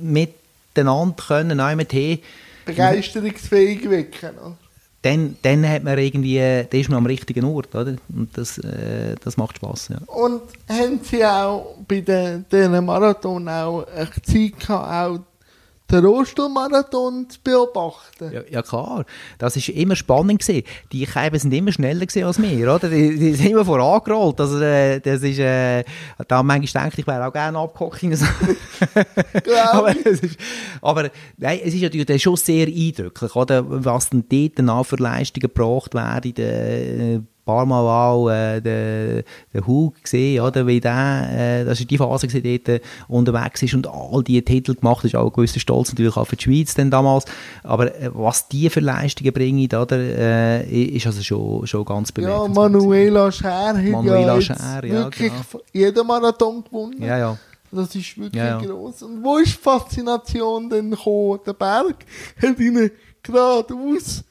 miteinander 0.00 1.16
können, 1.16 1.76
mit 1.76 1.92
hey, 1.92 2.22
begeisterungsfähig 2.64 3.90
wecken, 3.90 4.30
Dann, 5.02 5.36
dann 5.42 5.68
hat 5.68 5.82
man 5.82 5.98
irgendwie, 5.98 6.38
dann 6.38 6.80
ist 6.80 6.88
man 6.88 6.98
am 6.98 7.06
richtigen 7.06 7.44
Ort, 7.44 7.74
oder? 7.74 7.96
Und 8.14 8.38
das, 8.38 8.58
äh, 8.58 9.16
das 9.24 9.36
macht 9.36 9.56
Spaß, 9.56 9.88
ja. 9.88 9.98
Und 10.06 10.42
haben 10.68 11.00
Sie 11.02 11.24
auch 11.24 11.78
bei 11.88 12.00
den, 12.00 12.44
Marathon 12.84 13.48
auch 13.48 13.84
Zeit 14.22 14.60
gehabt, 14.60 14.68
auch 14.68 15.18
den 15.92 16.04
Rollstuhlmarathon 16.04 17.28
zu 17.28 17.38
beobachten. 17.42 18.32
Ja, 18.32 18.40
ja, 18.50 18.62
klar. 18.62 19.04
Das 19.38 19.56
war 19.56 19.74
immer 19.74 19.96
spannend 19.96 20.40
gewesen. 20.40 20.64
Die 20.90 21.04
Käben 21.04 21.38
sind 21.38 21.52
immer 21.52 21.72
schneller 21.72 22.06
als 22.24 22.42
wir, 22.42 22.74
oder? 22.74 22.88
Die, 22.88 23.18
die 23.18 23.34
sind 23.34 23.50
immer 23.50 23.64
vorangerollt. 23.64 24.40
Also, 24.40 24.60
äh, 24.60 25.00
das 25.00 25.22
ist, 25.22 25.38
äh, 25.38 25.84
da 26.26 26.42
manchmal 26.42 26.84
denke 26.84 26.94
ich, 26.94 26.98
ich 27.00 27.06
wäre 27.06 27.26
auch 27.26 27.32
gerne 27.32 27.58
abgehockt. 27.58 28.02
Aber, 29.72 29.94
es 30.04 30.20
ist, 30.20 30.38
aber 30.80 31.10
nein, 31.36 31.60
es 31.64 31.74
ist 31.74 31.82
natürlich 31.82 32.22
schon 32.22 32.36
sehr 32.36 32.66
eindrücklich, 32.66 33.34
oder? 33.36 33.64
Was 33.66 34.10
denn 34.10 34.24
dort 34.28 34.86
für 34.86 34.96
Leistungen 34.96 35.42
gebracht 35.42 35.94
werden 35.94 36.32
in 36.32 37.26
paar 37.44 37.66
Mal 37.66 37.80
auch 37.80 38.30
äh, 38.30 38.60
den, 38.60 39.24
den 39.52 39.66
Hug 39.66 39.94
gesehen, 40.02 40.42
oder, 40.42 40.66
wie 40.66 40.80
der, 40.80 41.28
äh, 41.32 41.64
das 41.64 41.80
ist 41.80 41.90
die 41.90 41.98
Phase 41.98 42.26
gewesen, 42.26 42.60
dort 42.64 42.68
äh, 42.68 42.80
unterwegs 43.08 43.62
ist 43.62 43.74
und 43.74 43.86
all 43.86 44.22
diese 44.22 44.42
Titel 44.42 44.74
gemacht 44.74 45.04
ist, 45.04 45.14
auch 45.14 45.26
ein 45.26 45.32
gewisser 45.32 45.60
Stolz 45.60 45.90
natürlich 45.92 46.16
auch 46.16 46.26
für 46.26 46.36
die 46.36 46.44
Schweiz 46.44 46.74
dann 46.74 46.90
damals, 46.90 47.24
aber 47.62 47.94
äh, 47.94 48.10
was 48.12 48.48
die 48.48 48.70
für 48.70 48.80
Leistungen 48.80 49.32
bringen, 49.32 49.66
oder, 49.74 49.98
äh, 49.98 50.64
ist 50.96 51.06
also 51.06 51.22
schon, 51.22 51.66
schon 51.66 51.84
ganz 51.84 52.12
bemerkenswert. 52.12 52.56
Ja, 52.56 52.62
Manuela 52.62 53.32
Scher 53.32 53.68
hat 53.68 53.84
Manuela 53.84 54.34
ja, 54.34 54.40
Scher, 54.40 54.84
ja 54.84 54.92
wirklich 54.92 55.32
genau. 55.32 55.64
jeden 55.72 56.06
Marathon 56.06 56.64
gewonnen. 56.64 57.02
Ja, 57.02 57.18
ja. 57.18 57.38
Das 57.72 57.94
ist 57.94 58.18
wirklich 58.18 58.34
ja, 58.34 58.60
ja. 58.60 58.66
groß. 58.66 59.02
Und 59.02 59.24
wo 59.24 59.38
ist 59.38 59.54
die 59.54 59.62
Faszination 59.62 60.68
denn 60.68 60.90
gekommen? 60.90 61.40
Der 61.46 61.54
Berg 61.54 62.04
hat 62.42 62.60
ihnen 62.60 62.90
geradeaus 63.22 64.24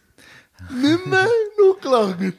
nicht 0.82 1.06
mehr 1.08 1.28
noch 1.58 1.82
gelangt. 1.82 2.38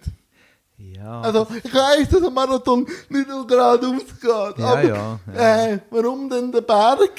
Ja. 1.03 1.21
Also 1.21 1.47
ich 1.63 1.75
weiß, 1.75 2.09
dass 2.11 2.23
ein 2.23 2.33
Marathon 2.33 2.87
nicht 3.09 3.29
nur 3.29 3.47
geradeaus 3.47 4.03
geht. 4.21 4.31
Ja, 4.31 4.67
aber 4.67 4.83
ja, 4.83 5.19
ja. 5.35 5.67
Äh, 5.67 5.79
warum 5.91 6.31
denn 6.31 6.53
der 6.53 6.61
Berg? 6.61 7.11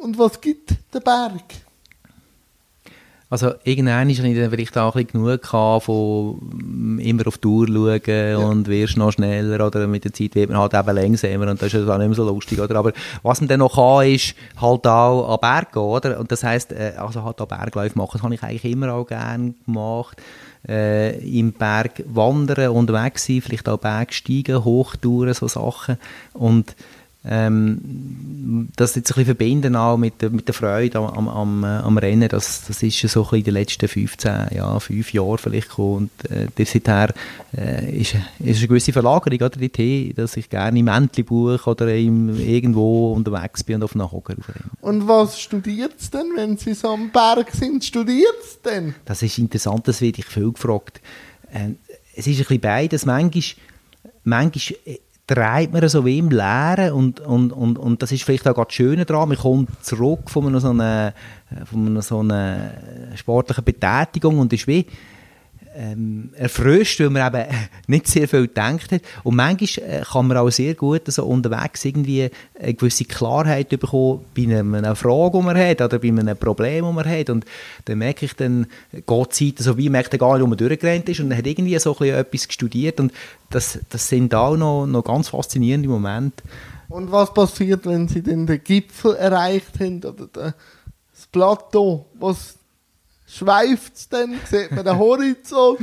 Und 0.00 0.18
was 0.18 0.40
gibt 0.40 0.70
der 0.92 1.00
Berg? 1.00 1.42
Also 3.32 3.54
irgendwann 3.64 4.10
ist 4.10 4.18
ich 4.18 4.36
dann 4.36 4.50
vielleicht 4.50 4.76
auch 4.76 4.94
ein 4.94 5.06
bisschen 5.06 5.24
genug 5.24 5.46
von 5.82 6.36
mm, 6.52 6.98
immer 6.98 7.26
auf 7.26 7.38
die 7.38 7.40
Tour 7.40 7.66
schauen 7.66 8.02
ja. 8.06 8.36
und 8.36 8.68
wirst 8.68 8.98
noch 8.98 9.10
schneller 9.10 9.66
oder 9.66 9.86
mit 9.86 10.04
der 10.04 10.12
Zeit 10.12 10.34
wird 10.34 10.50
man 10.50 10.58
halt 10.58 10.74
eben 10.74 10.94
langsamer 10.94 11.50
und 11.50 11.62
das 11.62 11.72
ist 11.72 11.88
auch 11.88 11.96
nicht 11.96 12.08
mehr 12.08 12.14
so 12.14 12.28
lustig. 12.28 12.60
Oder? 12.60 12.76
Aber 12.76 12.92
was 13.22 13.40
man 13.40 13.48
dann 13.48 13.60
noch 13.60 13.76
kann, 13.76 14.06
ist 14.06 14.34
halt 14.60 14.86
auch 14.86 15.32
an 15.32 15.38
Berg 15.40 15.72
gehen. 15.72 15.80
Oder? 15.80 16.20
Und 16.20 16.30
das 16.30 16.44
heisst, 16.44 16.72
äh, 16.72 16.92
also 16.98 17.24
halt 17.24 17.40
auch 17.40 17.48
Bergläufe 17.48 17.96
machen, 17.96 18.10
das 18.12 18.22
habe 18.22 18.34
ich 18.34 18.42
eigentlich 18.42 18.70
immer 18.70 18.92
auch 18.92 19.06
gerne 19.06 19.54
gemacht 19.64 20.20
äh, 20.68 21.16
im 21.38 21.52
Berg 21.52 22.04
wandern, 22.06 22.68
unterwegs 22.68 23.24
sein, 23.24 23.40
vielleicht 23.40 23.66
auch 23.66 23.78
Bergsteigen, 23.78 24.62
Hochtouren, 24.62 25.32
so 25.32 25.48
Sachen. 25.48 25.96
Und 26.34 26.76
ähm, 27.24 28.68
das 28.74 28.96
jetzt 28.96 29.10
ein 29.10 29.14
bisschen 29.14 29.26
verbinden 29.26 29.76
auch 29.76 29.96
mit, 29.96 30.20
der, 30.22 30.30
mit 30.30 30.48
der 30.48 30.54
Freude 30.54 30.98
am, 30.98 31.28
am, 31.28 31.64
am 31.64 31.98
Rennen, 31.98 32.28
das, 32.28 32.64
das 32.66 32.82
ist 32.82 32.98
so 32.98 33.20
ein 33.20 33.24
bisschen 33.24 33.38
in 33.38 33.44
den 33.44 33.54
letzten 33.54 33.88
15, 33.88 34.48
ja, 34.50 34.80
fünf 34.80 35.12
Jahren 35.12 35.38
vielleicht 35.38 35.68
gekommen. 35.68 36.10
Und 36.26 36.30
äh, 36.30 36.64
seither 36.64 37.14
äh, 37.56 37.96
ist, 37.96 38.16
ist 38.40 38.58
eine 38.58 38.68
gewisse 38.68 38.92
Verlagerung, 38.92 39.38
oder, 39.38 39.50
die 39.50 39.68
Tee, 39.68 40.12
dass 40.14 40.36
ich 40.36 40.50
gerne 40.50 40.78
im 40.78 40.88
Entli 40.88 41.22
buche 41.22 41.70
oder 41.70 41.94
im, 41.94 42.36
irgendwo 42.40 43.12
unterwegs 43.12 43.62
bin 43.62 43.76
und 43.76 43.84
auf 43.84 43.94
einem 43.94 44.10
Hocker 44.10 44.34
aufrenne. 44.36 44.70
Und 44.80 45.06
was 45.06 45.40
studiert 45.40 45.94
es 46.00 46.10
denn, 46.10 46.26
wenn 46.34 46.56
Sie 46.56 46.74
so 46.74 46.88
am 46.88 47.10
Berg 47.10 47.52
sind? 47.52 47.84
Studiert 47.84 48.34
es 48.42 48.60
denn? 48.62 48.96
Das 49.04 49.22
ist 49.22 49.38
interessant, 49.38 49.86
das 49.86 50.00
werde 50.00 50.18
ich 50.18 50.26
viel 50.26 50.50
gefragt. 50.50 51.00
Äh, 51.52 51.74
es 52.16 52.26
ist 52.26 52.34
ein 52.34 52.38
bisschen 52.38 52.60
beides. 52.60 53.06
Manchmal, 53.06 53.44
manchmal 54.24 54.78
äh, 54.86 54.98
treibt 55.34 55.72
man 55.72 55.88
so 55.88 56.04
wie 56.04 56.18
im 56.18 56.30
Leeren 56.30 56.92
und, 56.92 57.20
und, 57.20 57.52
und, 57.52 57.78
und 57.78 58.02
das 58.02 58.12
ist 58.12 58.24
vielleicht 58.24 58.46
auch 58.46 58.64
das 58.64 58.74
Schöne 58.74 59.04
daran, 59.04 59.28
man 59.28 59.38
kommt 59.38 59.84
zurück 59.84 60.30
von 60.30 60.46
einer 60.46 60.60
so 60.60 60.70
einer, 60.70 61.14
von 61.64 61.86
einer 61.86 62.02
so 62.02 62.20
einer 62.20 62.72
sportlichen 63.14 63.64
Betätigung 63.64 64.38
und 64.38 64.52
ist 64.52 64.66
wie 64.66 64.86
ähm, 65.74 66.30
erfrischt, 66.36 67.00
weil 67.00 67.10
man 67.10 67.34
eben 67.34 67.46
nicht 67.86 68.06
sehr 68.06 68.28
viel 68.28 68.42
gedacht 68.42 68.92
hat. 68.92 69.02
Und 69.24 69.36
manchmal 69.36 69.88
äh, 69.88 70.02
kann 70.02 70.26
man 70.26 70.36
auch 70.36 70.50
sehr 70.50 70.74
gut 70.74 71.02
also 71.06 71.24
unterwegs 71.24 71.84
irgendwie 71.84 72.30
eine 72.60 72.74
gewisse 72.74 73.04
Klarheit 73.04 73.68
bekommen 73.68 74.24
bei 74.36 74.42
einer, 74.42 74.96
Frage, 74.96 75.38
die 75.38 75.44
man 75.44 75.56
hat 75.56 75.80
oder 75.80 75.98
bei 75.98 76.08
einem 76.08 76.36
Problem, 76.36 76.84
das 76.84 76.94
man 76.94 77.08
hat. 77.08 77.30
Und 77.30 77.44
dann 77.84 77.98
merke 77.98 78.26
ich, 78.26 78.34
dann 78.34 78.66
geht 78.92 79.40
die 79.40 79.54
Zeit 79.54 79.64
so 79.64 79.76
wie, 79.76 79.88
merkt 79.88 80.12
er 80.12 80.18
gar 80.18 80.34
nicht, 80.34 80.42
wo 80.42 80.46
man 80.46 80.58
durchgerannt 80.58 81.08
ist 81.08 81.20
und 81.20 81.30
dann 81.30 81.38
hat 81.38 81.46
irgendwie 81.46 81.78
so 81.78 81.96
etwas 82.00 82.46
studiert 82.50 83.00
und 83.00 83.12
das, 83.50 83.78
das 83.90 84.08
sind 84.08 84.34
auch 84.34 84.56
noch, 84.56 84.86
noch 84.86 85.04
ganz 85.04 85.28
faszinierende 85.28 85.88
Momente. 85.88 86.42
Und 86.88 87.10
was 87.10 87.32
passiert, 87.32 87.86
wenn 87.86 88.08
Sie 88.08 88.22
dann 88.22 88.46
den 88.46 88.62
Gipfel 88.62 89.14
erreicht 89.16 89.80
haben 89.80 90.04
oder 90.04 90.26
das 90.32 91.26
Plateau, 91.30 92.06
was 92.18 92.56
schweift 93.32 93.96
es 93.96 94.08
dann, 94.08 94.34
sieht 94.44 94.70
man 94.72 94.84
den 94.84 94.98
Horizont. 94.98 95.80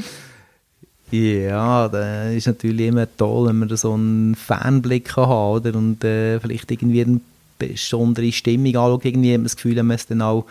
Ja, 1.12 1.88
das 1.88 2.34
ist 2.36 2.48
natürlich 2.48 2.88
immer 2.88 3.08
toll, 3.18 3.48
wenn 3.48 3.60
man 3.60 3.76
so 3.76 3.94
einen 3.94 4.36
Fanblick 4.36 5.16
haben 5.16 5.58
oder? 5.58 5.76
und 5.76 6.04
äh, 6.04 6.40
vielleicht 6.40 6.70
irgendwie 6.70 7.02
eine 7.02 7.20
besondere 7.58 8.32
Stimmung 8.32 8.76
anschaut. 8.76 9.06
Irgendwie 9.06 9.34
hat 9.34 9.40
man 9.40 9.46
das 9.46 9.56
Gefühl, 9.56 9.82
man 9.82 9.96
es 9.96 10.06
dann 10.06 10.22
auch 10.22 10.46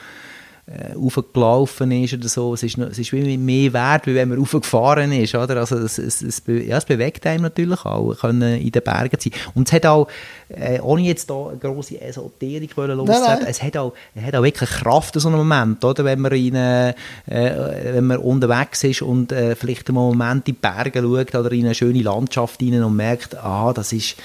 äh, 0.68 0.94
aufgelaufen 0.96 1.90
ist 1.92 2.12
oder 2.12 2.28
so. 2.28 2.52
Es 2.52 2.62
ist, 2.62 2.76
noch, 2.76 2.88
es 2.88 2.98
ist 2.98 3.10
wie 3.12 3.38
mehr 3.38 3.72
wert, 3.72 4.06
wie 4.06 4.14
wenn 4.14 4.28
man 4.28 4.38
aufgefahren 4.38 5.10
ist, 5.12 5.34
oder? 5.34 5.56
Also 5.56 5.76
es, 5.78 5.96
es, 5.96 6.20
es, 6.20 6.42
ja, 6.46 6.76
es 6.76 6.84
bewegt 6.84 7.26
einem 7.26 7.44
natürlich 7.44 7.86
auch, 7.86 8.14
können 8.20 8.60
in 8.60 8.70
den 8.70 8.82
Bergen 8.82 9.16
sein. 9.18 9.32
Und 9.54 9.66
es 9.66 9.72
hat 9.72 9.86
auch, 9.86 10.08
äh, 10.50 10.78
ohne 10.80 11.02
jetzt 11.02 11.30
da 11.30 11.48
eine 11.48 11.56
grosse 11.56 11.98
Esoterik 12.00 12.76
loszuwerden, 12.76 13.46
es 13.46 13.62
hat 13.62 13.78
auch, 13.78 13.94
es 14.14 14.22
hat 14.22 14.34
auch 14.34 14.42
wirklich 14.42 14.68
Kraft 14.68 15.14
in 15.14 15.20
so 15.22 15.28
einem 15.28 15.38
Moment, 15.38 15.82
oder? 15.84 16.04
Wenn 16.04 16.20
man, 16.20 16.32
in, 16.32 16.54
äh, 16.54 16.94
wenn 17.26 18.06
man 18.06 18.18
unterwegs 18.18 18.84
ist 18.84 19.00
und 19.00 19.32
äh, 19.32 19.56
vielleicht 19.56 19.88
einen 19.88 19.96
Moment 19.96 20.48
in 20.48 20.54
die 20.54 20.60
Berge 20.60 21.00
schaut 21.00 21.34
oder 21.34 21.52
in 21.52 21.64
eine 21.64 21.74
schöne 21.74 22.02
Landschaft 22.02 22.60
rein 22.60 22.82
und 22.82 22.94
merkt, 22.94 23.36
ah, 23.36 23.72
das 23.72 23.94
ist 23.94 24.16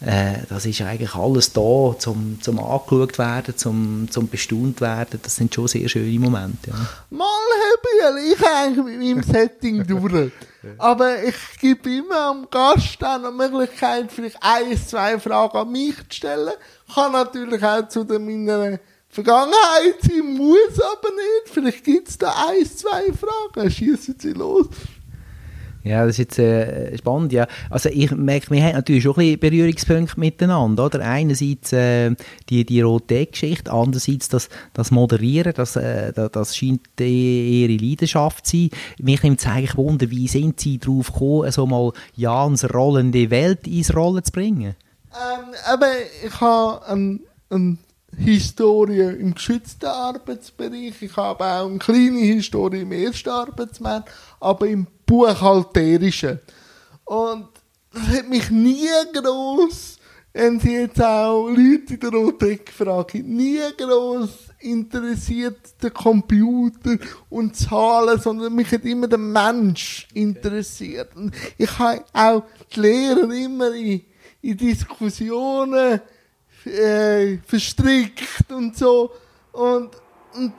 äh, 0.00 0.38
das 0.48 0.64
ist 0.64 0.80
eigentlich 0.80 1.14
alles 1.14 1.52
da, 1.52 1.94
zum, 1.98 2.38
zum 2.40 2.58
angeschaut 2.60 3.18
werden, 3.18 3.56
zum, 3.56 4.08
zum 4.10 4.28
bestaunt 4.28 4.80
werden. 4.80 5.18
Das 5.22 5.36
sind 5.36 5.52
schon 5.52 5.66
sehr 5.66 5.88
schöne 5.88 6.18
Momente. 6.18 6.70
Ja. 6.70 6.76
Mal, 7.10 7.26
Herr 7.26 8.12
Bühl, 8.12 8.32
ich 8.32 8.46
eigentlich 8.46 8.84
mit 8.84 8.98
meinem 8.98 9.22
Setting 9.22 9.84
durch. 9.86 10.32
Aber 10.76 11.22
ich 11.22 11.34
gebe 11.60 11.90
immer 11.90 12.28
am 12.28 12.48
Gast 12.50 12.96
dann 13.00 13.22
die 13.22 13.30
Möglichkeit, 13.30 14.12
vielleicht 14.12 14.38
ein, 14.40 14.76
zwei 14.76 15.18
Fragen 15.18 15.56
an 15.56 15.72
mich 15.72 15.96
zu 16.08 16.16
stellen. 16.16 16.54
Kann 16.94 17.12
natürlich 17.12 17.62
auch 17.62 17.88
zu 17.88 18.04
meiner 18.04 18.78
Vergangenheit 19.08 20.02
sein, 20.02 20.34
muss 20.36 20.80
aber 20.80 21.10
nicht. 21.10 21.52
Vielleicht 21.52 21.84
gibt 21.84 22.08
es 22.08 22.18
da 22.18 22.34
ein, 22.48 22.64
zwei 22.66 23.12
Fragen. 23.12 23.70
Schießen 23.70 24.16
Sie 24.18 24.32
los. 24.32 24.66
Ja, 25.88 26.04
das 26.04 26.10
ist 26.10 26.18
jetzt 26.18 26.38
äh, 26.38 26.96
spannend, 26.98 27.32
ja. 27.32 27.46
Also 27.70 27.88
ich 27.88 28.10
merke, 28.10 28.50
wir 28.50 28.62
haben 28.62 28.74
natürlich 28.74 29.02
schon 29.02 29.12
ein 29.12 29.38
bisschen 29.38 29.40
Berührungspunkte 29.40 30.20
miteinander, 30.20 30.84
oder? 30.84 31.00
Einerseits 31.00 31.72
äh, 31.72 32.14
die, 32.50 32.66
die 32.66 32.82
rote 32.82 33.24
Geschichte, 33.24 33.72
andererseits 33.72 34.28
das, 34.28 34.50
das 34.74 34.90
Moderieren, 34.90 35.54
das, 35.54 35.76
äh, 35.76 36.12
das 36.12 36.54
scheint 36.54 36.82
ihre 37.00 37.72
Leidenschaft 37.72 38.46
zu 38.46 38.56
sein. 38.56 38.70
Mich 39.00 39.22
nimmt 39.22 39.40
es 39.40 39.46
eigentlich 39.46 39.76
Wunder, 39.78 40.10
wie 40.10 40.28
sind 40.28 40.60
Sie 40.60 40.78
darauf 40.78 41.10
gekommen, 41.10 41.50
so 41.50 41.66
mal 41.66 41.92
Jans 42.14 42.68
rollende 42.74 43.30
Welt 43.30 43.66
ins 43.66 43.94
Rollen 43.96 44.22
zu 44.22 44.32
bringen? 44.32 44.74
Ähm, 45.10 45.54
aber 45.66 45.88
ich 46.22 46.38
habe 46.38 46.86
ein, 46.86 47.20
ein 47.48 47.78
Historie 48.14 49.00
im 49.00 49.34
geschützten 49.34 49.86
Arbeitsbereich. 49.86 51.00
Ich 51.00 51.16
habe 51.16 51.44
auch 51.44 51.66
eine 51.66 51.78
kleine 51.78 52.18
Historie 52.18 52.82
im 52.82 52.92
ersten 52.92 53.30
Arbeitsmarkt, 53.30 54.10
aber 54.38 54.66
im 54.66 54.86
buchhalterischen. 55.08 56.38
Und 57.04 57.48
das 57.92 58.02
hat 58.18 58.28
mich 58.28 58.50
nie 58.50 58.86
groß, 59.12 59.98
wenn 60.34 60.60
Sie 60.60 60.74
jetzt 60.74 61.02
auch 61.02 61.48
Leute 61.48 61.94
in 61.94 62.00
der 62.00 62.10
Rotek 62.10 62.70
fragen, 62.70 63.34
nie 63.34 63.60
groß 63.76 64.28
interessiert 64.60 65.82
der 65.82 65.90
Computer 65.90 66.96
und 67.30 67.56
Zahlen, 67.56 68.20
sondern 68.20 68.54
mich 68.54 68.70
hat 68.70 68.84
immer 68.84 69.08
der 69.08 69.18
Mensch 69.18 70.06
interessiert. 70.12 71.16
Und 71.16 71.34
ich 71.56 71.78
habe 71.78 72.04
auch 72.12 72.42
die 72.74 72.80
Lehrer 72.80 73.30
immer 73.32 73.72
in, 73.72 74.02
in 74.42 74.56
Diskussionen 74.56 76.00
äh, 76.64 77.38
verstrickt 77.38 78.50
und 78.50 78.76
so. 78.76 79.10
Und, 79.52 79.90
und 80.38 80.52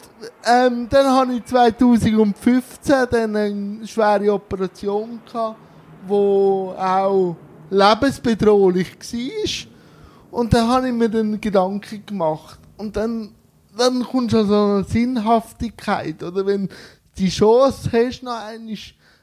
ähm, 0.45 0.87
dann 0.89 1.15
hatte 1.15 1.33
ich 1.33 1.45
2015 1.45 2.95
dann 3.09 3.35
eine 3.35 3.87
schwere 3.87 4.33
Operation, 4.33 5.21
gehabt, 5.25 5.57
wo 6.05 6.75
auch 6.77 7.37
lebensbedrohlich 7.69 8.97
war. 8.99 10.39
Und 10.39 10.53
dann 10.53 10.67
habe 10.67 10.87
ich 10.87 10.93
mir 10.93 11.09
dann 11.09 11.39
Gedanken 11.39 12.05
gemacht. 12.05 12.59
Und 12.77 12.95
dann, 12.97 13.33
dann 13.77 14.03
kommt 14.03 14.31
schon 14.31 14.47
so 14.47 14.55
eine 14.55 14.83
Sinnhaftigkeit. 14.83 16.21
Oder 16.23 16.45
wenn 16.45 16.67
du 16.67 16.75
die 17.17 17.29
Chance 17.29 17.89
hast, 17.91 18.21
noch 18.21 18.45
einmal 18.45 18.75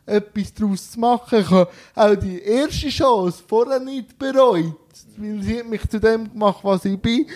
etwas 0.07 0.55
daraus 0.55 0.91
zu 0.91 1.01
machen. 1.01 1.41
Ich 1.41 1.51
habe 1.51 1.69
auch 1.95 2.15
die 2.15 2.41
erste 2.41 2.89
Chance 2.89 3.43
vorher 3.47 3.81
nicht 3.81 4.19
bereut 4.19 4.75
weil 5.17 5.43
sie 5.43 5.59
hat 5.59 5.67
mich 5.67 5.89
zu 5.89 6.01
dem 6.01 6.31
gemacht, 6.31 6.61
was 6.63 6.85
ich 6.85 6.99
bin. 6.99 7.27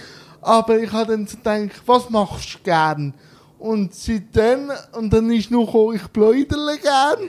Aber 0.42 0.78
ich 0.78 0.90
habe 0.92 1.12
dann 1.12 1.26
gedacht, 1.26 1.82
was 1.86 2.10
machst 2.10 2.54
du 2.54 2.58
gern? 2.62 3.14
Und 3.58 3.94
seitdem, 3.94 4.70
und 4.92 5.12
dann 5.12 5.30
ist 5.30 5.50
noch 5.50 5.66
gekommen, 5.66 5.96
ich 5.96 6.12
pläudere 6.12 6.78
gern. 6.78 7.28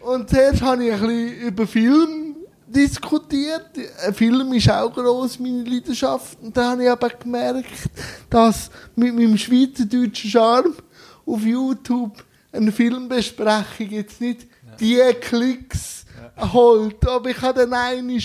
Und 0.00 0.30
zuerst 0.30 0.62
habe 0.62 0.84
ich 0.84 0.92
ein 0.92 1.00
bisschen 1.00 1.40
über 1.42 1.66
Film 1.66 2.36
diskutiert. 2.66 3.70
Ein 4.06 4.14
Film 4.14 4.52
ist 4.54 4.70
auch 4.70 4.92
gross 4.92 5.38
meine 5.38 5.64
Leidenschaft. 5.64 6.38
Und 6.40 6.56
dann 6.56 6.70
habe 6.72 6.84
ich 6.84 6.90
aber 6.90 7.10
gemerkt, 7.10 7.90
dass 8.30 8.70
mit 8.96 9.14
meinem 9.14 9.36
schweizerdeutschen 9.36 10.30
Charme 10.30 10.74
auf 11.26 11.44
YouTube 11.44 12.24
eine 12.52 12.72
Filmbesprechung 12.72 13.90
jetzt 13.90 14.20
nicht 14.20 14.46
die 14.80 15.00
Klicks 15.20 16.06
holt. 16.52 17.06
Aber 17.06 17.28
ich 17.28 17.40
habe 17.42 17.60
dann 17.60 17.72
einmal 17.74 18.20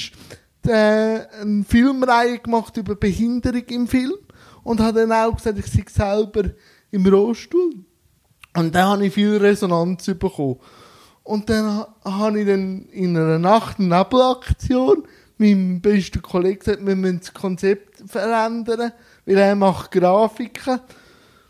äh, 0.67 1.27
eine 1.41 1.63
Filmreihe 1.63 2.39
gemacht 2.39 2.75
über 2.77 2.95
Behinderung 2.95 3.63
im 3.69 3.87
Film 3.87 4.13
und 4.63 4.79
hat 4.79 4.95
dann 4.95 5.11
auch 5.11 5.35
gesagt, 5.35 5.59
ich 5.59 5.65
sei 5.67 5.83
selber 5.87 6.49
im 6.91 7.05
Rollstuhl. 7.05 7.75
Und 8.55 8.73
dann 8.73 8.87
habe 8.87 9.05
ich 9.07 9.13
viel 9.13 9.37
Resonanz 9.37 10.05
bekommen. 10.05 10.57
Und 11.23 11.49
dann 11.49 11.85
habe 12.03 12.39
ich 12.39 12.47
dann 12.47 12.85
in 12.91 13.17
einer 13.17 13.39
Nacht- 13.39 13.79
Nebelaktion 13.79 15.03
meinem 15.37 15.81
besten 15.81 16.21
Kollegen 16.21 16.59
gesagt, 16.59 16.85
wir 16.85 16.95
müssen 16.95 17.19
das 17.19 17.33
Konzept 17.33 18.09
verändern, 18.09 18.91
weil 19.25 19.37
er 19.37 19.55
macht 19.55 19.91
Grafiken. 19.91 20.79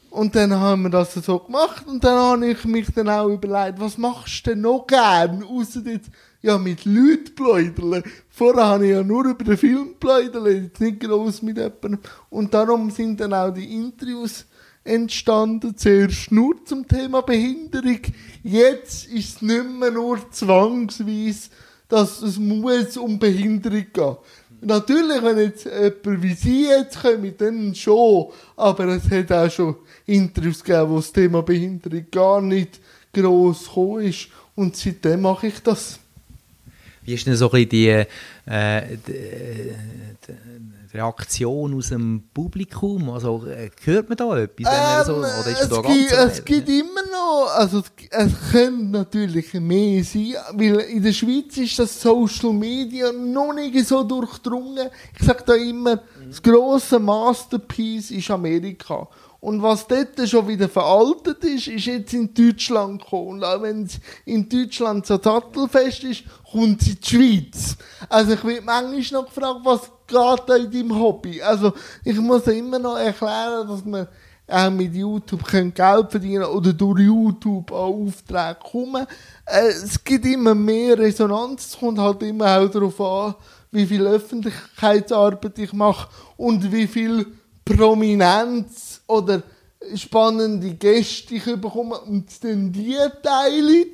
Und 0.09 0.34
dann 0.34 0.53
haben 0.53 0.84
wir 0.84 0.89
das 0.89 1.13
so 1.13 1.39
gemacht 1.39 1.86
und 1.88 2.01
dann 2.03 2.18
habe 2.18 2.47
ich 2.47 2.63
mich 2.63 2.88
dann 2.95 3.09
auch 3.09 3.28
überlegt, 3.28 3.82
was 3.82 3.97
machst 3.97 4.47
du 4.47 4.51
denn 4.51 4.61
noch 4.61 4.88
gern, 4.88 5.43
außer 5.43 5.82
jetzt 5.82 6.09
ja, 6.46 6.58
mit 6.60 6.86
Leuten 6.86 7.34
pläudern. 7.36 8.04
Vorher 8.30 8.66
habe 8.66 8.86
ich 8.86 8.91
ja 8.91 9.04
nur 9.04 9.26
über 9.26 9.43
den 9.43 9.58
Film 9.58 9.96
pläudert, 10.00 10.46
jetzt 10.48 10.80
nicht 10.80 11.00
groß 11.00 11.41
mit 11.41 11.58
jemandem. 11.58 12.00
Und 12.30 12.54
darum 12.54 12.91
sind 12.91 13.20
dann 13.20 13.34
auch 13.34 13.52
die 13.52 13.74
Interviews 13.74 14.46
entstanden, 14.84 15.76
zuerst 15.76 16.32
nur 16.32 16.64
zum 16.66 16.88
Thema 16.88 17.22
Behinderung. 17.22 18.00
Jetzt 18.43 19.08
ist 19.08 19.38
es 19.38 19.41
nicht 19.41 19.66
mehr 19.80 19.89
nur 19.89 20.20
zwangsweise, 20.30 21.50
dass 21.88 22.22
es 22.22 22.38
muss 22.38 22.96
um 22.96 23.18
Behinderung 23.18 23.86
gehen. 23.91 24.16
Natürlich, 24.62 25.24
wenn 25.24 25.38
jetzt 25.39 25.66
jemand 25.66 26.24
wie 26.24 26.34
Sie 26.34 26.66
jetzt 26.66 27.02
kommen, 27.02 27.34
dann 27.38 27.74
schon. 27.74 28.28
Aber 28.56 28.86
es 28.86 29.10
hat 29.10 29.32
auch 29.32 29.50
schon 29.50 29.76
Interviews 30.06 30.64
gegeben, 30.64 30.91
wo 30.91 30.98
das 30.98 31.12
Thema 31.12 31.41
Behinderung 31.41 32.06
gar 32.12 32.41
nicht 32.41 32.80
gross 33.12 33.66
gekommen 33.66 34.04
ist. 34.04 34.28
Und 34.56 34.76
seitdem 34.76 35.22
mache 35.22 35.48
ich 35.48 35.60
das. 35.62 36.00
Wie 37.06 37.14
ist 37.14 37.28
denn 37.28 37.36
so 37.36 37.51
ein 37.51 37.70
die, 37.70 37.88
äh, 37.88 38.06
die, 39.08 39.14
die, 40.28 40.95
Reaktion 40.95 41.76
aus 41.76 41.89
dem 41.89 42.24
Publikum? 42.34 43.10
Also, 43.12 43.45
äh, 43.45 43.70
hört 43.84 44.10
man 44.10 44.18
da 44.18 44.38
etwas? 44.38 44.74
Ähm, 44.74 45.06
so, 45.06 45.16
oder 45.18 45.47
ist 45.47 45.62
es, 45.62 45.70
da 45.70 45.82
gibt, 45.82 46.12
es 46.12 46.45
gibt 46.45 46.70
immer 46.70 47.01
noch, 47.12 47.51
also 47.53 47.80
es, 47.80 47.91
es 48.10 48.51
könnte 48.51 48.86
natürlich 48.86 49.53
mehr 49.53 50.03
sein, 50.03 50.34
weil 50.53 50.80
in 50.80 51.03
der 51.03 51.14
Schweiz 51.14 51.58
ist 51.58 51.78
das 51.78 52.01
Social 52.01 52.53
Media 52.53 53.12
noch 53.12 53.53
nicht 53.53 53.86
so 53.86 54.03
durchdrungen. 54.03 54.89
Ich 55.20 55.26
sage 55.26 55.43
da 55.45 55.53
immer, 55.53 56.01
das 56.28 56.41
grosse 56.41 56.97
Masterpiece 56.97 58.10
ist 58.12 58.32
Amerika. 58.32 59.08
Und 59.46 59.62
was 59.62 59.86
dort 59.86 60.28
schon 60.28 60.48
wieder 60.48 60.68
veraltet 60.68 61.43
ist, 61.43 61.68
ist 61.68 61.86
jetzt 61.86 62.16
in 62.16 62.34
Deutschland 62.34 63.00
gekommen. 63.00 63.28
Und 63.28 63.43
auch 63.43 63.62
wenn 63.62 63.84
es 63.84 64.00
in 64.26 64.50
Deutschland 64.50 65.06
so 65.06 65.20
sattelfest 65.22 66.04
ist, 66.04 66.24
kommt 66.52 66.82
es 66.82 66.88
in 66.88 66.98
die 67.00 67.08
Schweiz. 67.08 67.78
Also 68.10 68.34
ich 68.34 68.43
werde 68.43 68.64
manchmal 68.64 69.22
noch 69.22 69.28
gefragt, 69.28 69.60
was 69.64 69.82
geht 70.08 70.50
da 70.50 70.56
in 70.56 70.72
deinem 70.72 71.00
Hobby? 71.00 71.43
Also 71.43 71.74
ich 72.04 72.18
muss 72.18 72.48
immer 72.48 72.80
noch 72.80 72.98
erklären, 72.98 73.68
dass 73.68 73.86
man 73.86 74.08
auch 74.48 74.72
mit 74.72 74.96
YouTube 74.96 75.46
Geld 75.48 75.76
verdienen 76.10 76.46
oder 76.46 76.74
durch 76.74 77.02
YouTube 77.02 77.72
an 77.72 78.08
Aufträge 78.08 78.58
kommen. 78.72 79.06
Äh, 79.46 79.68
es 79.68 80.04
gibt 80.04 80.26
immer 80.26 80.56
mehr 80.56 80.98
Resonanz, 80.98 81.68
es 81.68 81.80
kommt 81.80 82.00
halt 82.00 82.24
immer 82.24 82.62
auch 82.62 82.72
darauf 82.72 83.00
an, 83.00 83.36
wie 83.70 83.86
viel 83.86 84.08
Öffentlichkeitsarbeit 84.08 85.60
ich 85.60 85.72
mache 85.72 86.08
und 86.36 86.72
wie 86.72 86.88
viel 86.88 87.28
Prominenz 87.64 88.95
oder 89.08 89.43
spannende 89.95 90.74
Gäste 90.74 91.36
ich 91.36 91.43
bekomme 91.43 91.99
und 91.99 92.43
dann 92.43 92.72
die 92.72 92.97
teilen 93.22 93.91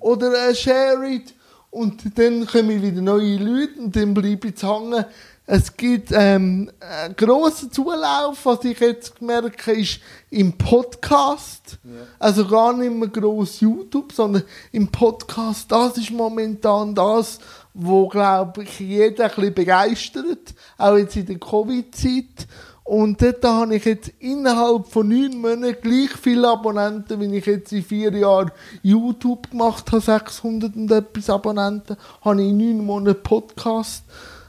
oder 0.00 0.48
äh, 0.48 0.54
sharen 0.54 1.22
und 1.70 2.18
dann 2.18 2.46
kommen 2.46 2.82
wieder 2.82 3.02
neue 3.02 3.36
Leute 3.36 3.80
und 3.80 3.94
dann 3.94 4.14
bleibe 4.14 4.48
ich 4.48 4.62
hängen. 4.62 5.04
Es 5.50 5.74
gibt 5.74 6.10
ähm, 6.12 6.70
einen 6.78 7.16
grossen 7.16 7.72
Zulauf, 7.72 8.44
was 8.44 8.64
ich 8.64 8.78
jetzt 8.80 9.22
merke, 9.22 9.72
ist 9.72 9.98
im 10.28 10.52
Podcast. 10.52 11.78
Ja. 11.84 11.90
Also 12.18 12.46
gar 12.46 12.74
nicht 12.74 12.92
mehr 12.92 13.08
gross 13.08 13.60
YouTube, 13.60 14.12
sondern 14.12 14.42
im 14.72 14.88
Podcast. 14.88 15.72
Das 15.72 15.96
ist 15.96 16.10
momentan 16.10 16.94
das, 16.94 17.38
wo, 17.72 18.08
glaube 18.08 18.64
ich, 18.64 18.78
jeder 18.78 19.24
ein 19.24 19.30
bisschen 19.30 19.54
begeistert. 19.54 20.54
Auch 20.76 20.98
jetzt 20.98 21.16
in 21.16 21.24
der 21.24 21.38
Covid-Zeit. 21.38 22.46
Und 22.88 23.20
dort 23.20 23.44
habe 23.44 23.76
ich 23.76 23.84
jetzt 23.84 24.12
innerhalb 24.18 24.86
von 24.86 25.06
neun 25.06 25.42
Monaten 25.42 25.76
gleich 25.82 26.08
viele 26.18 26.48
Abonnenten, 26.48 27.20
wie 27.20 27.36
ich 27.36 27.44
jetzt 27.44 27.70
in 27.70 27.84
vier 27.84 28.10
Jahren 28.14 28.50
YouTube 28.82 29.50
gemacht 29.50 29.92
habe, 29.92 30.00
600 30.00 30.74
und 30.74 30.90
etwas 30.90 31.28
Abonnenten, 31.28 31.98
habe 32.22 32.42
ich 32.42 32.48
in 32.48 32.56
neun 32.56 32.86
Monaten 32.86 33.22
Podcast 33.22 34.04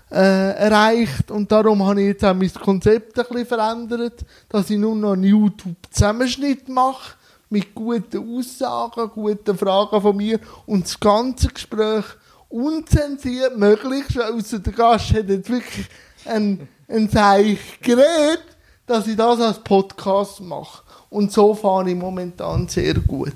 äh, 0.09 0.53
erreicht. 0.53 1.31
Und 1.31 1.51
darum 1.51 1.85
habe 1.85 1.99
ich 1.99 2.07
jetzt 2.07 2.23
auch 2.23 2.33
mein 2.33 2.53
Konzept 2.53 3.19
ein 3.19 3.25
bisschen 3.25 3.45
verändert, 3.45 4.23
dass 4.47 4.69
ich 4.69 4.77
nur 4.77 4.95
noch 4.95 5.11
einen 5.11 5.23
YouTube-Zusammenschnitt 5.23 6.69
mache 6.69 7.15
mit 7.49 7.75
guten 7.75 8.37
Aussagen, 8.37 9.11
guten 9.13 9.57
Fragen 9.57 10.01
von 10.01 10.15
mir 10.15 10.39
und 10.65 10.85
das 10.85 10.97
ganze 10.97 11.49
Gespräch 11.49 12.05
unzensiert 12.47 13.57
möglichst, 13.57 14.17
außer 14.17 14.59
der 14.59 14.71
Gast 14.71 15.13
hat 15.13 15.27
jetzt 15.27 15.49
wirklich 15.49 15.87
ein, 16.23 16.69
ein 16.89 17.09
Zeichen 17.09 17.59
geredet, 17.81 18.43
dass 18.85 19.07
ich 19.07 19.15
das 19.15 19.39
als 19.39 19.59
Podcast 19.59 20.41
mache. 20.41 20.83
Und 21.09 21.31
so 21.31 21.53
fahre 21.53 21.89
ich 21.89 21.95
momentan 21.95 22.67
sehr 22.67 22.95
gut. 22.95 23.33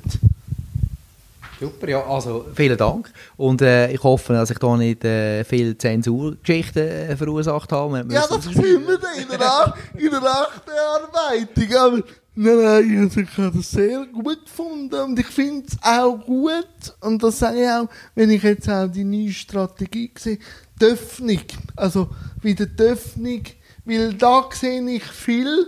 Super, 1.59 1.87
ja, 1.87 2.05
also 2.05 2.45
vielen 2.53 2.77
Dank. 2.77 3.11
Und 3.37 3.61
äh, 3.61 3.91
ich 3.91 4.03
hoffe, 4.03 4.33
dass 4.33 4.49
ich 4.49 4.57
da 4.57 4.75
nicht 4.75 5.03
äh, 5.05 5.43
viel 5.45 5.77
Zensurgeschichten 5.77 6.83
äh, 6.83 7.15
verursacht 7.15 7.71
habe. 7.71 8.05
Ja, 8.09 8.27
das 8.27 8.43
sehen 8.43 8.85
wir 8.85 8.97
dann 8.97 9.17
in 9.17 9.27
der, 9.29 9.73
in 9.95 10.09
der 10.09 10.19
Nachbearbeitung. 10.19 11.77
Aber 11.77 11.97
nein, 12.35 12.57
nein, 12.57 13.03
also 13.03 13.21
ich 13.21 13.37
habe 13.37 13.51
das 13.55 13.71
sehr 13.71 14.05
gut 14.07 14.43
gefunden 14.43 14.95
und 14.95 15.19
ich 15.19 15.27
finde 15.27 15.67
es 15.67 15.77
auch 15.81 16.17
gut. 16.25 16.67
Und 16.99 17.23
das 17.23 17.39
sage 17.39 17.61
ich 17.61 17.69
auch, 17.69 17.87
wenn 18.15 18.31
ich 18.31 18.43
jetzt 18.43 18.69
auch 18.69 18.87
die 18.87 19.05
neue 19.05 19.31
Strategie 19.31 20.11
sehe, 20.17 20.39
die 20.83 20.91
Öffnung. 20.91 21.41
Also 21.75 22.09
wieder 22.41 22.65
die 22.65 22.83
Öffnung, 22.83 23.43
weil 23.85 24.13
da 24.13 24.49
sehe 24.51 24.87
ich 24.89 25.03
viel 25.03 25.67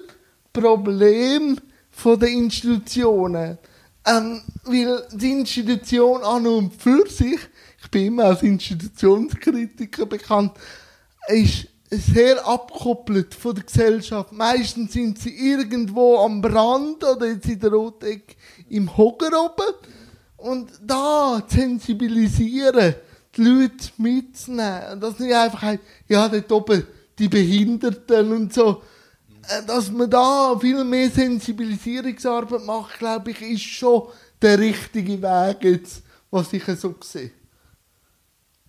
Probleme 0.52 1.58
von 1.92 2.20
den 2.20 2.46
Institutionen. 2.46 3.58
Ähm, 4.06 4.42
weil 4.66 5.04
die 5.14 5.32
Institution 5.32 6.22
an 6.22 6.46
und 6.46 6.74
für 6.76 7.08
sich, 7.10 7.40
ich 7.82 7.90
bin 7.90 8.08
immer 8.08 8.26
als 8.26 8.44
Institutionskritiker 8.44 10.06
bekannt, 10.06 10.52
ist 11.28 11.68
sehr 11.90 12.46
abgekoppelt 12.46 13.34
von 13.34 13.56
der 13.56 13.64
Gesellschaft. 13.64 14.32
Meistens 14.32 14.94
sind 14.94 15.18
sie 15.18 15.36
irgendwo 15.36 16.18
am 16.20 16.42
Brand 16.42 17.04
oder 17.04 17.28
jetzt 17.28 17.48
in 17.48 17.60
der 17.60 17.72
Roteck 17.72 18.36
im 18.70 18.96
Hocker 18.96 19.30
oben. 19.44 19.74
Und 20.38 20.70
da 20.86 21.42
sensibilisieren, 21.48 22.96
die 23.36 23.44
Leute 23.44 23.90
mitzunehmen. 23.98 25.00
Dass 25.00 25.20
nicht 25.20 25.34
einfach, 25.34 25.78
ja, 26.08 26.28
dort 26.30 26.52
oben 26.52 26.88
die 27.18 27.30
Behinderten 27.30 28.32
und 28.32 28.54
so. 28.54 28.82
Äh, 29.48 29.66
dass 29.66 29.92
man 29.92 30.10
da 30.10 30.58
viel 30.60 30.84
mehr 30.84 31.10
Sensibilisierungsarbeit 31.10 32.66
macht, 32.66 33.00
glaube 33.00 33.32
ich, 33.32 33.42
ist 33.42 33.64
schon 33.64 34.04
der 34.42 34.60
richtige 34.60 35.22
Weg 35.22 35.58
jetzt, 35.64 36.04
was 36.32 36.52
ich 36.54 36.64
so 36.80 36.96
sehe. 37.02 37.32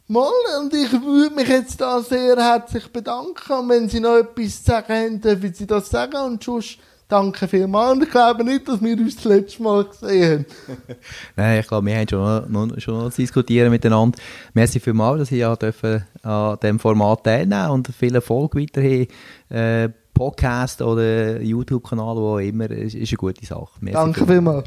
Mal, 0.09 0.31
und 0.61 0.73
ich 0.73 0.93
würde 0.93 1.35
mich 1.35 1.49
jetzt 1.49 1.81
da 1.81 2.01
sehr 2.01 2.37
herzlich 2.37 2.87
bedanken. 2.93 3.53
Und 3.53 3.69
wenn 3.69 3.89
Sie 3.89 3.99
noch 3.99 4.17
etwas 4.17 4.63
zu 4.63 4.71
sagen 4.71 4.93
haben, 4.93 5.21
dürfen 5.21 5.53
Sie 5.53 5.67
das 5.67 5.91
sagen. 5.91 6.17
Und 6.17 6.45
sonst 6.45 6.79
danke 7.09 7.49
vielmals. 7.49 7.97
Und 7.97 8.03
ich 8.05 8.11
glaube 8.11 8.45
nicht, 8.45 8.69
dass 8.69 8.83
wir 8.83 8.97
uns 8.97 9.17
das 9.17 9.25
letzte 9.25 9.63
Mal 9.63 9.85
gesehen 9.85 10.47
haben. 10.69 10.77
Nein, 11.37 11.61
ich 11.61 11.67
glaube, 11.67 11.87
wir 11.87 11.97
haben 11.97 12.09
schon 12.09 12.53
noch, 12.53 12.81
schon 12.81 12.99
noch 12.99 13.13
diskutieren 13.13 13.71
miteinander. 13.71 14.19
Merci 14.55 14.81
vielmals, 14.81 15.21
dass 15.21 15.29
Sie 15.29 15.39
ja 15.39 15.55
dürfen 15.57 16.05
an 16.23 16.59
diesem 16.63 16.79
Format 16.79 17.25
teilnehmen 17.25 17.71
und 17.71 17.89
viel 17.89 18.15
Erfolg 18.15 18.55
weiterhin. 18.55 19.07
Äh, 19.49 19.91
Podcast 20.13 20.81
oder 20.81 21.43
YouTube-Kanal, 21.43 22.17
wo 22.17 22.39
immer, 22.39 22.71
ist, 22.71 22.95
ist 22.95 23.11
eine 23.11 23.19
gute 23.19 23.45
Sache. 23.45 23.69
Merci 23.81 23.97
Danke 23.97 24.27
vielmals. 24.27 24.65